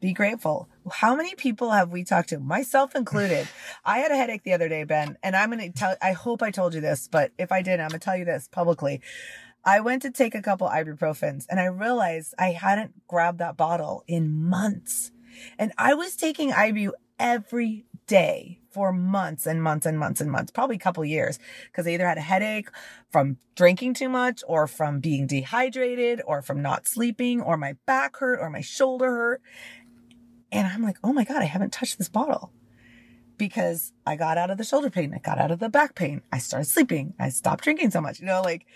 Be 0.00 0.12
grateful. 0.12 0.68
How 0.92 1.16
many 1.16 1.34
people 1.34 1.70
have 1.70 1.90
we 1.90 2.04
talked 2.04 2.28
to, 2.28 2.38
myself 2.38 2.94
included? 2.94 3.48
I 3.84 3.98
had 3.98 4.12
a 4.12 4.16
headache 4.16 4.44
the 4.44 4.52
other 4.52 4.68
day, 4.68 4.84
Ben, 4.84 5.16
and 5.22 5.34
I'm 5.34 5.50
going 5.50 5.72
to 5.72 5.76
tell, 5.76 5.96
I 6.00 6.12
hope 6.12 6.42
I 6.42 6.50
told 6.50 6.74
you 6.74 6.80
this, 6.80 7.08
but 7.10 7.32
if 7.38 7.50
I 7.50 7.62
didn't, 7.62 7.80
I'm 7.80 7.88
going 7.88 8.00
to 8.00 8.04
tell 8.04 8.16
you 8.16 8.24
this 8.24 8.48
publicly. 8.48 9.00
I 9.64 9.80
went 9.80 10.02
to 10.02 10.10
take 10.10 10.34
a 10.34 10.42
couple 10.42 10.68
ibuprofens 10.68 11.46
and 11.50 11.58
I 11.58 11.66
realized 11.66 12.34
I 12.38 12.52
hadn't 12.52 13.06
grabbed 13.08 13.38
that 13.38 13.56
bottle 13.56 14.04
in 14.06 14.32
months. 14.32 15.10
And 15.58 15.72
I 15.76 15.94
was 15.94 16.16
taking 16.16 16.52
Ibu 16.52 16.92
every 17.18 17.84
day 18.08 18.58
for 18.70 18.92
months 18.92 19.46
and 19.46 19.62
months 19.62 19.86
and 19.86 19.98
months 19.98 20.20
and 20.20 20.30
months, 20.30 20.50
probably 20.50 20.76
a 20.76 20.80
couple 20.80 21.04
years, 21.04 21.38
because 21.66 21.86
I 21.86 21.90
either 21.90 22.06
had 22.08 22.18
a 22.18 22.22
headache 22.22 22.68
from 23.10 23.36
drinking 23.54 23.94
too 23.94 24.08
much 24.08 24.42
or 24.48 24.66
from 24.66 24.98
being 24.98 25.28
dehydrated 25.28 26.20
or 26.26 26.42
from 26.42 26.60
not 26.60 26.88
sleeping 26.88 27.40
or 27.40 27.56
my 27.56 27.76
back 27.86 28.16
hurt 28.16 28.40
or 28.40 28.50
my 28.50 28.60
shoulder 28.60 29.06
hurt. 29.06 29.42
And 30.50 30.66
I'm 30.66 30.82
like, 30.82 30.98
oh 31.04 31.12
my 31.12 31.24
God, 31.24 31.42
I 31.42 31.44
haven't 31.44 31.72
touched 31.72 31.98
this 31.98 32.08
bottle 32.08 32.52
because 33.36 33.92
I 34.06 34.16
got 34.16 34.38
out 34.38 34.50
of 34.50 34.58
the 34.58 34.64
shoulder 34.64 34.90
pain. 34.90 35.14
I 35.14 35.18
got 35.18 35.38
out 35.38 35.50
of 35.50 35.60
the 35.60 35.68
back 35.68 35.94
pain. 35.94 36.22
I 36.32 36.38
started 36.38 36.68
sleeping. 36.68 37.14
I 37.20 37.28
stopped 37.28 37.64
drinking 37.64 37.90
so 37.92 38.00
much. 38.00 38.18
You 38.18 38.26
know, 38.26 38.42
like 38.42 38.66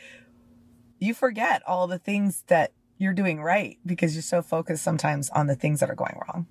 you 0.98 1.14
forget 1.14 1.62
all 1.66 1.86
the 1.86 1.98
things 1.98 2.44
that 2.46 2.72
you're 2.98 3.12
doing 3.12 3.42
right 3.42 3.78
because 3.84 4.14
you're 4.14 4.22
so 4.22 4.42
focused 4.42 4.84
sometimes 4.84 5.28
on 5.30 5.48
the 5.48 5.56
things 5.56 5.80
that 5.80 5.90
are 5.90 5.94
going 5.94 6.18
wrong. 6.26 6.46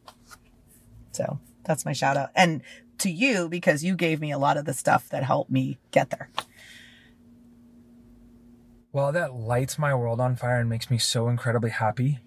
So 1.13 1.39
that's 1.71 1.85
my 1.85 1.93
shout 1.93 2.17
out. 2.17 2.29
And 2.35 2.61
to 2.97 3.09
you, 3.09 3.47
because 3.47 3.81
you 3.81 3.95
gave 3.95 4.19
me 4.19 4.31
a 4.31 4.37
lot 4.37 4.57
of 4.57 4.65
the 4.65 4.73
stuff 4.73 5.07
that 5.09 5.23
helped 5.23 5.49
me 5.49 5.79
get 5.91 6.09
there. 6.09 6.29
Well, 8.91 9.13
that 9.13 9.33
lights 9.33 9.79
my 9.79 9.95
world 9.95 10.19
on 10.19 10.35
fire 10.35 10.59
and 10.59 10.69
makes 10.69 10.91
me 10.91 10.97
so 10.97 11.29
incredibly 11.29 11.69
happy. 11.69 12.19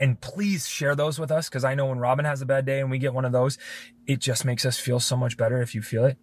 And 0.00 0.18
please 0.18 0.66
share 0.66 0.94
those 0.94 1.18
with 1.18 1.30
us 1.30 1.50
because 1.50 1.62
I 1.62 1.74
know 1.74 1.86
when 1.86 1.98
Robyn 1.98 2.24
has 2.24 2.40
a 2.40 2.46
bad 2.46 2.64
day 2.64 2.80
and 2.80 2.90
we 2.90 2.98
get 2.98 3.12
one 3.12 3.26
of 3.26 3.32
those, 3.32 3.58
it 4.06 4.18
just 4.18 4.46
makes 4.46 4.64
us 4.64 4.78
feel 4.78 4.98
so 4.98 5.14
much 5.14 5.36
better 5.36 5.60
if 5.60 5.74
you 5.74 5.82
feel 5.82 6.06
it. 6.06 6.16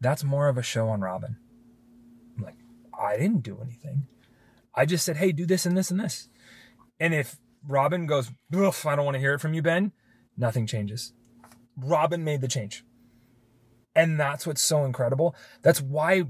That's 0.00 0.22
more 0.22 0.48
of 0.48 0.58
a 0.58 0.62
show 0.62 0.88
on 0.88 1.00
Robyn. 1.00 1.36
I'm 2.36 2.44
like, 2.44 2.58
I 2.98 3.16
didn't 3.16 3.42
do 3.42 3.58
anything. 3.62 4.06
I 4.74 4.84
just 4.84 5.06
said, 5.06 5.16
hey, 5.16 5.32
do 5.32 5.46
this 5.46 5.64
and 5.64 5.76
this 5.76 5.90
and 5.90 5.98
this. 5.98 6.28
And 7.00 7.14
if 7.14 7.38
Robyn 7.66 8.06
goes, 8.06 8.30
I 8.52 8.96
don't 8.96 9.04
want 9.06 9.14
to 9.14 9.20
hear 9.20 9.32
it 9.32 9.40
from 9.40 9.54
you, 9.54 9.62
Ben, 9.62 9.92
nothing 10.36 10.66
changes. 10.66 11.14
Robyn 11.76 12.24
made 12.24 12.40
the 12.40 12.48
change. 12.48 12.84
And 13.94 14.20
that's 14.20 14.46
what's 14.46 14.62
so 14.62 14.84
incredible. 14.84 15.34
That's 15.62 15.80
why 15.80 16.24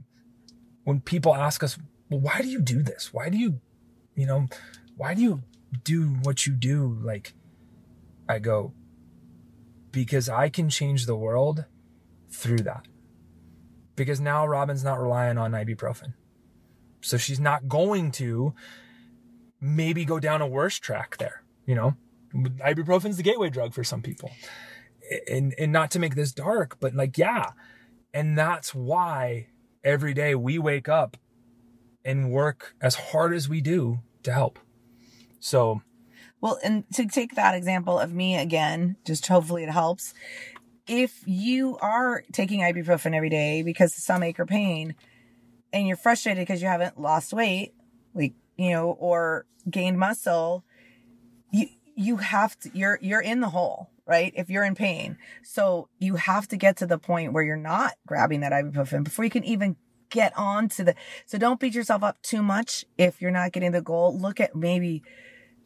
when 0.85 1.01
people 1.01 1.35
ask 1.35 1.63
us, 1.63 1.79
well, 2.09 2.21
why 2.21 2.41
do 2.41 2.49
you 2.49 2.61
do 2.61 2.83
this? 2.83 3.13
Why 3.13 3.29
do 3.29 3.37
you, 3.37 3.61
you 4.15 4.27
know, 4.27 4.47
why 4.97 5.15
do 5.15 5.23
you 5.23 5.43
do 5.83 6.11
what 6.23 6.47
you 6.47 6.53
do? 6.53 6.99
Like, 7.03 7.35
I 8.29 8.39
go, 8.39 8.73
because 9.91 10.29
I 10.29 10.49
can 10.49 10.69
change 10.69 11.07
the 11.07 11.17
world 11.17 11.65
through 12.31 12.59
that. 12.59 12.87
Because 13.97 14.21
now 14.21 14.47
Robyn's 14.47 14.85
not 14.85 15.01
relying 15.01 15.39
on 15.39 15.53
ibuprofen. 15.53 16.15
So 17.01 17.17
she's 17.17 17.41
not 17.41 17.69
going 17.69 18.11
to 18.13 18.55
maybe 19.61 20.05
go 20.05 20.21
down 20.21 20.43
a 20.43 20.47
worse 20.47 20.79
track 20.79 21.17
there. 21.17 21.43
You 21.67 21.75
know, 21.75 21.97
ibuprofen's 22.35 23.17
the 23.17 23.23
gateway 23.23 23.49
drug 23.49 23.75
for 23.75 23.85
some 23.85 24.03
people. 24.03 24.31
And, 25.29 25.55
and 25.59 25.73
not 25.73 25.91
to 25.93 25.99
make 25.99 26.15
this 26.15 26.33
dark, 26.33 26.79
but 26.81 26.95
like, 26.95 27.17
yeah. 27.17 27.51
And 28.13 28.37
that's 28.37 28.75
why 28.75 29.49
every 29.85 30.15
day 30.15 30.35
we 30.35 30.59
wake 30.59 30.89
up 30.89 31.17
and 32.05 32.31
work 32.31 32.75
as 32.81 32.95
hard 32.95 33.35
as 33.35 33.49
we 33.49 33.61
do 33.61 34.01
to 34.23 34.33
help. 34.33 34.59
So, 35.39 35.83
well, 36.41 36.59
and 36.63 36.85
to 36.95 37.07
take 37.07 37.35
that 37.35 37.55
example 37.55 37.99
of 37.99 38.13
me 38.13 38.37
again, 38.37 38.97
just 39.05 39.27
hopefully 39.27 39.63
it 39.63 39.71
helps. 39.71 40.15
If 40.87 41.23
you 41.27 41.79
are 41.79 42.25
taking 42.33 42.61
ibuprofen 42.61 43.15
every 43.15 43.31
day 43.31 43.63
because 43.63 43.97
of 43.97 44.03
some 44.03 44.23
ache 44.23 44.39
or 44.39 44.47
pain 44.47 44.95
and 45.73 45.87
you're 45.87 45.97
frustrated 45.97 46.47
because 46.47 46.63
you 46.63 46.69
haven't 46.69 47.01
lost 47.01 47.33
weight, 47.33 47.75
like, 48.15 48.35
you 48.57 48.71
know, 48.71 48.91
or 48.91 49.47
gained 49.69 49.99
muscle, 49.99 50.65
you, 51.51 51.69
you 51.95 52.17
have 52.19 52.59
to, 52.61 52.71
you're, 52.73 52.99
you're 53.03 53.21
in 53.21 53.41
the 53.41 53.51
hole, 53.51 53.91
right? 54.07 54.33
If 54.37 54.49
you're 54.49 54.65
in 54.65 54.75
pain. 54.75 55.19
So 55.43 55.89
you 55.99 56.17
have 56.17 56.49
to 56.49 56.57
get 56.57 56.77
to 56.79 56.87
the 56.87 56.99
point 56.99 57.33
where 57.33 57.43
you're 57.43 57.57
not 57.57 57.95
grabbing 58.07 58.41
that 58.41 58.53
ibuprofen 58.53 59.05
before 59.05 59.25
you 59.25 59.31
can 59.31 59.45
even 59.45 59.77
get 60.11 60.33
on 60.37 60.69
to 60.71 60.85
the, 60.85 60.95
so 61.27 61.37
don't 61.37 61.59
beat 61.59 61.75
yourself 61.75 62.03
up 62.03 62.23
too 62.23 62.43
much 62.43 62.85
if 62.97 63.21
you're 63.21 63.31
not 63.31 63.53
getting 63.53 63.73
the 63.73 63.83
goal. 63.83 64.17
Look 64.17 64.41
at 64.41 64.55
maybe 64.55 65.03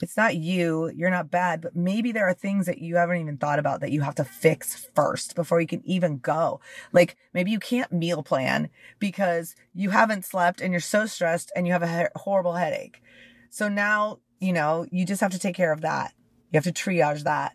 it's 0.03 0.17
not 0.17 0.37
you, 0.37 0.91
you're 0.97 1.11
not 1.11 1.31
bad, 1.31 1.61
but 1.61 1.77
maybe 1.77 2.11
there 2.13 2.27
are 2.27 2.35
things 2.35 2.67
that 2.67 2.79
you 2.79 2.97
haven't 2.97 3.19
even 3.19 3.37
thought 3.37 3.59
about 3.59 3.81
that 3.81 3.93
you 3.93 4.01
have 4.01 4.15
to 4.15 4.25
fix 4.25 4.89
first 4.95 5.35
before 5.35 5.61
you 5.61 5.67
can 5.67 5.83
even 5.85 6.19
go. 6.19 6.61
Like 6.93 7.17
maybe 7.35 7.51
you 7.51 7.59
can't 7.59 7.93
meal 7.93 8.23
plan 8.23 8.71
because 8.99 9.55
you 9.75 9.91
haven't 9.91 10.25
slept 10.25 10.61
and 10.61 10.73
you're 10.73 10.81
so 10.81 11.05
stressed 11.05 11.53
and 11.55 11.67
you 11.67 11.75
have 11.75 11.83
a 11.83 12.09
horrible 12.17 12.55
headache. 12.55 13.03
So 13.51 13.69
now, 13.69 14.21
you 14.39 14.55
know, 14.55 14.87
you 14.91 15.05
just 15.05 15.21
have 15.21 15.33
to 15.33 15.39
take 15.39 15.55
care 15.57 15.73
of 15.73 15.83
that. 15.83 16.15
You 16.51 16.57
have 16.57 16.65
to 16.65 16.73
triage 16.73 17.25
that. 17.25 17.53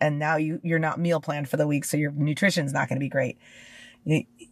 And 0.00 0.18
now 0.18 0.36
you, 0.36 0.60
you're 0.62 0.78
not 0.78 1.00
meal 1.00 1.20
planned 1.20 1.48
for 1.48 1.56
the 1.56 1.66
week. 1.66 1.84
So 1.84 1.96
your 1.96 2.12
nutrition's 2.12 2.72
not 2.72 2.88
going 2.88 2.96
to 2.96 3.04
be 3.04 3.08
great. 3.08 3.38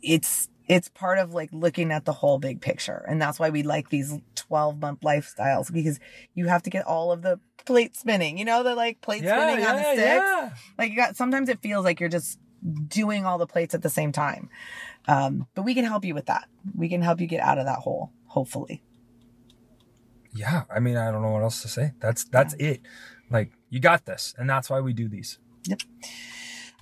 It's, 0.02 0.48
it's 0.68 0.88
part 0.88 1.18
of 1.18 1.32
like 1.32 1.50
looking 1.52 1.92
at 1.92 2.04
the 2.04 2.12
whole 2.12 2.38
big 2.38 2.60
picture. 2.60 3.04
And 3.08 3.20
that's 3.20 3.38
why 3.38 3.50
we 3.50 3.62
like 3.62 3.90
these 3.90 4.18
12 4.34 4.80
month 4.80 5.00
lifestyles 5.00 5.72
because 5.72 6.00
you 6.34 6.46
have 6.46 6.62
to 6.64 6.70
get 6.70 6.86
all 6.86 7.12
of 7.12 7.22
the 7.22 7.38
plate 7.64 7.96
spinning, 7.96 8.38
you 8.38 8.44
know, 8.44 8.62
the 8.62 8.74
like 8.74 9.00
plate 9.00 9.22
yeah, 9.22 9.36
spinning 9.36 9.64
yeah, 9.64 9.70
on 9.70 9.76
the 9.76 9.82
sticks. 9.82 10.00
Yeah. 10.00 10.50
Like 10.78 10.90
you 10.90 10.96
got, 10.96 11.16
sometimes 11.16 11.48
it 11.48 11.60
feels 11.60 11.84
like 11.84 12.00
you're 12.00 12.08
just 12.08 12.38
doing 12.88 13.24
all 13.24 13.38
the 13.38 13.46
plates 13.46 13.74
at 13.74 13.82
the 13.82 13.90
same 13.90 14.12
time. 14.12 14.48
Um, 15.06 15.46
but 15.54 15.62
we 15.62 15.74
can 15.74 15.84
help 15.84 16.04
you 16.04 16.14
with 16.14 16.26
that. 16.26 16.48
We 16.74 16.88
can 16.88 17.02
help 17.02 17.20
you 17.20 17.26
get 17.26 17.40
out 17.40 17.58
of 17.58 17.66
that 17.66 17.78
hole, 17.80 18.10
hopefully. 18.26 18.82
Yeah. 20.34 20.64
I 20.74 20.80
mean, 20.80 20.96
I 20.96 21.10
don't 21.10 21.22
know 21.22 21.30
what 21.30 21.42
else 21.42 21.62
to 21.62 21.68
say. 21.68 21.92
That's, 22.00 22.24
that's 22.24 22.54
it. 22.54 22.80
Like 23.30 23.52
you 23.70 23.80
got 23.80 24.04
this. 24.04 24.34
And 24.38 24.48
that's 24.48 24.70
why 24.70 24.80
we 24.80 24.92
do 24.92 25.08
these. 25.08 25.38
Yep. 25.64 25.82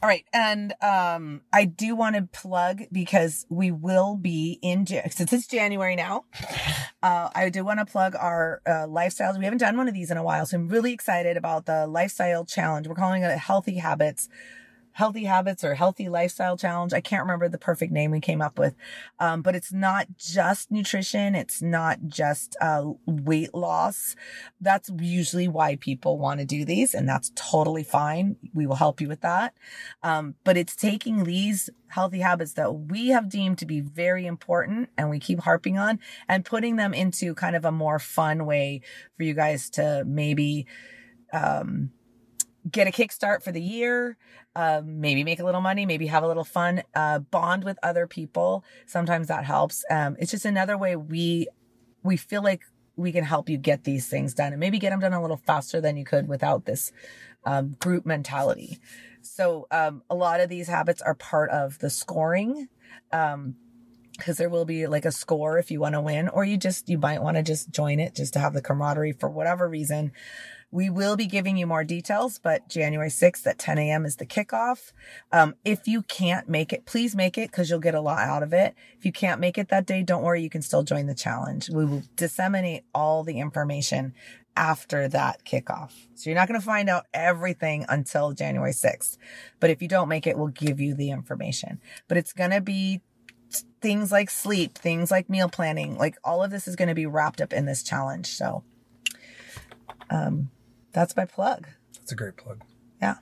All 0.03 0.09
right. 0.09 0.26
And 0.35 0.74
um, 0.82 1.41
I 1.51 1.64
do 1.64 1.97
want 1.97 2.16
to 2.16 2.28
plug 2.30 2.82
because 2.93 3.47
we 3.49 3.70
will 3.70 4.16
be 4.16 4.59
in, 4.61 4.87
since 4.87 5.32
it's 5.32 5.47
January 5.47 5.97
now, 5.97 6.26
uh, 7.03 7.30
I 7.35 7.49
do 7.49 7.64
want 7.64 7.80
to 7.80 7.87
plug 7.87 8.14
our 8.14 8.61
uh, 8.66 8.87
lifestyles. 8.87 9.39
We 9.39 9.45
haven't 9.45 9.61
done 9.61 9.78
one 9.78 9.89
of 9.89 9.95
these 9.95 10.11
in 10.11 10.18
a 10.18 10.22
while. 10.22 10.45
So 10.45 10.59
I'm 10.59 10.68
really 10.68 10.93
excited 10.93 11.39
about 11.39 11.64
the 11.64 11.87
lifestyle 11.87 12.45
challenge. 12.45 12.87
We're 12.87 12.97
calling 12.97 13.22
it 13.22 13.39
Healthy 13.39 13.76
Habits 13.76 14.28
healthy 14.95 15.24
habits 15.24 15.64
or 15.64 15.74
healthy 15.74 16.09
lifestyle 16.09 16.57
challenge. 16.57 16.92
I 16.92 17.01
can't 17.01 17.24
remember 17.24 17.49
the 17.49 17.59
perfect 17.59 17.92
name 17.92 18.12
we 18.12 18.20
came 18.20 18.40
up 18.40 18.61
with. 18.61 18.76
Um, 19.18 19.42
but 19.42 19.57
it's 19.57 19.72
not 19.72 20.07
just 20.16 20.70
nutrition. 20.70 21.34
It's 21.34 21.61
not 21.61 21.99
just, 22.07 22.57
uh, 22.61 22.92
weight 23.05 23.53
loss. 23.55 24.14
That's 24.61 24.90
usually 24.97 25.49
why 25.49 25.74
people 25.76 26.16
want 26.16 26.38
to 26.38 26.47
do 26.47 26.64
these. 26.64 26.95
And 26.95 27.09
that's 27.09 27.32
totally 27.34 27.82
fine. 27.82 28.36
We 28.55 28.68
will 28.68 28.76
help 28.76 29.01
you 29.01 29.09
with 29.09 29.20
that. 29.22 29.55
Um, 30.05 30.36
but 30.45 30.57
it's 30.57 30.76
taking 30.76 31.24
these 31.24 31.70
healthy 31.88 32.20
habits 32.20 32.53
that 32.53 32.72
we 32.72 33.09
have 33.09 33.28
deemed 33.28 33.59
to 33.59 33.66
be 33.66 33.80
very 33.80 34.26
important 34.26 34.90
and 34.97 35.11
we 35.11 35.18
keep 35.18 35.40
harping 35.40 35.76
on 35.76 35.99
and 36.28 36.45
putting 36.45 36.76
them 36.76 36.95
into 36.95 37.34
kind 37.34 37.57
of 37.57 37.64
a 37.64 37.72
more 37.72 37.99
fun 37.99 38.47
way 38.47 38.80
for 39.16 39.24
you 39.24 39.34
guys 39.34 39.70
to 39.70 40.05
maybe, 40.07 40.66
um, 41.32 41.90
get 42.71 42.87
a 42.87 42.91
kickstart 42.91 43.43
for 43.43 43.53
the 43.53 43.61
year, 43.61 44.17
um, 44.57 45.01
maybe 45.01 45.25
make 45.25 45.41
a 45.41 45.45
little 45.45 45.61
money, 45.61 45.85
maybe 45.85 46.07
have 46.07 46.23
a 46.23 46.27
little 46.27 46.45
fun, 46.45 46.83
uh, 46.95 47.19
bond 47.19 47.65
with 47.65 47.79
other 47.83 48.07
people. 48.07 48.65
Sometimes 48.87 49.29
that 49.29 49.45
helps. 49.45 49.85
Um, 49.91 50.17
it's 50.19 50.31
just 50.31 50.45
another 50.45 50.79
way 50.79 50.97
we, 50.97 51.49
we 52.03 52.17
feel 52.17 52.43
like 52.43 52.62
we 52.97 53.12
can 53.12 53.25
help 53.25 53.49
you 53.49 53.59
get 53.59 53.85
these 53.85 54.09
things 54.09 54.35
done 54.35 54.53
and 54.53 54.61
maybe 54.61 54.79
get 54.79 54.91
them 54.91 55.01
done 55.01 55.12
a 55.12 55.21
little 55.21 55.37
faster 55.37 55.81
than 55.81 55.97
you 55.97 56.05
could 56.05 56.29
without 56.29 56.65
this, 56.65 56.93
um, 57.45 57.77
group 57.81 58.07
mentality. 58.07 58.79
So, 59.21 59.67
um, 59.71 60.03
a 60.09 60.15
lot 60.15 60.41
of 60.41 60.49
these 60.49 60.69
habits 60.69 61.03
are 61.03 61.15
part 61.15 61.51
of 61.51 61.79
the 61.81 61.91
scoring. 61.91 62.69
Um, 63.12 63.57
because 64.17 64.37
there 64.37 64.49
will 64.49 64.65
be 64.65 64.87
like 64.87 65.05
a 65.05 65.11
score 65.11 65.59
if 65.59 65.73
you 65.73 65.81
want 65.81 65.95
to 65.95 66.01
win, 66.01 66.29
or 66.29 66.45
you 66.45 66.57
just, 66.57 66.89
you 66.89 66.99
might 66.99 67.21
want 67.21 67.37
to 67.37 67.43
just 67.43 67.71
join 67.73 67.99
it 67.99 68.15
just 68.15 68.33
to 68.35 68.39
have 68.39 68.53
the 68.53 68.62
camaraderie 68.62 69.11
for 69.11 69.29
whatever 69.29 69.69
reason. 69.69 70.12
We 70.75 70.91
will 70.91 71.14
be 71.14 71.27
giving 71.27 71.57
you 71.57 71.68
more 71.68 71.85
details, 71.85 72.41
but 72.41 72.68
January 72.68 73.09
6th 73.09 73.47
at 73.47 73.61
10 73.61 73.79
a.m. 73.79 74.05
is 74.05 74.16
the 74.16 74.27
kickoff. 74.27 74.91
Um, 75.31 75.55
if 75.64 75.87
you 75.87 76.03
can't 76.03 76.49
make 76.49 76.72
it, 76.72 76.85
please 76.85 77.14
make 77.14 77.39
it 77.39 77.53
because 77.53 77.70
you'll 77.70 77.79
get 77.79 77.95
a 77.95 78.01
lot 78.01 78.18
out 78.18 78.43
of 78.43 78.53
it. 78.53 78.75
If 78.99 79.07
you 79.07 79.12
can't 79.12 79.41
make 79.41 79.57
it 79.57 79.68
that 79.68 79.87
day, 79.87 80.03
don't 80.03 80.25
worry. 80.25 80.43
You 80.43 80.51
can 80.51 80.62
still 80.62 80.83
join 80.83 81.07
the 81.07 81.14
challenge. 81.14 81.70
We 81.70 81.85
will 81.85 82.03
disseminate 82.16 82.83
all 82.93 83.22
the 83.22 83.39
information 83.39 84.14
after 84.57 85.07
that 85.07 85.45
kickoff. 85.45 85.93
So 86.16 86.29
you're 86.29 86.39
not 86.39 86.49
going 86.49 86.59
to 86.59 86.66
find 86.66 86.89
out 86.89 87.07
everything 87.14 87.87
until 87.89 88.33
January 88.33 88.72
6th. 88.72 89.16
But 89.61 89.70
if 89.70 89.81
you 89.81 89.87
don't 89.87 90.09
make 90.09 90.27
it, 90.27 90.37
we'll 90.37 90.49
give 90.49 90.81
you 90.81 90.97
the 90.97 91.12
information. 91.12 91.81
But 92.09 92.16
it's 92.16 92.33
going 92.33 92.51
to 92.51 92.61
be 92.61 93.01
things 93.81 94.11
like 94.11 94.29
sleep, 94.29 94.77
things 94.77 95.12
like 95.12 95.31
meal 95.31 95.49
planning, 95.49 95.97
like 95.97 96.16
all 96.25 96.43
of 96.43 96.51
this 96.51 96.66
is 96.66 96.75
going 96.75 96.89
to 96.89 96.97
be 96.97 97.07
wrapped 97.07 97.41
up 97.41 97.53
in 97.53 97.64
this 97.64 97.85
challenge. 97.85 98.27
So, 98.27 98.64
um, 100.11 100.51
that's 100.95 101.16
my 101.16 101.26
plug. 101.26 101.66
That's 101.95 102.12
a 102.12 102.14
great 102.14 102.36
plug. 102.36 102.62
Yeah. 103.03 103.16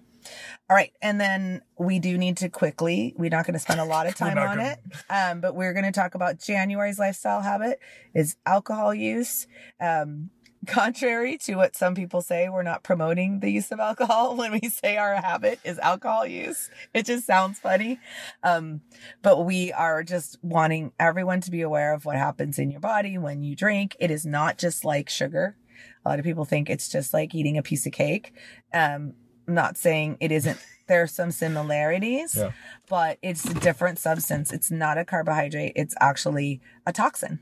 All 0.71 0.77
right. 0.77 0.93
And 1.03 1.21
then 1.21 1.63
we 1.79 1.99
do 1.99 2.17
need 2.17 2.37
to 2.39 2.49
quickly, 2.49 3.15
we're 3.17 3.31
not 3.31 3.47
going 3.47 3.55
to 3.55 3.59
spend 3.59 3.81
a 3.81 3.85
lot 3.85 4.07
of 4.07 4.15
time 4.17 4.39
on 4.39 4.59
gonna... 4.59 4.77
it. 4.77 4.79
Um, 5.11 5.41
but 5.41 5.57
we're 5.57 5.73
going 5.73 5.87
to 5.87 5.93
talk 5.93 6.15
about 6.15 6.39
January's 6.39 6.99
lifestyle 6.99 7.41
habit 7.41 7.81
is 8.15 8.37
alcohol 8.47 8.95
use. 8.95 9.47
Um, 9.81 10.31
contrary 10.67 11.39
to 11.39 11.57
what 11.57 11.75
some 11.75 11.95
people 11.95 12.21
say, 12.21 12.49
we're 12.49 12.63
not 12.63 12.83
promoting 12.83 13.41
the 13.41 13.51
use 13.51 13.73
of 13.73 13.81
alcohol 13.81 14.37
when 14.37 14.53
we 14.53 14.69
say 14.69 14.97
our 14.97 15.17
habit 15.17 15.59
is 15.65 15.79
alcohol 15.79 16.27
use. 16.27 16.71
It 16.95 17.07
just 17.07 17.27
sounds 17.27 17.59
funny. 17.59 17.99
Um, 18.43 18.83
but 19.23 19.45
we 19.45 19.73
are 19.73 20.05
just 20.05 20.39
wanting 20.43 20.93
everyone 21.01 21.41
to 21.43 21.51
be 21.51 21.63
aware 21.63 21.95
of 21.95 22.05
what 22.05 22.17
happens 22.17 22.59
in 22.59 22.71
your 22.71 22.81
body 22.81 23.19
when 23.19 23.43
you 23.43 23.57
drink. 23.57 23.97
It 23.99 24.11
is 24.11 24.25
not 24.25 24.59
just 24.59 24.85
like 24.85 25.09
sugar. 25.09 25.57
A 26.05 26.09
lot 26.09 26.19
of 26.19 26.25
people 26.25 26.45
think 26.45 26.69
it's 26.69 26.89
just 26.89 27.15
like 27.15 27.35
eating 27.35 27.57
a 27.59 27.63
piece 27.63 27.87
of 27.87 27.93
cake. 27.93 28.33
Um, 28.73 29.15
I'm 29.47 29.55
not 29.55 29.77
saying 29.77 30.19
it 30.21 30.33
isn't. 30.33 30.59
There 30.89 31.03
are 31.03 31.07
some 31.07 31.31
similarities, 31.31 32.37
yeah. 32.37 32.53
but 32.89 33.19
it's 33.23 33.45
a 33.45 33.55
different 33.55 33.99
substance. 33.99 34.53
It's 34.53 34.71
not 34.71 34.99
a 34.99 35.05
carbohydrate. 35.05 35.73
It's 35.77 35.95
actually 36.01 36.61
a 36.87 36.93
toxin. 36.93 37.41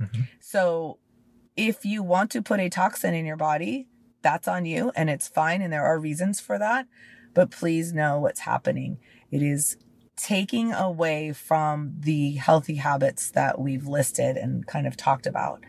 Mm-hmm. 0.00 0.22
So 0.40 0.98
if 1.56 1.84
you 1.84 2.02
want 2.02 2.30
to 2.30 2.42
put 2.42 2.60
a 2.60 2.68
toxin 2.68 3.14
in 3.14 3.26
your 3.26 3.36
body, 3.36 3.88
that's 4.22 4.48
on 4.48 4.64
you 4.64 4.90
and 4.96 5.10
it's 5.10 5.28
fine. 5.28 5.62
And 5.62 5.72
there 5.72 5.84
are 5.84 5.98
reasons 5.98 6.40
for 6.40 6.58
that. 6.58 6.86
But 7.34 7.50
please 7.50 7.92
know 7.92 8.18
what's 8.18 8.40
happening. 8.40 8.98
It 9.30 9.42
is 9.42 9.76
taking 10.16 10.72
away 10.72 11.32
from 11.32 11.94
the 12.00 12.32
healthy 12.32 12.76
habits 12.76 13.30
that 13.30 13.60
we've 13.60 13.86
listed 13.86 14.36
and 14.36 14.66
kind 14.66 14.86
of 14.86 14.96
talked 14.96 15.26
about. 15.26 15.62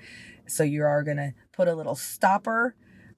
So 0.50 0.64
you 0.64 0.84
are 0.84 1.04
going 1.04 1.18
to 1.18 1.34
put 1.52 1.68
a 1.68 1.76
little 1.76 1.95
stopper 1.95 2.76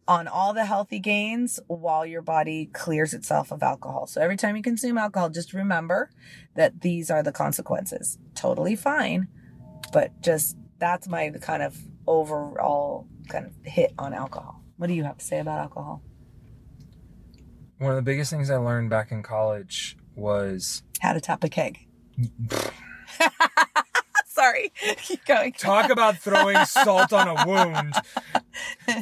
on 0.07 0.27
all 0.27 0.53
the 0.53 0.65
healthy 0.65 0.99
gains 0.99 1.59
while 1.67 2.05
your 2.05 2.21
body 2.21 2.69
clears 2.73 3.13
itself 3.13 3.51
of 3.51 3.63
alcohol. 3.63 4.07
So 4.07 4.21
every 4.21 4.37
time 4.37 4.55
you 4.55 4.63
consume 4.63 4.97
alcohol, 4.97 5.29
just 5.29 5.53
remember 5.53 6.09
that 6.55 6.81
these 6.81 7.09
are 7.09 7.23
the 7.23 7.31
consequences. 7.31 8.17
Totally 8.35 8.75
fine, 8.75 9.27
but 9.93 10.19
just 10.21 10.57
that's 10.79 11.07
my 11.07 11.29
kind 11.29 11.63
of 11.63 11.77
overall 12.07 13.07
kind 13.29 13.45
of 13.45 13.53
hit 13.63 13.93
on 13.97 14.13
alcohol. 14.13 14.63
What 14.77 14.87
do 14.87 14.93
you 14.93 15.03
have 15.03 15.17
to 15.19 15.25
say 15.25 15.39
about 15.39 15.59
alcohol? 15.59 16.01
One 17.77 17.91
of 17.91 17.95
the 17.95 18.01
biggest 18.01 18.31
things 18.31 18.49
I 18.49 18.57
learned 18.57 18.89
back 18.89 19.11
in 19.11 19.23
college 19.23 19.97
was 20.15 20.83
How 20.99 21.13
to 21.13 21.21
tap 21.21 21.43
a 21.43 21.49
keg. 21.49 21.87
Sorry, 24.41 24.71
keep 24.97 25.23
going. 25.25 25.51
talk 25.53 25.91
about 25.91 26.17
throwing 26.17 26.65
salt 26.65 27.13
on 27.13 27.27
a 27.27 27.45
wound. 27.47 27.93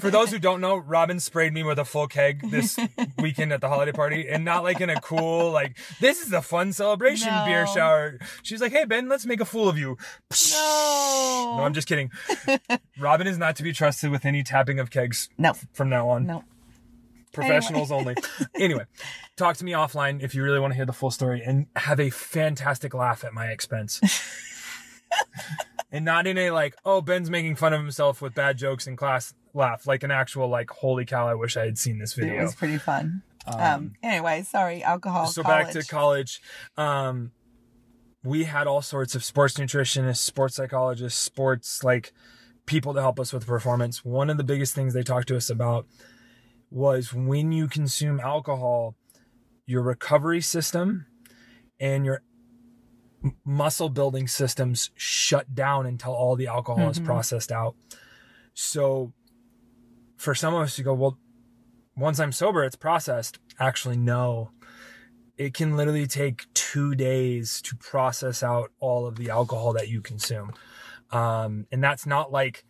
For 0.02 0.10
those 0.12 0.32
who 0.32 0.38
don't 0.40 0.60
know, 0.60 0.76
Robyn 0.76 1.20
sprayed 1.22 1.54
me 1.54 1.64
with 1.64 1.80
a 1.80 1.86
full 1.86 2.08
keg 2.08 2.50
this 2.52 2.78
weekend 3.20 3.54
at 3.54 3.62
the 3.62 3.70
holiday 3.70 3.94
party, 3.94 4.28
and 4.28 4.44
not 4.44 4.64
like 4.64 4.82
in 4.82 4.90
a 4.90 5.00
cool, 5.00 5.52
like, 5.52 5.78
this 6.02 6.22
is 6.26 6.34
a 6.34 6.42
fun 6.42 6.74
celebration 6.74 7.30
No. 7.34 7.46
beer 7.46 7.66
shower. 7.68 8.20
She's 8.44 8.60
like, 8.60 8.74
hey, 8.74 8.84
Ben, 8.84 9.08
let's 9.08 9.26
make 9.26 9.40
a 9.40 9.46
fool 9.46 9.70
of 9.70 9.78
you. 9.78 9.98
No. 10.52 11.56
No, 11.58 11.64
I'm 11.64 11.74
just 11.74 11.88
kidding. 11.88 12.12
Robyn 13.00 13.26
is 13.26 13.38
not 13.38 13.56
to 13.58 13.64
be 13.64 13.72
trusted 13.72 14.12
with 14.12 14.26
any 14.26 14.44
tapping 14.44 14.78
of 14.80 14.90
kegs 14.92 15.30
No, 15.38 15.54
from 15.72 15.90
now 15.90 16.10
on. 16.10 16.26
no. 16.26 16.44
Professionals 17.32 17.92
only. 17.92 18.16
Anyway, 18.56 18.86
talk 19.38 19.56
to 19.58 19.64
me 19.64 19.72
offline 19.72 20.22
if 20.22 20.34
you 20.34 20.44
really 20.44 20.60
want 20.60 20.72
to 20.72 20.76
hear 20.76 20.86
the 20.88 20.92
full 20.94 21.12
story 21.12 21.42
and 21.46 21.68
have 21.76 22.00
a 22.00 22.10
fantastic 22.10 22.94
laugh 22.96 23.24
at 23.24 23.34
my 23.34 23.46
expense. 23.48 24.02
and 25.92 26.06
not 26.06 26.28
in 26.28 26.38
a 26.38 26.52
like, 26.52 26.76
oh, 26.86 27.02
Ben's 27.02 27.30
making 27.30 27.56
fun 27.56 27.74
of 27.74 27.82
himself 27.82 28.22
with 28.22 28.34
bad 28.34 28.58
jokes 28.58 28.88
in 28.88 28.96
class 28.96 29.34
laugh, 29.54 29.88
like 29.88 30.04
an 30.04 30.12
actual 30.12 30.48
like, 30.48 30.70
holy 30.70 31.06
cow, 31.06 31.28
I 31.28 31.36
wish 31.36 31.58
I 31.58 31.66
had 31.66 31.78
seen 31.78 32.00
this 32.00 32.14
video. 32.14 32.40
It 32.40 32.44
was 32.44 32.56
pretty 32.56 32.78
fun. 32.78 33.24
Um, 33.48 33.94
anyway, 34.04 34.44
sorry, 34.44 34.84
alcohol. 34.84 35.28
so 35.28 35.44
college. 35.44 35.66
back 35.66 35.74
to 35.74 35.84
college. 35.84 36.42
Um, 36.78 37.32
we 38.24 38.44
had 38.44 38.68
all 38.68 38.82
sorts 38.82 39.16
of 39.16 39.24
sports 39.24 39.56
nutritionists, 39.56 40.18
sports 40.18 40.56
psychologists, 40.56 41.20
sports 41.20 41.84
like 41.84 42.14
people 42.66 42.94
to 42.94 43.02
help 43.02 43.20
us 43.20 43.34
with 43.34 43.48
performance. 43.48 44.04
One 44.04 44.30
of 44.30 44.38
the 44.38 44.44
biggest 44.44 44.76
things 44.76 44.94
they 44.94 45.04
talked 45.04 45.30
to 45.30 45.38
us 45.38 45.50
about 45.50 45.88
was 46.70 47.14
when 47.14 47.52
you 47.52 47.68
consume 47.68 48.20
alcohol, 48.20 48.96
your 49.66 49.82
recovery 49.82 50.42
system 50.42 51.06
and 51.80 52.06
your 52.06 52.22
muscle 53.44 53.90
building 53.90 54.28
systems 54.28 54.92
shut 54.96 55.54
down 55.54 55.86
until 55.86 56.14
all 56.14 56.36
the 56.36 56.48
alcohol 56.48 56.90
is 56.90 57.00
Mhm. 57.00 57.06
processed 57.06 57.52
out. 57.52 57.76
So 58.54 59.14
for 60.18 60.36
some 60.36 60.54
of 60.54 60.62
us, 60.62 60.78
you 60.78 60.84
go, 60.84 60.94
well, 60.94 61.18
once 61.96 62.20
I'm 62.20 62.32
sober, 62.32 62.64
it's 62.64 62.76
processed. 62.76 63.40
Actually, 63.60 63.98
no. 63.98 64.52
It 65.38 65.54
can 65.54 65.78
literally 65.78 66.08
take 66.08 66.46
two 66.54 66.96
days 66.96 67.62
to 67.64 67.76
process 67.76 68.44
out 68.44 68.72
all 68.80 69.06
of 69.06 69.16
the 69.16 69.30
alcohol 69.30 69.74
that 69.74 69.88
you 69.88 70.02
consume. 70.02 70.52
Um, 71.12 71.66
and 71.72 71.84
that's 71.84 72.06
not 72.06 72.32
like, 72.32 72.66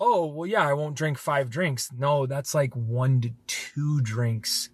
oh, 0.00 0.26
well, 0.26 0.46
yeah, 0.46 0.66
I 0.66 0.72
won't 0.74 0.96
drink 0.96 1.18
five 1.18 1.50
drinks. 1.50 1.90
No, 1.92 2.26
that's 2.26 2.54
like 2.54 2.74
one 2.74 3.20
to 3.20 3.30
two 3.46 4.00
drinks 4.00 4.70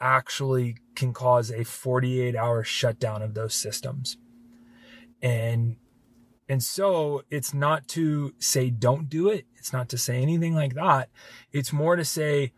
actually 0.00 0.76
can 0.94 1.12
cause 1.12 1.50
a 1.50 1.64
48 1.64 2.36
hour 2.36 2.62
shutdown 2.62 3.22
of 3.22 3.34
those 3.34 3.54
systems. 3.54 4.16
And 5.22 5.76
and 6.48 6.62
so 6.62 7.22
it's 7.30 7.52
not 7.52 7.86
to 7.88 8.34
say 8.38 8.70
don't 8.70 9.08
do 9.08 9.28
it. 9.28 9.44
It's 9.56 9.72
not 9.72 9.88
to 9.90 9.98
say 9.98 10.22
anything 10.22 10.54
like 10.54 10.74
that. 10.74 11.10
It's 11.52 11.72
more 11.72 11.96
to 11.96 12.04
say 12.04 12.52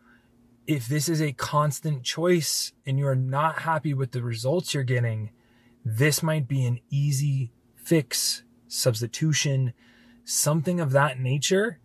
if 0.65 0.87
this 0.87 1.09
is 1.09 1.21
a 1.21 1.33
constant 1.33 2.03
choice 2.03 2.71
and 2.85 2.97
you're 2.97 3.15
not 3.15 3.59
happy 3.59 3.93
with 3.93 4.11
the 4.11 4.23
results 4.23 4.73
you're 4.73 4.83
getting, 4.83 5.31
this 5.83 6.23
might 6.23 6.47
be 6.47 6.65
an 6.65 6.79
easy 6.89 7.51
fix, 7.75 8.43
substitution, 8.67 9.73
something 10.23 10.79
of 10.79 10.91
that 10.91 11.19
nature 11.19 11.79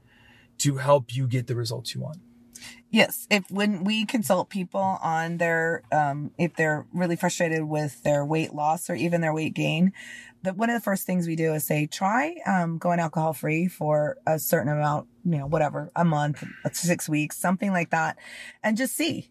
to 0.58 0.76
help 0.76 1.14
you 1.14 1.26
get 1.26 1.48
the 1.48 1.56
results 1.56 1.94
you 1.94 2.00
want. 2.00 2.18
Yes, 2.96 3.26
if 3.30 3.50
when 3.50 3.84
we 3.84 4.06
consult 4.06 4.48
people 4.48 4.80
on 4.80 5.36
their 5.36 5.82
um 5.92 6.30
if 6.38 6.56
they're 6.56 6.86
really 6.94 7.14
frustrated 7.14 7.64
with 7.64 8.02
their 8.04 8.24
weight 8.24 8.54
loss 8.54 8.88
or 8.88 8.94
even 8.94 9.20
their 9.20 9.34
weight 9.34 9.52
gain, 9.52 9.92
that 10.44 10.56
one 10.56 10.70
of 10.70 10.74
the 10.74 10.80
first 10.82 11.04
things 11.04 11.26
we 11.26 11.36
do 11.36 11.52
is 11.52 11.62
say 11.62 11.86
try 11.86 12.36
um 12.46 12.78
going 12.78 12.98
alcohol 12.98 13.34
free 13.34 13.68
for 13.68 14.16
a 14.26 14.38
certain 14.38 14.72
amount, 14.72 15.08
you 15.26 15.36
know, 15.36 15.46
whatever, 15.46 15.92
a 15.94 16.06
month, 16.06 16.42
6 16.72 17.06
weeks, 17.06 17.36
something 17.36 17.70
like 17.70 17.90
that, 17.90 18.16
and 18.62 18.78
just 18.78 18.96
see 18.96 19.28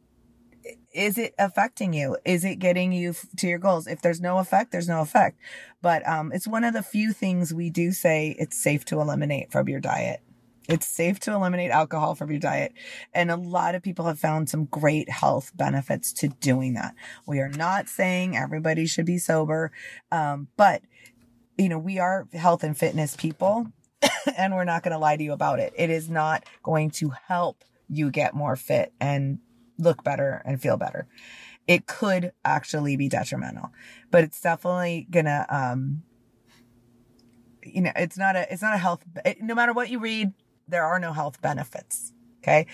is 0.93 1.18
it 1.18 1.34
affecting 1.39 1.93
you? 1.93 2.18
Is 2.26 2.45
it 2.45 2.57
getting 2.57 2.91
you 2.91 3.16
to 3.38 3.47
your 3.47 3.59
goals? 3.59 3.88
If 3.88 4.01
there's 4.01 4.22
no 4.22 4.38
effect, 4.39 4.72
there's 4.72 4.89
no 4.89 5.01
effect. 5.01 5.39
But 5.82 6.07
um 6.07 6.32
it's 6.34 6.47
one 6.47 6.63
of 6.63 6.74
the 6.76 6.84
few 6.84 7.13
things 7.13 7.51
we 7.51 7.72
do 7.72 7.91
say 7.93 8.36
it's 8.38 8.61
safe 8.61 8.86
to 8.86 9.01
eliminate 9.01 9.51
from 9.51 9.70
your 9.70 9.80
diet. 9.80 10.22
It's 10.68 10.88
safe 10.88 11.20
to 11.22 11.34
eliminate 11.34 11.72
alcohol 11.72 12.16
from 12.16 12.32
your 12.32 12.39
diet. 12.39 12.74
And 13.13 13.30
a 13.30 13.36
lot 13.36 13.76
of 13.76 13.84
people 13.84 14.05
have 14.05 14.20
found 14.20 14.49
some 14.49 14.66
great 14.66 15.09
health 15.09 15.51
benefits 15.55 16.11
to 16.13 16.30
doing 16.30 16.74
that. 16.74 16.95
We 17.28 17.39
are 17.39 17.49
not 17.49 17.88
saying 17.88 18.36
everybody 18.36 18.88
should 18.88 19.05
be 19.05 19.18
sober, 19.18 19.72
um, 20.11 20.47
but 20.57 20.82
you 21.57 21.70
know, 21.70 21.80
we 21.80 21.99
are 21.99 22.28
health 22.34 22.63
and 22.63 22.78
fitness 22.78 23.16
people, 23.16 23.68
and 24.38 24.53
we're 24.53 24.66
not 24.66 24.84
going 24.84 24.91
to 24.91 24.97
lie 24.97 25.18
to 25.18 25.24
you 25.24 25.34
about 25.34 25.59
it. 25.59 25.74
It 25.76 25.89
is 25.89 26.09
not 26.09 26.45
going 26.63 26.91
to 26.91 27.11
help 27.28 27.63
you 27.88 28.11
get 28.11 28.34
more 28.34 28.55
fit 28.55 28.93
and 28.99 29.39
look 29.78 30.03
better 30.03 30.41
and 30.45 30.61
feel 30.61 30.78
better. 30.78 31.07
It 31.68 31.88
could 31.88 32.32
actually 32.43 32.95
be 32.95 33.09
detrimental, 33.09 33.72
but 34.11 34.24
it's 34.24 34.39
definitely 34.39 35.07
gonna, 35.09 35.45
um, 35.49 36.03
you 37.63 37.82
know, 37.82 37.91
it's 37.95 38.18
not 38.18 38.36
a, 38.36 38.51
it's 38.51 38.61
not 38.61 38.76
a 38.76 38.78
health. 38.78 39.03
It, 39.24 39.41
no 39.41 39.55
matter 39.55 39.74
what 39.74 39.89
you 39.89 39.99
read, 39.99 40.34
there 40.68 40.84
are 40.86 40.99
no 40.99 41.13
health 41.13 41.41
benefits. 41.41 42.13
Okay. 42.43 42.68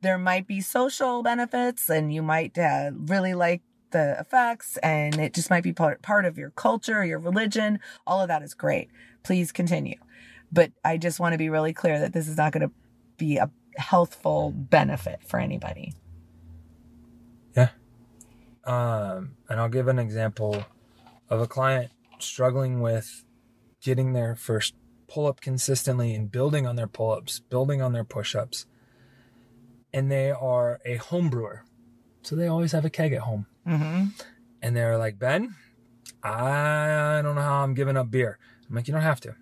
There 0.00 0.16
might 0.16 0.46
be 0.46 0.60
social 0.60 1.22
benefits 1.22 1.90
and 1.90 2.12
you 2.12 2.22
might 2.22 2.56
uh, 2.56 2.92
really 2.94 3.34
like 3.34 3.60
the 3.90 4.18
effects 4.18 4.78
and 4.78 5.18
it 5.18 5.34
just 5.34 5.50
might 5.50 5.62
be 5.62 5.72
part, 5.72 6.00
part 6.00 6.24
of 6.24 6.38
your 6.38 6.50
culture, 6.50 7.04
your 7.04 7.18
religion. 7.18 7.78
All 8.06 8.22
of 8.22 8.28
that 8.28 8.42
is 8.42 8.54
great. 8.54 8.90
Please 9.22 9.52
continue. 9.52 9.96
But 10.50 10.72
I 10.82 10.96
just 10.96 11.20
want 11.20 11.34
to 11.34 11.38
be 11.38 11.50
really 11.50 11.74
clear 11.74 11.98
that 12.00 12.14
this 12.14 12.26
is 12.26 12.38
not 12.38 12.52
going 12.52 12.68
to 12.68 12.74
be 13.18 13.36
a 13.36 13.50
healthful 13.76 14.50
benefit 14.50 15.22
for 15.26 15.38
anybody. 15.38 15.92
Yeah. 17.54 17.68
Um, 18.64 19.36
and 19.48 19.60
I'll 19.60 19.68
give 19.68 19.88
an 19.88 19.98
example 19.98 20.64
of 21.28 21.40
a 21.40 21.46
client 21.46 21.90
struggling 22.18 22.80
with 22.80 23.24
getting 23.82 24.12
their 24.12 24.34
first 24.34 24.74
pull 25.08 25.26
up 25.26 25.40
consistently 25.40 26.14
and 26.14 26.30
building 26.30 26.66
on 26.66 26.76
their 26.76 26.86
pull 26.86 27.10
ups, 27.10 27.40
building 27.40 27.82
on 27.82 27.92
their 27.92 28.04
push 28.04 28.36
ups. 28.36 28.66
And 29.92 30.12
they 30.12 30.30
are 30.30 30.80
a 30.84 30.96
home 30.96 31.30
brewer. 31.30 31.64
So 32.22 32.36
they 32.36 32.46
always 32.46 32.72
have 32.72 32.84
a 32.84 32.90
keg 32.90 33.12
at 33.14 33.22
home. 33.22 33.46
Mm-hmm. 33.66 34.08
And 34.60 34.76
they're 34.76 34.98
like, 34.98 35.18
Ben, 35.18 35.54
I 36.22 37.20
don't 37.22 37.34
know 37.34 37.42
how 37.42 37.62
I'm 37.62 37.74
giving 37.74 37.96
up 37.96 38.10
beer. 38.10 38.38
I'm 38.68 38.76
like, 38.76 38.86
you 38.86 38.92
don't 38.92 39.02
have 39.02 39.20
to. 39.20 39.34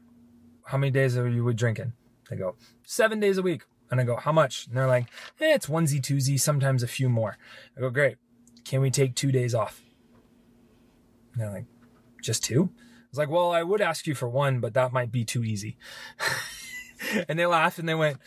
How 0.67 0.79
many 0.79 0.91
days 0.91 1.17
are 1.17 1.29
you 1.29 1.53
drinking? 1.53 1.93
They 2.31 2.37
go, 2.37 2.57
seven 2.85 3.21
days 3.21 3.39
a 3.39 3.43
week. 3.43 3.62
And 3.91 4.01
I 4.01 4.05
go, 4.05 4.17
how 4.17 4.33
much? 4.33 4.67
And 4.67 4.77
they're 4.77 4.87
like, 4.87 5.07
eh, 5.41 5.55
it's 5.55 5.67
onesie, 5.67 6.01
twosie, 6.01 6.41
sometimes 6.41 6.83
a 6.83 6.89
few 6.89 7.09
more. 7.09 7.39
I 7.77 7.81
go, 7.81 7.91
great. 7.91 8.17
Can 8.64 8.81
we 8.81 8.91
take 8.91 9.14
two 9.14 9.31
days 9.31 9.55
off? 9.55 9.81
And 11.33 11.43
they're 11.43 11.53
like, 11.53 11.67
just 12.21 12.43
two? 12.43 12.71
Was 13.11 13.19
like, 13.19 13.31
well, 13.31 13.53
I 13.53 13.63
would 13.63 13.81
ask 13.81 14.07
you 14.07 14.15
for 14.15 14.29
one, 14.29 14.61
but 14.61 14.75
that 14.75 14.93
might 14.93 15.13
be 15.13 15.25
too 15.25 15.45
easy. 15.45 15.77
and 17.29 17.39
they 17.39 17.47
laughed 17.47 17.79
and 17.79 17.89
they 17.89 17.95
went, 17.95 18.19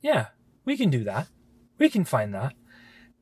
yeah, 0.00 0.26
we 0.64 0.76
can 0.76 0.90
do 0.90 1.04
that. 1.04 1.28
We 1.78 1.88
can 1.88 2.04
find 2.04 2.34
that. 2.34 2.54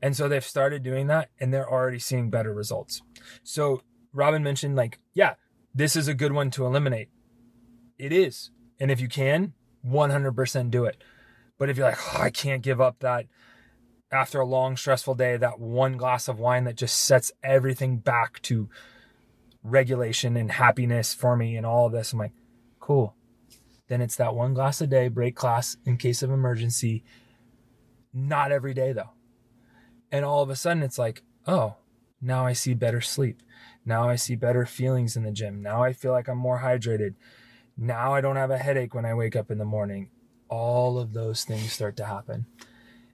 And 0.01 0.15
so 0.15 0.27
they've 0.27 0.43
started 0.43 0.83
doing 0.83 1.07
that 1.07 1.29
and 1.39 1.53
they're 1.53 1.69
already 1.69 1.99
seeing 1.99 2.29
better 2.29 2.53
results. 2.53 3.01
So 3.43 3.83
Robyn 4.13 4.43
mentioned, 4.43 4.75
like, 4.75 4.99
yeah, 5.13 5.35
this 5.73 5.95
is 5.95 6.07
a 6.07 6.13
good 6.13 6.33
one 6.33 6.51
to 6.51 6.65
eliminate. 6.65 7.09
It 7.97 8.11
is. 8.11 8.49
And 8.79 8.89
if 8.89 8.99
you 8.99 9.07
can, 9.07 9.53
100% 9.85 10.71
do 10.71 10.85
it. 10.85 11.03
But 11.57 11.69
if 11.69 11.77
you're 11.77 11.87
like, 11.87 11.99
oh, 12.15 12.21
I 12.21 12.29
can't 12.31 12.63
give 12.63 12.81
up 12.81 12.99
that 12.99 13.27
after 14.11 14.39
a 14.39 14.45
long, 14.45 14.75
stressful 14.75 15.15
day, 15.15 15.37
that 15.37 15.59
one 15.59 15.97
glass 15.97 16.27
of 16.27 16.39
wine 16.39 16.65
that 16.65 16.75
just 16.75 16.97
sets 16.97 17.31
everything 17.43 17.97
back 17.97 18.41
to 18.43 18.69
regulation 19.63 20.35
and 20.37 20.51
happiness 20.51 21.13
for 21.13 21.35
me 21.35 21.55
and 21.55 21.65
all 21.65 21.85
of 21.85 21.91
this, 21.91 22.13
I'm 22.13 22.19
like, 22.19 22.33
cool. 22.79 23.15
Then 23.87 24.01
it's 24.01 24.15
that 24.15 24.35
one 24.35 24.53
glass 24.53 24.81
a 24.81 24.87
day, 24.87 25.07
break 25.07 25.35
class 25.35 25.77
in 25.85 25.97
case 25.97 26.23
of 26.23 26.31
emergency. 26.31 27.03
Not 28.13 28.51
every 28.51 28.73
day 28.73 28.93
though. 28.93 29.11
And 30.11 30.25
all 30.25 30.41
of 30.41 30.49
a 30.49 30.55
sudden 30.55 30.83
it's 30.83 30.97
like, 30.97 31.23
oh, 31.47 31.75
now 32.21 32.45
I 32.45 32.53
see 32.53 32.73
better 32.73 33.01
sleep. 33.01 33.41
Now 33.85 34.07
I 34.09 34.15
see 34.15 34.35
better 34.35 34.65
feelings 34.65 35.15
in 35.15 35.23
the 35.23 35.31
gym. 35.31 35.61
Now 35.61 35.83
I 35.83 35.93
feel 35.93 36.11
like 36.11 36.27
I'm 36.27 36.37
more 36.37 36.59
hydrated. 36.59 37.15
Now 37.77 38.13
I 38.13 38.21
don't 38.21 38.35
have 38.35 38.51
a 38.51 38.57
headache 38.57 38.93
when 38.93 39.05
I 39.05 39.13
wake 39.13 39.35
up 39.35 39.49
in 39.49 39.57
the 39.57 39.65
morning. 39.65 40.09
all 40.51 40.99
of 40.99 41.13
those 41.13 41.45
things 41.45 41.71
start 41.71 41.95
to 41.95 42.05
happen. 42.05 42.45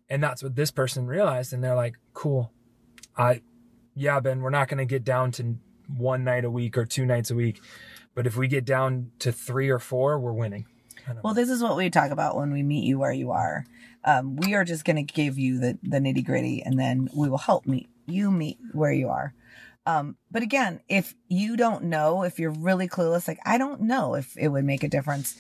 And 0.09 0.21
that's 0.23 0.41
what 0.41 0.55
this 0.55 0.71
person 0.71 1.05
realized. 1.05 1.53
And 1.53 1.63
they're 1.63 1.75
like, 1.75 1.95
cool. 2.13 2.51
I, 3.15 3.41
yeah, 3.95 4.19
Ben, 4.19 4.41
we're 4.41 4.49
not 4.49 4.67
going 4.67 4.79
to 4.79 4.85
get 4.85 5.03
down 5.03 5.31
to 5.33 5.55
one 5.95 6.23
night 6.23 6.45
a 6.45 6.49
week 6.49 6.77
or 6.77 6.85
two 6.85 7.05
nights 7.05 7.31
a 7.31 7.35
week. 7.35 7.61
But 8.15 8.27
if 8.27 8.35
we 8.35 8.47
get 8.47 8.65
down 8.65 9.11
to 9.19 9.31
three 9.31 9.69
or 9.69 9.79
four, 9.79 10.19
we're 10.19 10.33
winning. 10.33 10.65
Well, 11.23 11.33
this 11.33 11.49
is 11.49 11.61
what 11.63 11.77
we 11.77 11.89
talk 11.89 12.11
about 12.11 12.35
when 12.35 12.51
we 12.51 12.63
meet 12.63 12.83
you 12.83 12.99
where 12.99 13.13
you 13.13 13.31
are. 13.31 13.65
Um, 14.03 14.35
we 14.35 14.55
are 14.55 14.65
just 14.65 14.85
going 14.85 14.97
to 14.97 15.03
give 15.13 15.37
you 15.37 15.59
the, 15.59 15.77
the 15.83 15.99
nitty 15.99 16.25
gritty 16.25 16.61
and 16.63 16.77
then 16.77 17.09
we 17.15 17.29
will 17.29 17.37
help 17.37 17.65
meet 17.65 17.89
you 18.05 18.31
meet 18.31 18.57
where 18.71 18.91
you 18.91 19.09
are. 19.09 19.33
Um, 19.85 20.17
but 20.29 20.43
again, 20.43 20.81
if 20.89 21.15
you 21.29 21.55
don't 21.55 21.85
know, 21.85 22.23
if 22.23 22.39
you're 22.39 22.51
really 22.51 22.89
clueless, 22.89 23.27
like 23.27 23.39
I 23.45 23.57
don't 23.57 23.81
know 23.81 24.15
if 24.15 24.35
it 24.37 24.49
would 24.49 24.65
make 24.65 24.83
a 24.83 24.89
difference. 24.89 25.37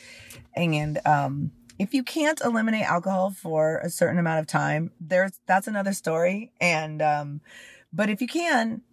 And 0.55 0.99
um, 1.05 1.51
if 1.77 1.93
you 1.93 2.03
can't 2.03 2.39
eliminate 2.41 2.83
alcohol 2.83 3.31
for 3.31 3.79
a 3.79 3.89
certain 3.89 4.19
amount 4.19 4.39
of 4.39 4.47
time, 4.47 4.91
there's 5.01 5.39
that's 5.47 5.67
another 5.67 5.93
story. 5.93 6.53
And 6.61 7.01
um, 7.01 7.41
but 7.91 8.09
if 8.09 8.21
you 8.21 8.27
can, 8.27 8.83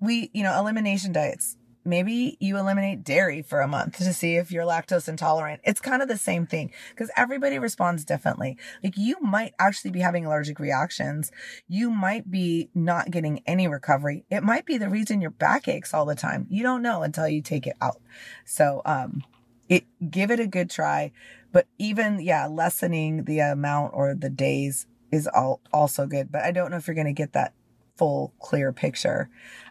we 0.00 0.30
you 0.32 0.42
know 0.42 0.58
elimination 0.58 1.12
diets 1.12 1.56
maybe 1.84 2.36
you 2.40 2.58
eliminate 2.58 3.04
dairy 3.04 3.42
for 3.42 3.60
a 3.60 3.68
month 3.68 3.98
to 3.98 4.12
see 4.12 4.36
if 4.36 4.50
you're 4.50 4.64
lactose 4.64 5.08
intolerant. 5.08 5.60
It's 5.64 5.80
kind 5.80 6.02
of 6.02 6.08
the 6.08 6.18
same 6.18 6.46
thing 6.46 6.72
because 6.90 7.10
everybody 7.16 7.58
responds 7.58 8.04
differently. 8.04 8.56
Like 8.82 8.96
you 8.96 9.16
might 9.20 9.54
actually 9.58 9.90
be 9.90 10.00
having 10.00 10.26
allergic 10.26 10.58
reactions. 10.58 11.32
You 11.68 11.90
might 11.90 12.30
be 12.30 12.70
not 12.74 13.10
getting 13.10 13.42
any 13.46 13.66
recovery. 13.66 14.24
It 14.30 14.42
might 14.42 14.66
be 14.66 14.78
the 14.78 14.90
reason 14.90 15.20
your 15.20 15.30
back 15.30 15.68
aches 15.68 15.94
all 15.94 16.04
the 16.04 16.14
time. 16.14 16.46
You 16.50 16.62
don't 16.62 16.82
know 16.82 17.02
until 17.02 17.28
you 17.28 17.42
take 17.42 17.66
it 17.66 17.76
out. 17.80 18.00
So, 18.44 18.82
um, 18.84 19.24
it, 19.68 19.84
give 20.10 20.30
it 20.30 20.40
a 20.40 20.46
good 20.46 20.68
try. 20.68 21.12
But 21.52 21.66
even, 21.78 22.20
yeah, 22.20 22.46
lessening 22.46 23.24
the 23.24 23.38
amount 23.40 23.92
or 23.94 24.14
the 24.14 24.30
days 24.30 24.86
is 25.12 25.28
all, 25.28 25.60
also 25.72 26.06
good. 26.06 26.30
But 26.30 26.42
I 26.42 26.52
don't 26.52 26.70
know 26.70 26.76
if 26.76 26.86
you're 26.86 26.94
going 26.94 27.06
to 27.06 27.12
get 27.12 27.32
that 27.32 27.54
full 27.96 28.34
clear 28.40 28.72
picture 28.72 29.28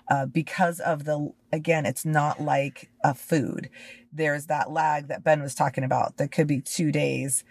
uh, 0.10 0.26
because 0.26 0.80
of 0.80 1.06
the 1.06 1.32
again 1.52 1.86
it's 1.86 2.06
not 2.06 2.42
like 2.42 2.90
a 3.04 3.14
food. 3.14 3.70
There's 4.12 4.48
that 4.48 4.72
lag 4.72 5.08
that 5.08 5.24
ben 5.24 5.42
was 5.42 5.56
talking 5.56 5.84
about 5.84 6.18
that 6.18 6.32
could 6.32 6.48
be 6.48 6.62
two 6.62 6.92
days 6.92 7.44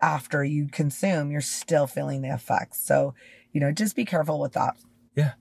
after 0.00 0.42
you 0.42 0.68
consume 0.68 1.30
you're 1.30 1.40
still 1.40 1.86
feeling 1.86 2.22
the 2.22 2.32
effects. 2.32 2.80
So 2.84 3.14
you 3.52 3.60
know 3.60 3.72
just 3.72 3.96
be 3.96 4.04
careful 4.04 4.40
with 4.40 4.52
that. 4.52 4.76
Yeah. 5.14 5.32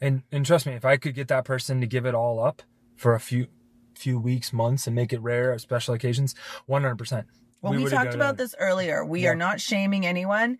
And 0.00 0.22
and 0.30 0.44
trust 0.44 0.66
me 0.66 0.74
if 0.74 0.84
i 0.84 0.96
could 0.98 1.14
get 1.14 1.28
that 1.28 1.44
person 1.44 1.80
to 1.80 1.86
give 1.86 2.04
it 2.04 2.14
all 2.14 2.42
up 2.42 2.62
for 2.96 3.14
a 3.14 3.20
few 3.20 3.46
few 3.94 4.18
weeks 4.18 4.52
months 4.52 4.86
and 4.86 4.94
make 4.94 5.12
it 5.12 5.20
rare 5.20 5.52
at 5.52 5.60
special 5.62 5.94
occasions 5.94 6.34
100% 6.68 7.24
well, 7.62 7.72
we, 7.72 7.84
we 7.84 7.90
talked 7.90 8.14
about 8.14 8.36
this 8.36 8.54
earlier. 8.58 9.04
We 9.04 9.22
yeah. 9.22 9.30
are 9.30 9.34
not 9.34 9.60
shaming 9.60 10.06
anyone 10.06 10.58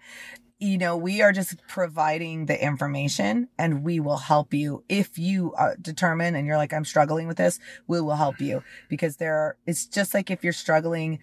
you 0.59 0.79
know, 0.79 0.97
we 0.97 1.21
are 1.21 1.33
just 1.33 1.57
providing 1.69 2.47
the 2.47 2.63
information 2.63 3.49
and 3.59 3.85
we 3.85 4.01
will 4.01 4.17
help 4.17 4.55
you. 4.55 4.83
If 4.89 5.19
you 5.19 5.53
are 5.55 5.77
determine 5.77 6.35
and 6.35 6.47
you're 6.47 6.57
like, 6.57 6.73
I'm 6.73 6.85
struggling 6.85 7.29
with 7.29 7.37
this, 7.37 7.59
we 7.87 8.01
will 8.01 8.17
help 8.17 8.41
you 8.41 8.63
because 8.89 9.17
there 9.17 9.35
are, 9.35 9.57
it's 9.67 9.87
just 9.87 10.15
like 10.15 10.31
if 10.31 10.43
you're 10.43 10.55
struggling 10.55 11.19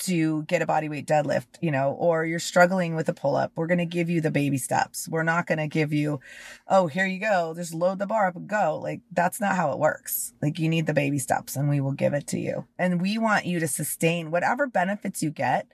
to 0.00 0.42
get 0.44 0.62
a 0.62 0.66
body 0.66 0.88
weight 0.88 1.06
deadlift, 1.06 1.46
you 1.60 1.70
know, 1.70 1.92
or 1.92 2.24
you're 2.24 2.40
struggling 2.40 2.96
with 2.96 3.08
a 3.08 3.12
pull 3.12 3.36
up, 3.36 3.52
we're 3.54 3.68
going 3.68 3.78
to 3.78 3.84
give 3.84 4.10
you 4.10 4.20
the 4.20 4.32
baby 4.32 4.58
steps. 4.58 5.08
We're 5.08 5.22
not 5.22 5.46
going 5.46 5.58
to 5.58 5.68
give 5.68 5.92
you, 5.92 6.18
oh, 6.66 6.88
here 6.88 7.06
you 7.06 7.20
go, 7.20 7.52
just 7.54 7.74
load 7.74 8.00
the 8.00 8.06
bar 8.06 8.26
up 8.26 8.34
and 8.34 8.48
go. 8.48 8.80
Like 8.82 9.02
that's 9.12 9.40
not 9.40 9.54
how 9.54 9.70
it 9.70 9.78
works. 9.78 10.32
Like 10.42 10.58
you 10.58 10.68
need 10.68 10.86
the 10.86 10.94
baby 10.94 11.20
steps 11.20 11.54
and 11.54 11.68
we 11.68 11.80
will 11.80 11.92
give 11.92 12.14
it 12.14 12.26
to 12.28 12.38
you. 12.38 12.66
And 12.78 13.00
we 13.00 13.16
want 13.16 13.46
you 13.46 13.60
to 13.60 13.68
sustain 13.68 14.32
whatever 14.32 14.66
benefits 14.66 15.22
you 15.22 15.30
get 15.30 15.68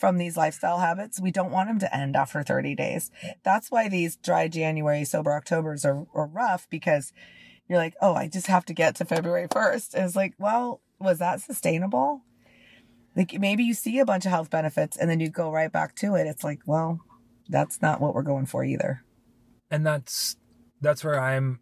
from 0.00 0.16
these 0.16 0.36
lifestyle 0.36 0.78
habits. 0.78 1.20
We 1.20 1.30
don't 1.30 1.52
want 1.52 1.68
them 1.68 1.78
to 1.80 1.94
end 1.94 2.16
after 2.16 2.42
30 2.42 2.74
days. 2.74 3.10
That's 3.44 3.70
why 3.70 3.88
these 3.88 4.16
dry 4.16 4.48
January, 4.48 5.04
sober 5.04 5.32
Octobers 5.32 5.84
are, 5.84 6.06
are 6.14 6.26
rough 6.26 6.66
because 6.70 7.12
you're 7.68 7.78
like, 7.78 7.94
oh, 8.00 8.14
I 8.14 8.26
just 8.26 8.46
have 8.46 8.64
to 8.64 8.74
get 8.74 8.96
to 8.96 9.04
February 9.04 9.46
1st. 9.46 9.94
And 9.94 10.06
it's 10.06 10.16
like, 10.16 10.34
well, 10.38 10.80
was 10.98 11.18
that 11.18 11.42
sustainable? 11.42 12.22
Like 13.14 13.38
maybe 13.38 13.62
you 13.62 13.74
see 13.74 13.98
a 13.98 14.06
bunch 14.06 14.24
of 14.24 14.30
health 14.30 14.48
benefits 14.48 14.96
and 14.96 15.10
then 15.10 15.20
you 15.20 15.28
go 15.28 15.52
right 15.52 15.70
back 15.70 15.94
to 15.96 16.14
it. 16.14 16.26
It's 16.26 16.42
like, 16.42 16.60
well, 16.64 17.00
that's 17.48 17.82
not 17.82 18.00
what 18.00 18.14
we're 18.14 18.22
going 18.22 18.46
for 18.46 18.64
either. 18.64 19.04
And 19.70 19.84
that's 19.86 20.36
that's 20.80 21.04
where 21.04 21.20
I'm 21.20 21.60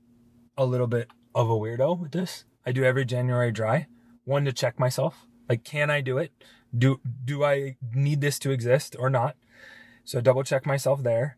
a 0.56 0.64
little 0.64 0.86
bit 0.86 1.08
of 1.34 1.50
a 1.50 1.54
weirdo 1.54 1.98
with 1.98 2.12
this. 2.12 2.44
I 2.64 2.70
do 2.70 2.84
every 2.84 3.04
January 3.04 3.50
dry. 3.50 3.88
One 4.24 4.44
to 4.44 4.52
check 4.52 4.78
myself. 4.78 5.26
Like, 5.48 5.64
can 5.64 5.90
I 5.90 6.02
do 6.02 6.18
it? 6.18 6.32
Do 6.76 7.00
do 7.24 7.44
I 7.44 7.76
need 7.94 8.20
this 8.20 8.38
to 8.40 8.50
exist 8.50 8.96
or 8.98 9.10
not? 9.10 9.36
So 10.04 10.20
double 10.20 10.42
check 10.42 10.66
myself 10.66 11.02
there. 11.02 11.36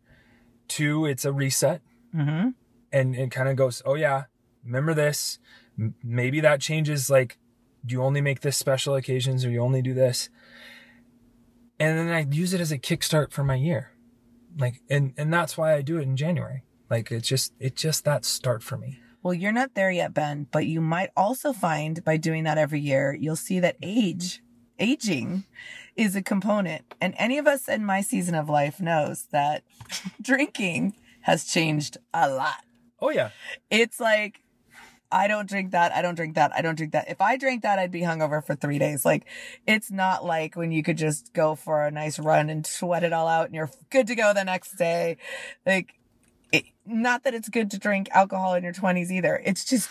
Two, 0.68 1.04
it's 1.04 1.24
a 1.24 1.32
reset, 1.32 1.82
mm-hmm. 2.14 2.50
and 2.92 3.16
it 3.16 3.30
kind 3.30 3.48
of 3.48 3.56
goes, 3.56 3.82
oh 3.84 3.94
yeah, 3.94 4.24
remember 4.64 4.94
this. 4.94 5.38
M- 5.78 5.94
maybe 6.02 6.40
that 6.40 6.60
changes. 6.60 7.10
Like, 7.10 7.38
do 7.84 7.94
you 7.94 8.02
only 8.02 8.20
make 8.20 8.40
this 8.40 8.56
special 8.56 8.94
occasions 8.94 9.44
or 9.44 9.50
you 9.50 9.60
only 9.60 9.82
do 9.82 9.94
this? 9.94 10.30
And 11.78 11.98
then 11.98 12.08
I 12.08 12.26
use 12.30 12.52
it 12.52 12.60
as 12.60 12.70
a 12.70 12.78
kickstart 12.78 13.32
for 13.32 13.42
my 13.42 13.56
year, 13.56 13.92
like, 14.58 14.80
and 14.88 15.14
and 15.16 15.32
that's 15.32 15.56
why 15.56 15.74
I 15.74 15.82
do 15.82 15.98
it 15.98 16.02
in 16.02 16.16
January. 16.16 16.62
Like, 16.88 17.10
it's 17.10 17.28
just 17.28 17.52
it's 17.58 17.80
just 17.80 18.04
that 18.04 18.24
start 18.24 18.62
for 18.62 18.76
me. 18.76 19.00
Well, 19.22 19.34
you're 19.34 19.52
not 19.52 19.74
there 19.74 19.90
yet, 19.90 20.14
Ben, 20.14 20.46
but 20.50 20.66
you 20.66 20.80
might 20.80 21.10
also 21.16 21.52
find 21.52 22.02
by 22.04 22.16
doing 22.16 22.44
that 22.44 22.56
every 22.56 22.80
year, 22.80 23.14
you'll 23.18 23.36
see 23.36 23.60
that 23.60 23.76
age 23.82 24.42
aging 24.80 25.44
is 25.96 26.16
a 26.16 26.22
component. 26.22 26.94
And 27.00 27.14
any 27.18 27.38
of 27.38 27.46
us 27.46 27.68
in 27.68 27.84
my 27.84 28.00
season 28.00 28.34
of 28.34 28.48
life 28.48 28.80
knows 28.80 29.26
that 29.30 29.62
drinking 30.22 30.94
has 31.22 31.44
changed 31.44 31.98
a 32.12 32.28
lot. 32.28 32.64
Oh, 33.00 33.10
yeah. 33.10 33.30
It's 33.70 34.00
like, 34.00 34.42
I 35.12 35.26
don't 35.26 35.48
drink 35.48 35.72
that. 35.72 35.92
I 35.92 36.02
don't 36.02 36.14
drink 36.14 36.36
that. 36.36 36.52
I 36.54 36.62
don't 36.62 36.76
drink 36.76 36.92
that. 36.92 37.10
If 37.10 37.20
I 37.20 37.36
drank 37.36 37.62
that, 37.62 37.78
I'd 37.78 37.90
be 37.90 38.02
hungover 38.02 38.44
for 38.44 38.54
three 38.54 38.78
days. 38.78 39.04
Like, 39.04 39.26
it's 39.66 39.90
not 39.90 40.24
like 40.24 40.54
when 40.54 40.70
you 40.70 40.82
could 40.82 40.96
just 40.96 41.32
go 41.32 41.54
for 41.54 41.84
a 41.84 41.90
nice 41.90 42.18
run 42.18 42.48
and 42.48 42.66
sweat 42.66 43.02
it 43.02 43.12
all 43.12 43.26
out 43.26 43.46
and 43.46 43.54
you're 43.54 43.70
good 43.90 44.06
to 44.06 44.14
go 44.14 44.32
the 44.32 44.44
next 44.44 44.76
day. 44.76 45.16
Like, 45.66 45.94
it, 46.52 46.64
not 46.86 47.24
that 47.24 47.34
it's 47.34 47.48
good 47.48 47.70
to 47.72 47.78
drink 47.78 48.08
alcohol 48.12 48.54
in 48.54 48.62
your 48.62 48.72
20s 48.72 49.10
either. 49.10 49.40
It's 49.44 49.64
just 49.64 49.88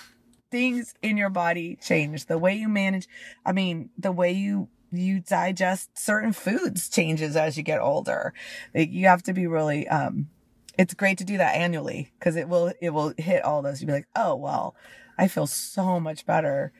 things 0.51 0.93
in 1.01 1.17
your 1.17 1.29
body 1.29 1.77
change. 1.81 2.25
The 2.25 2.37
way 2.37 2.55
you 2.55 2.69
manage, 2.69 3.07
I 3.45 3.51
mean, 3.51 3.89
the 3.97 4.11
way 4.11 4.31
you 4.31 4.69
you 4.91 5.19
digest 5.19 5.97
certain 5.97 6.33
foods 6.33 6.89
changes 6.89 7.35
as 7.35 7.57
you 7.57 7.63
get 7.63 7.81
older. 7.81 8.33
Like 8.73 8.91
you 8.91 9.07
have 9.07 9.23
to 9.23 9.33
be 9.33 9.47
really, 9.47 9.87
um, 9.87 10.29
it's 10.77 10.93
great 10.93 11.17
to 11.19 11.23
do 11.23 11.37
that 11.37 11.55
annually 11.55 12.11
because 12.17 12.35
it 12.35 12.47
will, 12.47 12.73
it 12.81 12.91
will 12.91 13.13
hit 13.17 13.43
all 13.43 13.61
those. 13.61 13.81
You'll 13.81 13.87
be 13.87 13.93
like, 13.93 14.07
oh, 14.15 14.35
well, 14.35 14.75
I 15.17 15.27
feel 15.27 15.47
so 15.47 15.99
much 15.99 16.25
better 16.25 16.71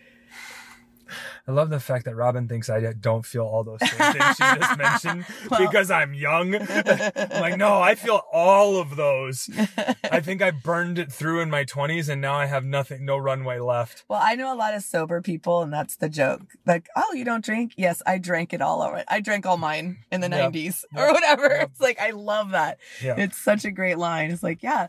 I 1.47 1.51
love 1.51 1.70
the 1.70 1.80
fact 1.80 2.05
that 2.05 2.16
Robyn 2.16 2.47
thinks 2.47 2.70
I 2.70 2.93
don't 2.93 3.26
feel 3.26 3.43
all 3.43 3.64
those 3.64 3.80
things 3.80 4.36
she 4.36 4.43
just 4.43 4.78
mentioned 4.78 5.26
well, 5.49 5.60
because 5.60 5.91
I'm 5.91 6.14
young. 6.14 6.55
I'm 6.55 7.41
like, 7.41 7.57
no, 7.57 7.82
I 7.82 7.95
feel 7.95 8.22
all 8.32 8.78
of 8.78 8.95
those. 8.95 9.49
I 10.03 10.20
think 10.20 10.41
I 10.41 10.51
burned 10.51 10.99
it 10.99 11.12
through 11.12 11.41
in 11.41 11.49
my 11.49 11.66
20s 11.66 12.10
and 12.10 12.22
now 12.22 12.36
I 12.36 12.45
have 12.45 12.66
nothing, 12.66 13.05
no 13.05 13.18
runway 13.18 13.60
left. 13.60 14.03
Well, 14.07 14.22
I 14.22 14.36
know 14.36 14.53
a 14.53 14.55
lot 14.55 14.74
of 14.74 14.84
sober 14.84 15.22
people 15.22 15.62
and 15.62 15.74
that's 15.74 15.95
the 15.95 16.10
joke. 16.10 16.41
Like, 16.66 16.88
oh, 16.95 17.14
you 17.14 17.26
don't 17.26 17.43
drink? 17.43 17.74
Yes, 17.78 18.01
I 18.05 18.18
drank 18.18 18.53
it 18.53 18.62
all 18.62 18.80
it. 18.95 19.05
I 19.07 19.20
drank 19.20 19.45
all 19.45 19.57
mine 19.57 19.99
in 20.12 20.22
the 20.22 20.30
yep. 20.30 20.53
90s 20.53 20.84
yep. 20.93 21.03
or 21.03 21.14
whatever. 21.14 21.47
Yep. 21.47 21.70
It's 21.72 21.82
like, 21.82 21.99
I 21.99 22.12
love 22.12 22.51
that. 22.51 22.80
It's 23.01 23.38
such 23.38 23.66
a 23.66 23.72
great 23.72 23.97
line. 23.97 24.32
It's 24.32 24.43
like, 24.43 24.64
yeah, 24.64 24.88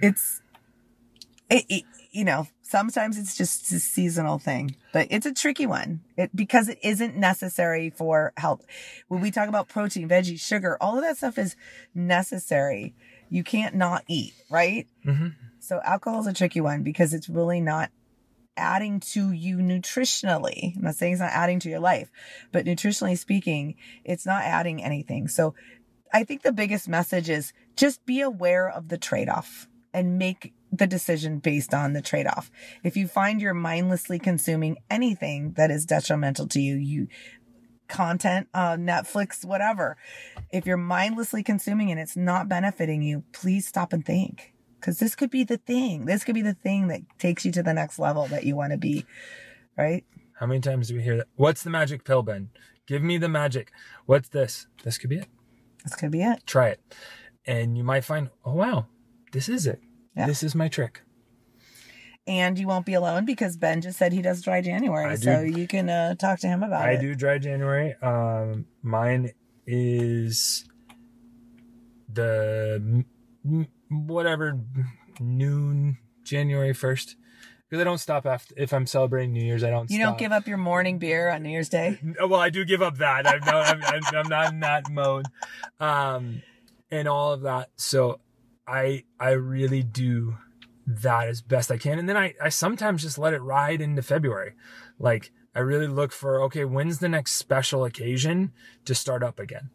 it's, 0.00 0.40
it, 1.50 1.64
it, 1.68 1.84
you 2.12 2.24
know, 2.24 2.46
sometimes 2.60 3.18
it's 3.18 3.36
just 3.36 3.72
a 3.72 3.78
seasonal 3.78 4.38
thing, 4.38 4.76
but 4.92 5.08
it's 5.10 5.26
a 5.26 5.32
tricky 5.32 5.66
one 5.66 6.02
it, 6.16 6.34
because 6.36 6.68
it 6.68 6.78
isn't 6.82 7.16
necessary 7.16 7.90
for 7.90 8.32
health. 8.36 8.64
When 9.08 9.22
we 9.22 9.30
talk 9.30 9.48
about 9.48 9.68
protein, 9.68 10.08
veggies, 10.08 10.40
sugar, 10.40 10.76
all 10.80 10.96
of 10.96 11.02
that 11.02 11.16
stuff 11.16 11.38
is 11.38 11.56
necessary. 11.94 12.94
You 13.30 13.42
can't 13.42 13.74
not 13.74 14.04
eat, 14.08 14.34
right? 14.50 14.86
Mm-hmm. 15.06 15.28
So 15.60 15.80
alcohol 15.82 16.20
is 16.20 16.26
a 16.26 16.34
tricky 16.34 16.60
one 16.60 16.82
because 16.82 17.14
it's 17.14 17.30
really 17.30 17.60
not 17.60 17.90
adding 18.58 19.00
to 19.00 19.32
you 19.32 19.56
nutritionally. 19.56 20.76
I'm 20.76 20.82
not 20.82 20.96
saying 20.96 21.14
it's 21.14 21.22
not 21.22 21.32
adding 21.32 21.60
to 21.60 21.70
your 21.70 21.80
life, 21.80 22.10
but 22.52 22.66
nutritionally 22.66 23.16
speaking, 23.16 23.76
it's 24.04 24.26
not 24.26 24.42
adding 24.42 24.84
anything. 24.84 25.28
So 25.28 25.54
I 26.12 26.24
think 26.24 26.42
the 26.42 26.52
biggest 26.52 26.88
message 26.88 27.30
is 27.30 27.54
just 27.74 28.04
be 28.04 28.20
aware 28.20 28.68
of 28.68 28.88
the 28.88 28.98
trade 28.98 29.30
off 29.30 29.66
and 29.92 30.18
make 30.18 30.52
the 30.70 30.86
decision 30.86 31.38
based 31.38 31.74
on 31.74 31.92
the 31.92 32.02
trade 32.02 32.26
off. 32.26 32.50
If 32.82 32.96
you 32.96 33.06
find 33.06 33.40
you're 33.40 33.54
mindlessly 33.54 34.18
consuming 34.18 34.78
anything 34.90 35.52
that 35.52 35.70
is 35.70 35.84
detrimental 35.84 36.48
to 36.48 36.60
you, 36.60 36.76
you 36.76 37.08
content, 37.88 38.48
uh, 38.54 38.76
Netflix, 38.76 39.44
whatever, 39.44 39.96
if 40.50 40.66
you're 40.66 40.78
mindlessly 40.78 41.42
consuming 41.42 41.90
and 41.90 42.00
it's 42.00 42.16
not 42.16 42.48
benefiting 42.48 43.02
you, 43.02 43.24
please 43.32 43.68
stop 43.68 43.92
and 43.92 44.04
think. 44.04 44.54
Cause 44.80 44.98
this 44.98 45.14
could 45.14 45.30
be 45.30 45.44
the 45.44 45.58
thing. 45.58 46.06
This 46.06 46.24
could 46.24 46.34
be 46.34 46.42
the 46.42 46.54
thing 46.54 46.88
that 46.88 47.02
takes 47.18 47.44
you 47.44 47.52
to 47.52 47.62
the 47.62 47.74
next 47.74 48.00
level 48.00 48.26
that 48.26 48.44
you 48.44 48.56
want 48.56 48.72
to 48.72 48.78
be. 48.78 49.06
Right. 49.78 50.04
How 50.40 50.46
many 50.46 50.60
times 50.60 50.88
do 50.88 50.96
we 50.96 51.02
hear 51.02 51.18
that? 51.18 51.28
What's 51.36 51.62
the 51.62 51.70
magic 51.70 52.04
pill, 52.04 52.22
Ben? 52.22 52.50
Give 52.86 53.02
me 53.02 53.16
the 53.16 53.28
magic. 53.28 53.70
What's 54.06 54.28
this? 54.28 54.66
This 54.82 54.98
could 54.98 55.10
be 55.10 55.18
it. 55.18 55.28
This 55.84 55.94
could 55.94 56.10
be 56.10 56.22
it. 56.22 56.44
Try 56.46 56.68
it. 56.68 56.80
And 57.46 57.76
you 57.76 57.84
might 57.84 58.04
find, 58.04 58.30
oh, 58.44 58.54
wow, 58.54 58.86
this 59.32 59.48
is 59.48 59.66
it. 59.66 59.80
Yeah. 60.16 60.26
This 60.26 60.42
is 60.42 60.54
my 60.54 60.68
trick. 60.68 61.02
And 62.26 62.56
you 62.56 62.68
won't 62.68 62.86
be 62.86 62.94
alone 62.94 63.24
because 63.24 63.56
Ben 63.56 63.80
just 63.80 63.98
said 63.98 64.12
he 64.12 64.22
does 64.22 64.42
dry 64.42 64.60
January. 64.60 65.16
So 65.16 65.40
you 65.40 65.66
can 65.66 65.90
uh, 65.90 66.14
talk 66.14 66.38
to 66.40 66.46
him 66.46 66.62
about 66.62 66.82
I 66.82 66.92
it. 66.92 66.98
I 66.98 67.00
do 67.00 67.14
dry 67.16 67.38
January. 67.38 67.94
Um, 68.00 68.66
mine 68.82 69.32
is 69.66 70.64
the 72.12 73.04
whatever 73.88 74.60
noon 75.18 75.98
January 76.22 76.72
first 76.74 77.16
because 77.68 77.80
I 77.80 77.84
don't 77.84 77.98
stop 77.98 78.26
after 78.26 78.54
if 78.56 78.72
I'm 78.72 78.86
celebrating 78.86 79.32
New 79.32 79.44
Year's. 79.44 79.64
I 79.64 79.70
don't. 79.70 79.90
You 79.90 79.96
stop. 79.96 80.10
don't 80.10 80.18
give 80.18 80.30
up 80.30 80.46
your 80.46 80.58
morning 80.58 80.98
beer 80.98 81.30
on 81.30 81.42
New 81.42 81.48
Year's 81.50 81.70
Day? 81.70 81.98
Well, 82.20 82.38
I 82.38 82.50
do 82.50 82.64
give 82.64 82.82
up 82.82 82.98
that. 82.98 83.26
I'm, 83.26 83.40
no, 83.40 83.58
I'm, 83.58 83.82
I'm, 83.82 84.02
I'm 84.14 84.28
not 84.28 84.52
in 84.52 84.60
that 84.60 84.90
mode, 84.90 85.26
um, 85.80 86.42
and 86.90 87.08
all 87.08 87.32
of 87.32 87.42
that. 87.42 87.70
So 87.76 88.20
I 88.66 89.04
I 89.18 89.30
really 89.30 89.82
do 89.82 90.36
that 90.86 91.28
as 91.28 91.42
best 91.42 91.70
I 91.70 91.78
can, 91.78 91.98
and 91.98 92.08
then 92.08 92.16
I 92.16 92.34
I 92.40 92.48
sometimes 92.48 93.02
just 93.02 93.18
let 93.18 93.34
it 93.34 93.42
ride 93.42 93.80
into 93.80 94.02
February. 94.02 94.52
Like 94.98 95.32
I 95.54 95.60
really 95.60 95.86
look 95.88 96.12
for 96.12 96.40
okay, 96.42 96.64
when's 96.64 96.98
the 96.98 97.08
next 97.08 97.32
special 97.32 97.84
occasion 97.84 98.52
to 98.84 98.94
start 98.94 99.22
up 99.22 99.38
again, 99.38 99.70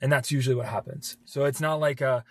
and 0.00 0.10
that's 0.10 0.32
usually 0.32 0.56
what 0.56 0.66
happens. 0.66 1.16
So 1.24 1.44
it's 1.44 1.60
not 1.60 1.80
like 1.80 2.00
a 2.00 2.24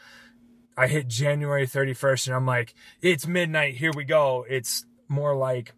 I 0.77 0.87
hit 0.87 1.07
January 1.07 1.67
31st 1.67 2.27
and 2.27 2.35
I'm 2.35 2.45
like 2.45 2.73
it's 3.01 3.27
midnight, 3.27 3.75
here 3.75 3.91
we 3.95 4.03
go. 4.03 4.45
It's 4.49 4.85
more 5.07 5.35
like 5.35 5.73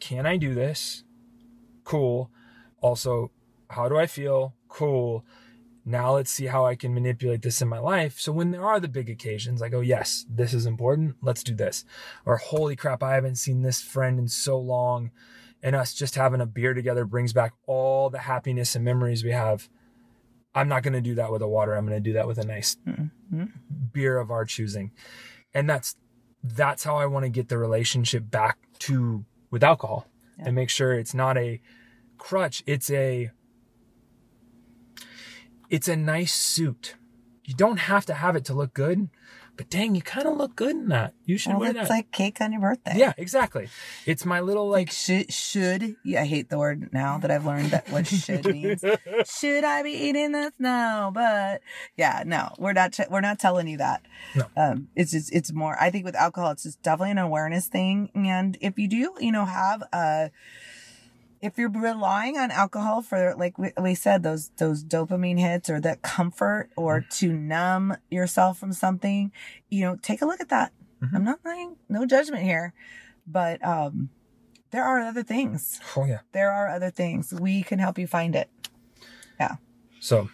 can 0.00 0.26
I 0.26 0.36
do 0.36 0.54
this? 0.54 1.04
Cool. 1.84 2.30
Also, 2.80 3.32
how 3.70 3.88
do 3.88 3.96
I 3.96 4.06
feel? 4.06 4.54
Cool. 4.68 5.24
Now 5.88 6.14
let's 6.16 6.30
see 6.30 6.46
how 6.46 6.66
I 6.66 6.74
can 6.76 6.92
manipulate 6.92 7.40
this 7.40 7.62
in 7.62 7.68
my 7.68 7.78
life. 7.78 8.20
So 8.20 8.30
when 8.30 8.50
there 8.50 8.64
are 8.64 8.78
the 8.78 8.88
big 8.88 9.08
occasions, 9.08 9.62
I 9.62 9.70
go, 9.70 9.80
yes, 9.80 10.26
this 10.28 10.52
is 10.52 10.66
important. 10.66 11.16
Let's 11.22 11.42
do 11.42 11.54
this. 11.54 11.84
Or 12.26 12.36
holy 12.36 12.76
crap, 12.76 13.02
I 13.02 13.14
haven't 13.14 13.36
seen 13.36 13.62
this 13.62 13.80
friend 13.80 14.18
in 14.18 14.28
so 14.28 14.58
long. 14.58 15.10
And 15.62 15.74
us 15.74 15.94
just 15.94 16.14
having 16.14 16.40
a 16.42 16.46
beer 16.46 16.74
together 16.74 17.04
brings 17.06 17.32
back 17.32 17.54
all 17.66 18.10
the 18.10 18.18
happiness 18.20 18.76
and 18.76 18.84
memories 18.84 19.24
we 19.24 19.32
have. 19.32 19.68
I'm 20.54 20.68
not 20.68 20.82
going 20.82 20.92
to 20.92 21.00
do 21.00 21.14
that 21.16 21.32
with 21.32 21.40
a 21.42 21.48
water. 21.48 21.74
I'm 21.74 21.86
going 21.86 21.96
to 22.02 22.08
do 22.10 22.12
that 22.14 22.26
with 22.28 22.38
a 22.38 22.44
nice 22.46 22.76
Mhm. 22.86 23.50
beer 23.92 24.18
of 24.18 24.30
our 24.30 24.44
choosing. 24.44 24.92
And 25.54 25.68
that's 25.68 25.96
that's 26.44 26.84
how 26.84 26.96
I 26.96 27.06
want 27.06 27.24
to 27.24 27.28
get 27.30 27.48
the 27.48 27.58
relationship 27.58 28.30
back 28.30 28.58
to 28.80 29.24
with 29.50 29.64
alcohol 29.64 30.06
Yeah. 30.38 30.44
and 30.46 30.54
make 30.54 30.70
sure 30.70 30.92
it's 30.92 31.14
not 31.14 31.36
a 31.36 31.60
crutch, 32.18 32.62
it's 32.66 32.90
a 32.90 33.32
it's 35.70 35.88
a 35.88 35.96
nice 35.96 36.34
suit. 36.34 36.94
You 37.44 37.54
don't 37.54 37.78
have 37.78 38.04
to 38.06 38.14
have 38.14 38.36
it 38.36 38.44
to 38.46 38.52
look 38.54 38.74
good, 38.74 39.08
but 39.56 39.70
dang, 39.70 39.94
you 39.94 40.02
kind 40.02 40.26
of 40.28 40.36
look 40.36 40.54
good 40.54 40.76
in 40.76 40.88
that. 40.88 41.14
You 41.24 41.38
should 41.38 41.52
Well, 41.52 41.60
wear 41.60 41.70
it's 41.70 41.80
that. 41.80 41.90
like 41.90 42.12
cake 42.12 42.42
on 42.42 42.52
your 42.52 42.60
birthday. 42.60 42.92
yeah, 42.96 43.14
exactly. 43.16 43.68
It's 44.04 44.26
my 44.26 44.40
little 44.40 44.68
Like 44.68 44.88
like 44.88 44.90
should 44.92 45.32
should 45.32 45.96
yeah, 46.04 46.20
I 46.22 46.26
hate 46.26 46.50
the 46.50 46.58
word 46.58 46.90
now 46.92 47.16
that 47.18 47.30
I've 47.30 47.46
learned 47.46 47.70
that 47.70 47.90
what 47.90 48.06
should 48.06 48.44
means. 48.44 48.84
should 49.26 49.64
I 49.64 49.82
be 49.82 49.92
eating 49.92 50.32
this? 50.32 50.52
No, 50.58 51.10
but 51.14 51.62
yeah, 51.96 52.22
no, 52.26 52.52
we're 52.58 52.74
not. 52.74 52.98
We're 53.10 53.22
not 53.22 53.38
telling 53.38 53.66
you 53.66 53.78
that. 53.78 54.02
No. 54.36 54.44
um, 54.54 54.88
it's 54.94 55.12
just 55.12 55.34
it's 55.34 55.50
more. 55.52 55.74
I 55.80 55.88
think 55.90 56.04
with 56.04 56.16
alcohol, 56.16 56.50
it's 56.50 56.64
just 56.64 56.82
definitely 56.82 57.12
an 57.12 57.18
awareness 57.18 57.66
thing. 57.66 58.10
And 58.14 58.58
if 58.60 58.78
you 58.78 58.88
do, 58.88 59.14
you 59.20 59.32
know, 59.32 59.46
have 59.46 59.82
a 59.92 60.30
if 61.40 61.56
you're 61.58 61.70
relying 61.70 62.36
on 62.36 62.50
alcohol 62.50 63.00
for 63.02 63.34
like 63.36 63.58
we, 63.58 63.70
we 63.80 63.94
said 63.94 64.22
those 64.22 64.50
those 64.56 64.82
dopamine 64.84 65.38
hits 65.38 65.70
or 65.70 65.80
that 65.80 66.02
comfort 66.02 66.70
or 66.76 67.04
to 67.10 67.32
numb 67.32 67.96
yourself 68.10 68.58
from 68.58 68.72
something 68.72 69.30
you 69.70 69.82
know 69.82 69.96
take 70.02 70.20
a 70.22 70.26
look 70.26 70.40
at 70.40 70.48
that 70.48 70.72
Mhm. 71.02 71.14
i'm 71.14 71.24
not 71.24 71.38
saying 71.44 71.76
no 71.88 72.04
judgment 72.06 72.42
here 72.42 72.72
but 73.26 73.64
um 73.64 74.08
there 74.70 74.82
are 74.84 75.00
other 75.00 75.22
things 75.22 75.80
Oh 75.96 76.04
yeah. 76.04 76.20
there 76.32 76.50
are 76.52 76.68
other 76.68 76.90
things 76.90 77.32
we 77.32 77.62
can 77.62 77.78
help 77.78 77.98
you 77.98 78.06
find 78.06 78.34
it 78.34 78.50
Yeah. 79.38 79.56
So 80.00 80.28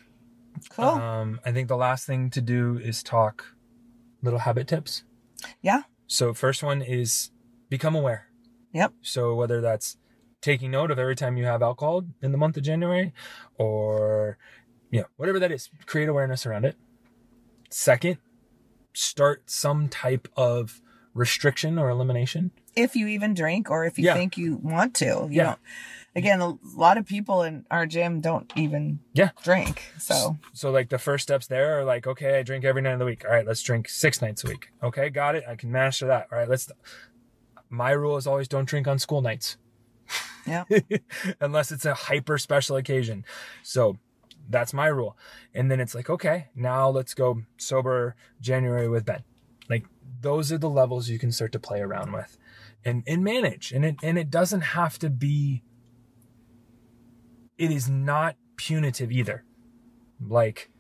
cool 0.71 0.85
um 0.89 1.41
I 1.45 1.53
think 1.53 1.69
the 1.69 1.77
last 1.77 2.07
thing 2.07 2.31
to 2.31 2.41
do 2.41 2.79
is 2.79 3.03
talk 3.03 3.55
little 4.23 4.41
habit 4.41 4.67
tips. 4.69 5.05
yeah 5.61 5.83
So 6.07 6.33
first 6.33 6.63
one 6.63 6.81
is 6.81 7.31
become 7.69 7.95
aware. 7.95 8.29
Yep. 8.73 8.93
So 9.03 9.35
whether 9.35 9.61
that's 9.61 9.97
taking 10.45 10.71
note 10.71 10.91
of 10.91 10.99
every 10.99 11.17
time 11.17 11.37
you 11.39 11.47
have 11.47 11.63
alcohol 11.63 12.05
in 12.23 12.31
the 12.31 12.39
month 12.39 12.57
of 12.59 12.63
January 12.63 13.13
or 13.57 14.37
you 14.91 15.01
know, 15.01 15.07
whatever 15.17 15.41
that 15.41 15.51
is, 15.51 15.71
create 15.87 16.09
awareness 16.09 16.45
around 16.47 16.65
it. 16.65 16.77
Second, 17.71 18.19
start 18.93 19.43
some 19.51 19.89
type 19.89 20.29
of 20.37 20.81
restriction 21.15 21.79
or 21.79 21.89
elimination. 21.89 22.51
if 22.77 22.97
you 22.97 23.07
even 23.07 23.35
drink 23.35 23.71
or 23.71 23.85
if 23.85 23.99
you 23.99 24.05
Yeah. 24.05 24.15
think 24.15 24.37
you 24.37 24.57
want 24.57 24.95
to 24.97 25.05
you 25.31 25.39
Yeah. 25.39 25.45
know 25.45 25.57
again 26.17 26.41
a 26.41 26.59
lot 26.77 26.99
of 26.99 27.07
people 27.07 27.43
in 27.45 27.65
our 27.71 27.87
gym 27.87 28.21
don't 28.21 28.53
even 28.57 28.99
Yeah. 29.13 29.31
drink 29.45 29.93
so 29.97 30.39
So 30.53 30.71
like 30.73 30.89
the 30.89 30.99
first 30.99 31.23
steps 31.23 31.47
there 31.47 31.79
are 31.79 31.85
like, 31.85 32.07
okay, 32.07 32.39
I 32.39 32.43
drink 32.43 32.65
every 32.65 32.83
night 32.83 32.95
of 32.95 32.99
the 32.99 33.05
week. 33.05 33.25
All 33.25 33.31
right, 33.31 33.47
let's 33.47 33.63
drink 33.63 33.89
six 33.89 34.21
nights 34.21 34.43
a 34.45 34.49
week. 34.49 34.69
Okay, 34.83 35.09
got 35.09 35.35
it. 35.37 35.45
I 35.49 35.55
can 35.57 35.71
master 35.71 36.07
that. 36.09 36.27
All 36.33 36.39
right, 36.39 36.49
let's. 36.49 36.69
My 37.71 37.91
rule 37.93 38.17
is 38.17 38.27
always 38.27 38.49
don't 38.49 38.69
drink 38.69 38.87
on 38.89 38.99
school 38.99 39.23
nights. 39.23 39.57
Yeah 40.47 40.65
unless 41.41 41.73
it's 41.73 41.85
a 41.85 41.95
hyper 41.95 42.39
special 42.39 42.77
occasion. 42.77 43.25
So 43.63 43.99
that's 44.49 44.75
my 44.75 44.87
rule. 44.87 45.17
And 45.55 45.71
then 45.71 45.81
it's 45.81 45.95
like, 45.95 46.11
okay, 46.11 46.49
now 46.55 46.89
let's 46.89 47.15
go 47.15 47.43
sober 47.57 48.15
January 48.41 48.89
with 48.89 49.05
Ben. 49.05 49.25
Like 49.69 49.87
those 50.21 50.53
are 50.53 50.59
the 50.59 50.71
levels 50.71 51.09
you 51.09 51.19
can 51.19 51.33
start 51.33 51.53
to 51.53 51.59
play 51.59 51.81
around 51.81 52.13
with 52.13 52.37
and, 52.85 53.03
and 53.07 53.25
manage. 53.25 53.73
And 53.73 53.85
it 53.85 53.97
and 54.03 54.19
it 54.19 54.31
doesn't 54.31 54.61
have 54.61 54.99
to 55.01 55.11
be 55.11 55.63
it 57.57 57.71
is 57.71 57.89
not 57.89 58.37
punitive 58.57 59.11
either. 59.11 59.45
Like 60.21 60.71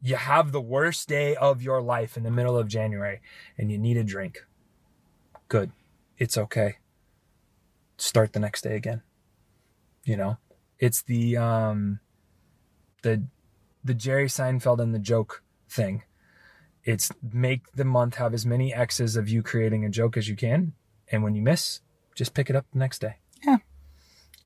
you 0.00 0.16
have 0.16 0.52
the 0.52 0.60
worst 0.60 1.08
day 1.08 1.34
of 1.36 1.60
your 1.60 1.82
life 1.82 2.16
in 2.16 2.22
the 2.22 2.30
middle 2.30 2.56
of 2.56 2.68
January 2.68 3.20
and 3.56 3.70
you 3.70 3.78
need 3.78 3.96
a 3.96 4.04
drink. 4.04 4.46
Good. 5.48 5.72
It's 6.18 6.38
okay 6.38 6.77
start 7.98 8.32
the 8.32 8.40
next 8.40 8.62
day 8.62 8.76
again. 8.76 9.02
You 10.04 10.16
know, 10.16 10.38
it's 10.78 11.02
the 11.02 11.36
um, 11.36 12.00
the 13.02 13.24
the 13.84 13.94
Jerry 13.94 14.26
Seinfeld 14.26 14.80
and 14.80 14.94
the 14.94 14.98
joke 14.98 15.42
thing. 15.68 16.02
It's 16.84 17.10
make 17.32 17.70
the 17.74 17.84
month 17.84 18.14
have 18.14 18.32
as 18.32 18.46
many 18.46 18.72
X's 18.72 19.16
of 19.16 19.28
you 19.28 19.42
creating 19.42 19.84
a 19.84 19.90
joke 19.90 20.16
as 20.16 20.28
you 20.28 20.36
can, 20.36 20.72
and 21.12 21.22
when 21.22 21.34
you 21.34 21.42
miss, 21.42 21.80
just 22.14 22.34
pick 22.34 22.48
it 22.48 22.56
up 22.56 22.66
the 22.72 22.78
next 22.78 23.00
day. 23.00 23.16
Yeah. 23.44 23.58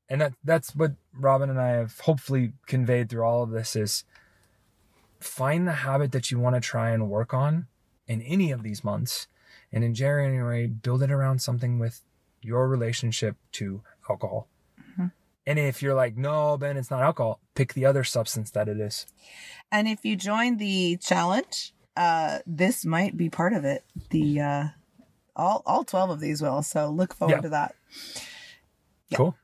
And 0.08 0.20
that 0.20 0.32
that's 0.42 0.74
what 0.74 0.92
Robyn 1.18 1.50
and 1.50 1.60
I 1.60 1.70
have 1.70 2.00
hopefully 2.00 2.52
conveyed 2.66 3.08
through 3.08 3.24
all 3.24 3.42
of 3.42 3.50
this 3.50 3.76
is 3.76 4.04
find 5.20 5.66
the 5.66 5.72
habit 5.72 6.12
that 6.12 6.30
you 6.30 6.38
want 6.38 6.56
to 6.56 6.60
try 6.60 6.90
and 6.90 7.08
work 7.08 7.32
on 7.32 7.68
in 8.06 8.20
any 8.22 8.50
of 8.50 8.62
these 8.62 8.82
months. 8.82 9.28
And 9.70 9.84
in 9.84 9.94
January, 9.94 10.66
build 10.66 11.02
it 11.02 11.10
around 11.10 11.40
something 11.40 11.78
with 11.78 12.02
your 12.42 12.68
relationship 12.68 13.36
to 13.52 13.82
alcohol. 14.08 14.48
And 15.44 15.58
if 15.58 15.82
you're 15.82 15.94
like, 15.94 16.16
no, 16.16 16.56
Ben, 16.56 16.76
it's 16.76 16.88
not 16.88 17.02
alcohol, 17.02 17.40
pick 17.56 17.74
the 17.74 17.84
other 17.84 18.04
substance 18.04 18.52
that 18.52 18.68
it 18.68 18.78
is. 18.78 19.06
And 19.72 19.88
if 19.88 20.04
you 20.04 20.14
join 20.14 20.58
the 20.58 20.98
challenge, 20.98 21.74
uh, 21.96 22.38
this 22.46 22.84
might 22.84 23.16
be 23.16 23.28
part 23.28 23.52
of 23.52 23.64
it. 23.64 23.82
The 24.10 24.40
uh, 24.40 24.64
all 25.34 25.64
all 25.66 25.82
twelve 25.82 26.10
of 26.10 26.20
these 26.20 26.40
will. 26.40 26.62
So 26.62 26.90
look 26.90 27.12
forward 27.12 27.34
Yeah. 27.34 27.40
to 27.40 27.48
that. 27.48 27.74
Yeah. 29.08 29.16
Cool. 29.18 29.36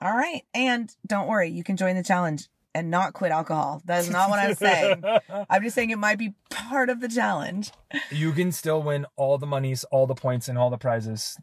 All 0.00 0.12
right, 0.16 0.42
and 0.52 0.92
don't 1.06 1.28
worry, 1.28 1.48
you 1.50 1.62
can 1.62 1.76
join 1.76 1.94
the 1.94 2.02
challenge 2.02 2.48
and 2.74 2.90
not 2.90 3.12
quit 3.14 3.30
alcohol. 3.30 3.82
That 3.84 4.00
is 4.00 4.10
not 4.10 4.28
what 4.28 4.40
I'm 4.40 4.54
saying. 4.56 5.04
I'm 5.48 5.62
just 5.62 5.76
saying 5.76 5.90
it 5.90 5.96
might 5.98 6.18
be 6.18 6.34
part 6.50 6.90
of 6.90 7.00
the 7.00 7.08
challenge. 7.08 7.70
you 8.10 8.32
can 8.32 8.50
still 8.50 8.82
win 8.82 9.06
all 9.14 9.38
the 9.38 9.46
monies, 9.46 9.84
all 9.92 10.08
the 10.08 10.14
points, 10.16 10.48
and 10.48 10.58
all 10.58 10.70
the 10.70 10.76
prizes, 10.76 11.38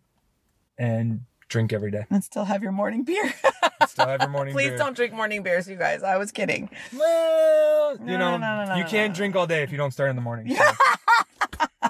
and 0.78 1.22
drink 1.50 1.72
every 1.74 1.92
day. 1.92 2.06
And 2.10 2.24
still 2.24 2.46
have 2.46 2.64
your 2.64 2.72
morning 2.72 3.04
beer. 3.04 3.34
Still 3.88 4.08
have 4.08 4.22
your 4.22 4.30
morning 4.30 4.54
Please 4.54 4.70
beer. 4.70 4.78
don't 4.78 4.96
drink 4.96 5.14
morning 5.14 5.44
beers, 5.44 5.68
you 5.68 5.76
guys. 5.76 6.04
I 6.04 6.16
was 6.18 6.32
kidding. 6.32 6.70
Well, 6.98 7.98
you 8.00 8.06
No, 8.06 8.18
know, 8.18 8.38
no, 8.38 8.64
no, 8.64 8.66
no, 8.66 8.76
you 8.76 8.84
no, 8.84 8.90
can't 8.90 9.12
no. 9.12 9.16
drink 9.16 9.36
all 9.36 9.46
day 9.46 9.62
if 9.62 9.72
you 9.72 9.78
don't 9.78 9.92
start 9.92 10.10
in 10.10 10.16
the 10.16 10.22
morning. 10.22 10.56
So, 10.56 10.64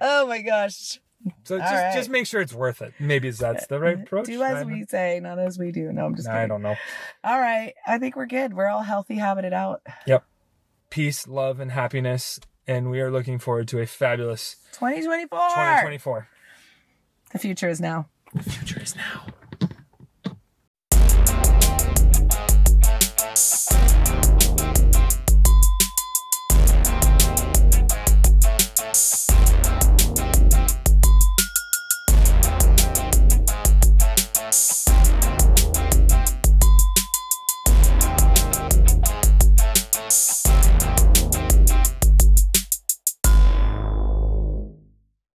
Oh 0.00 0.26
my 0.26 0.42
gosh. 0.42 0.98
so 1.44 1.54
All 1.56 1.60
just 1.60 1.72
right. 1.72 1.94
just 1.94 2.10
make 2.10 2.26
sure 2.26 2.40
it's 2.40 2.52
worth 2.54 2.80
it. 2.82 2.92
Maybe 3.00 3.30
that's 3.30 3.66
the 3.66 3.80
right 3.80 3.96
uh, 3.98 4.02
approach. 4.02 4.26
Do 4.26 4.42
as 4.42 4.64
we 4.64 4.84
say, 4.88 5.20
not 5.20 5.38
as 5.38 5.58
we 5.58 5.72
do. 5.72 5.90
No, 5.92 6.06
I'm 6.06 6.14
just 6.14 6.28
I 6.28 6.34
kidding. 6.34 6.48
don't 6.48 6.62
know. 6.62 6.76
All 7.24 7.40
right. 7.40 7.74
I 7.86 7.98
think 7.98 8.14
we're 8.14 8.26
good. 8.26 8.54
We're 8.54 8.68
all 8.68 8.82
healthy, 8.82 9.16
habited 9.16 9.52
out. 9.52 9.82
Yep. 10.06 10.24
Peace, 10.90 11.26
love, 11.26 11.60
and 11.60 11.72
happiness, 11.72 12.40
and 12.66 12.90
we 12.90 13.00
are 13.00 13.10
looking 13.10 13.38
forward 13.38 13.68
to 13.68 13.80
a 13.80 13.86
fabulous 13.86 14.56
2024. 14.72 15.38
2024. 15.38 16.28
The 17.30 17.38
future 17.38 17.68
is 17.68 17.80
now. 17.80 18.08
The 18.34 18.42
future 18.42 18.80
is 18.80 18.96
now. 18.96 19.26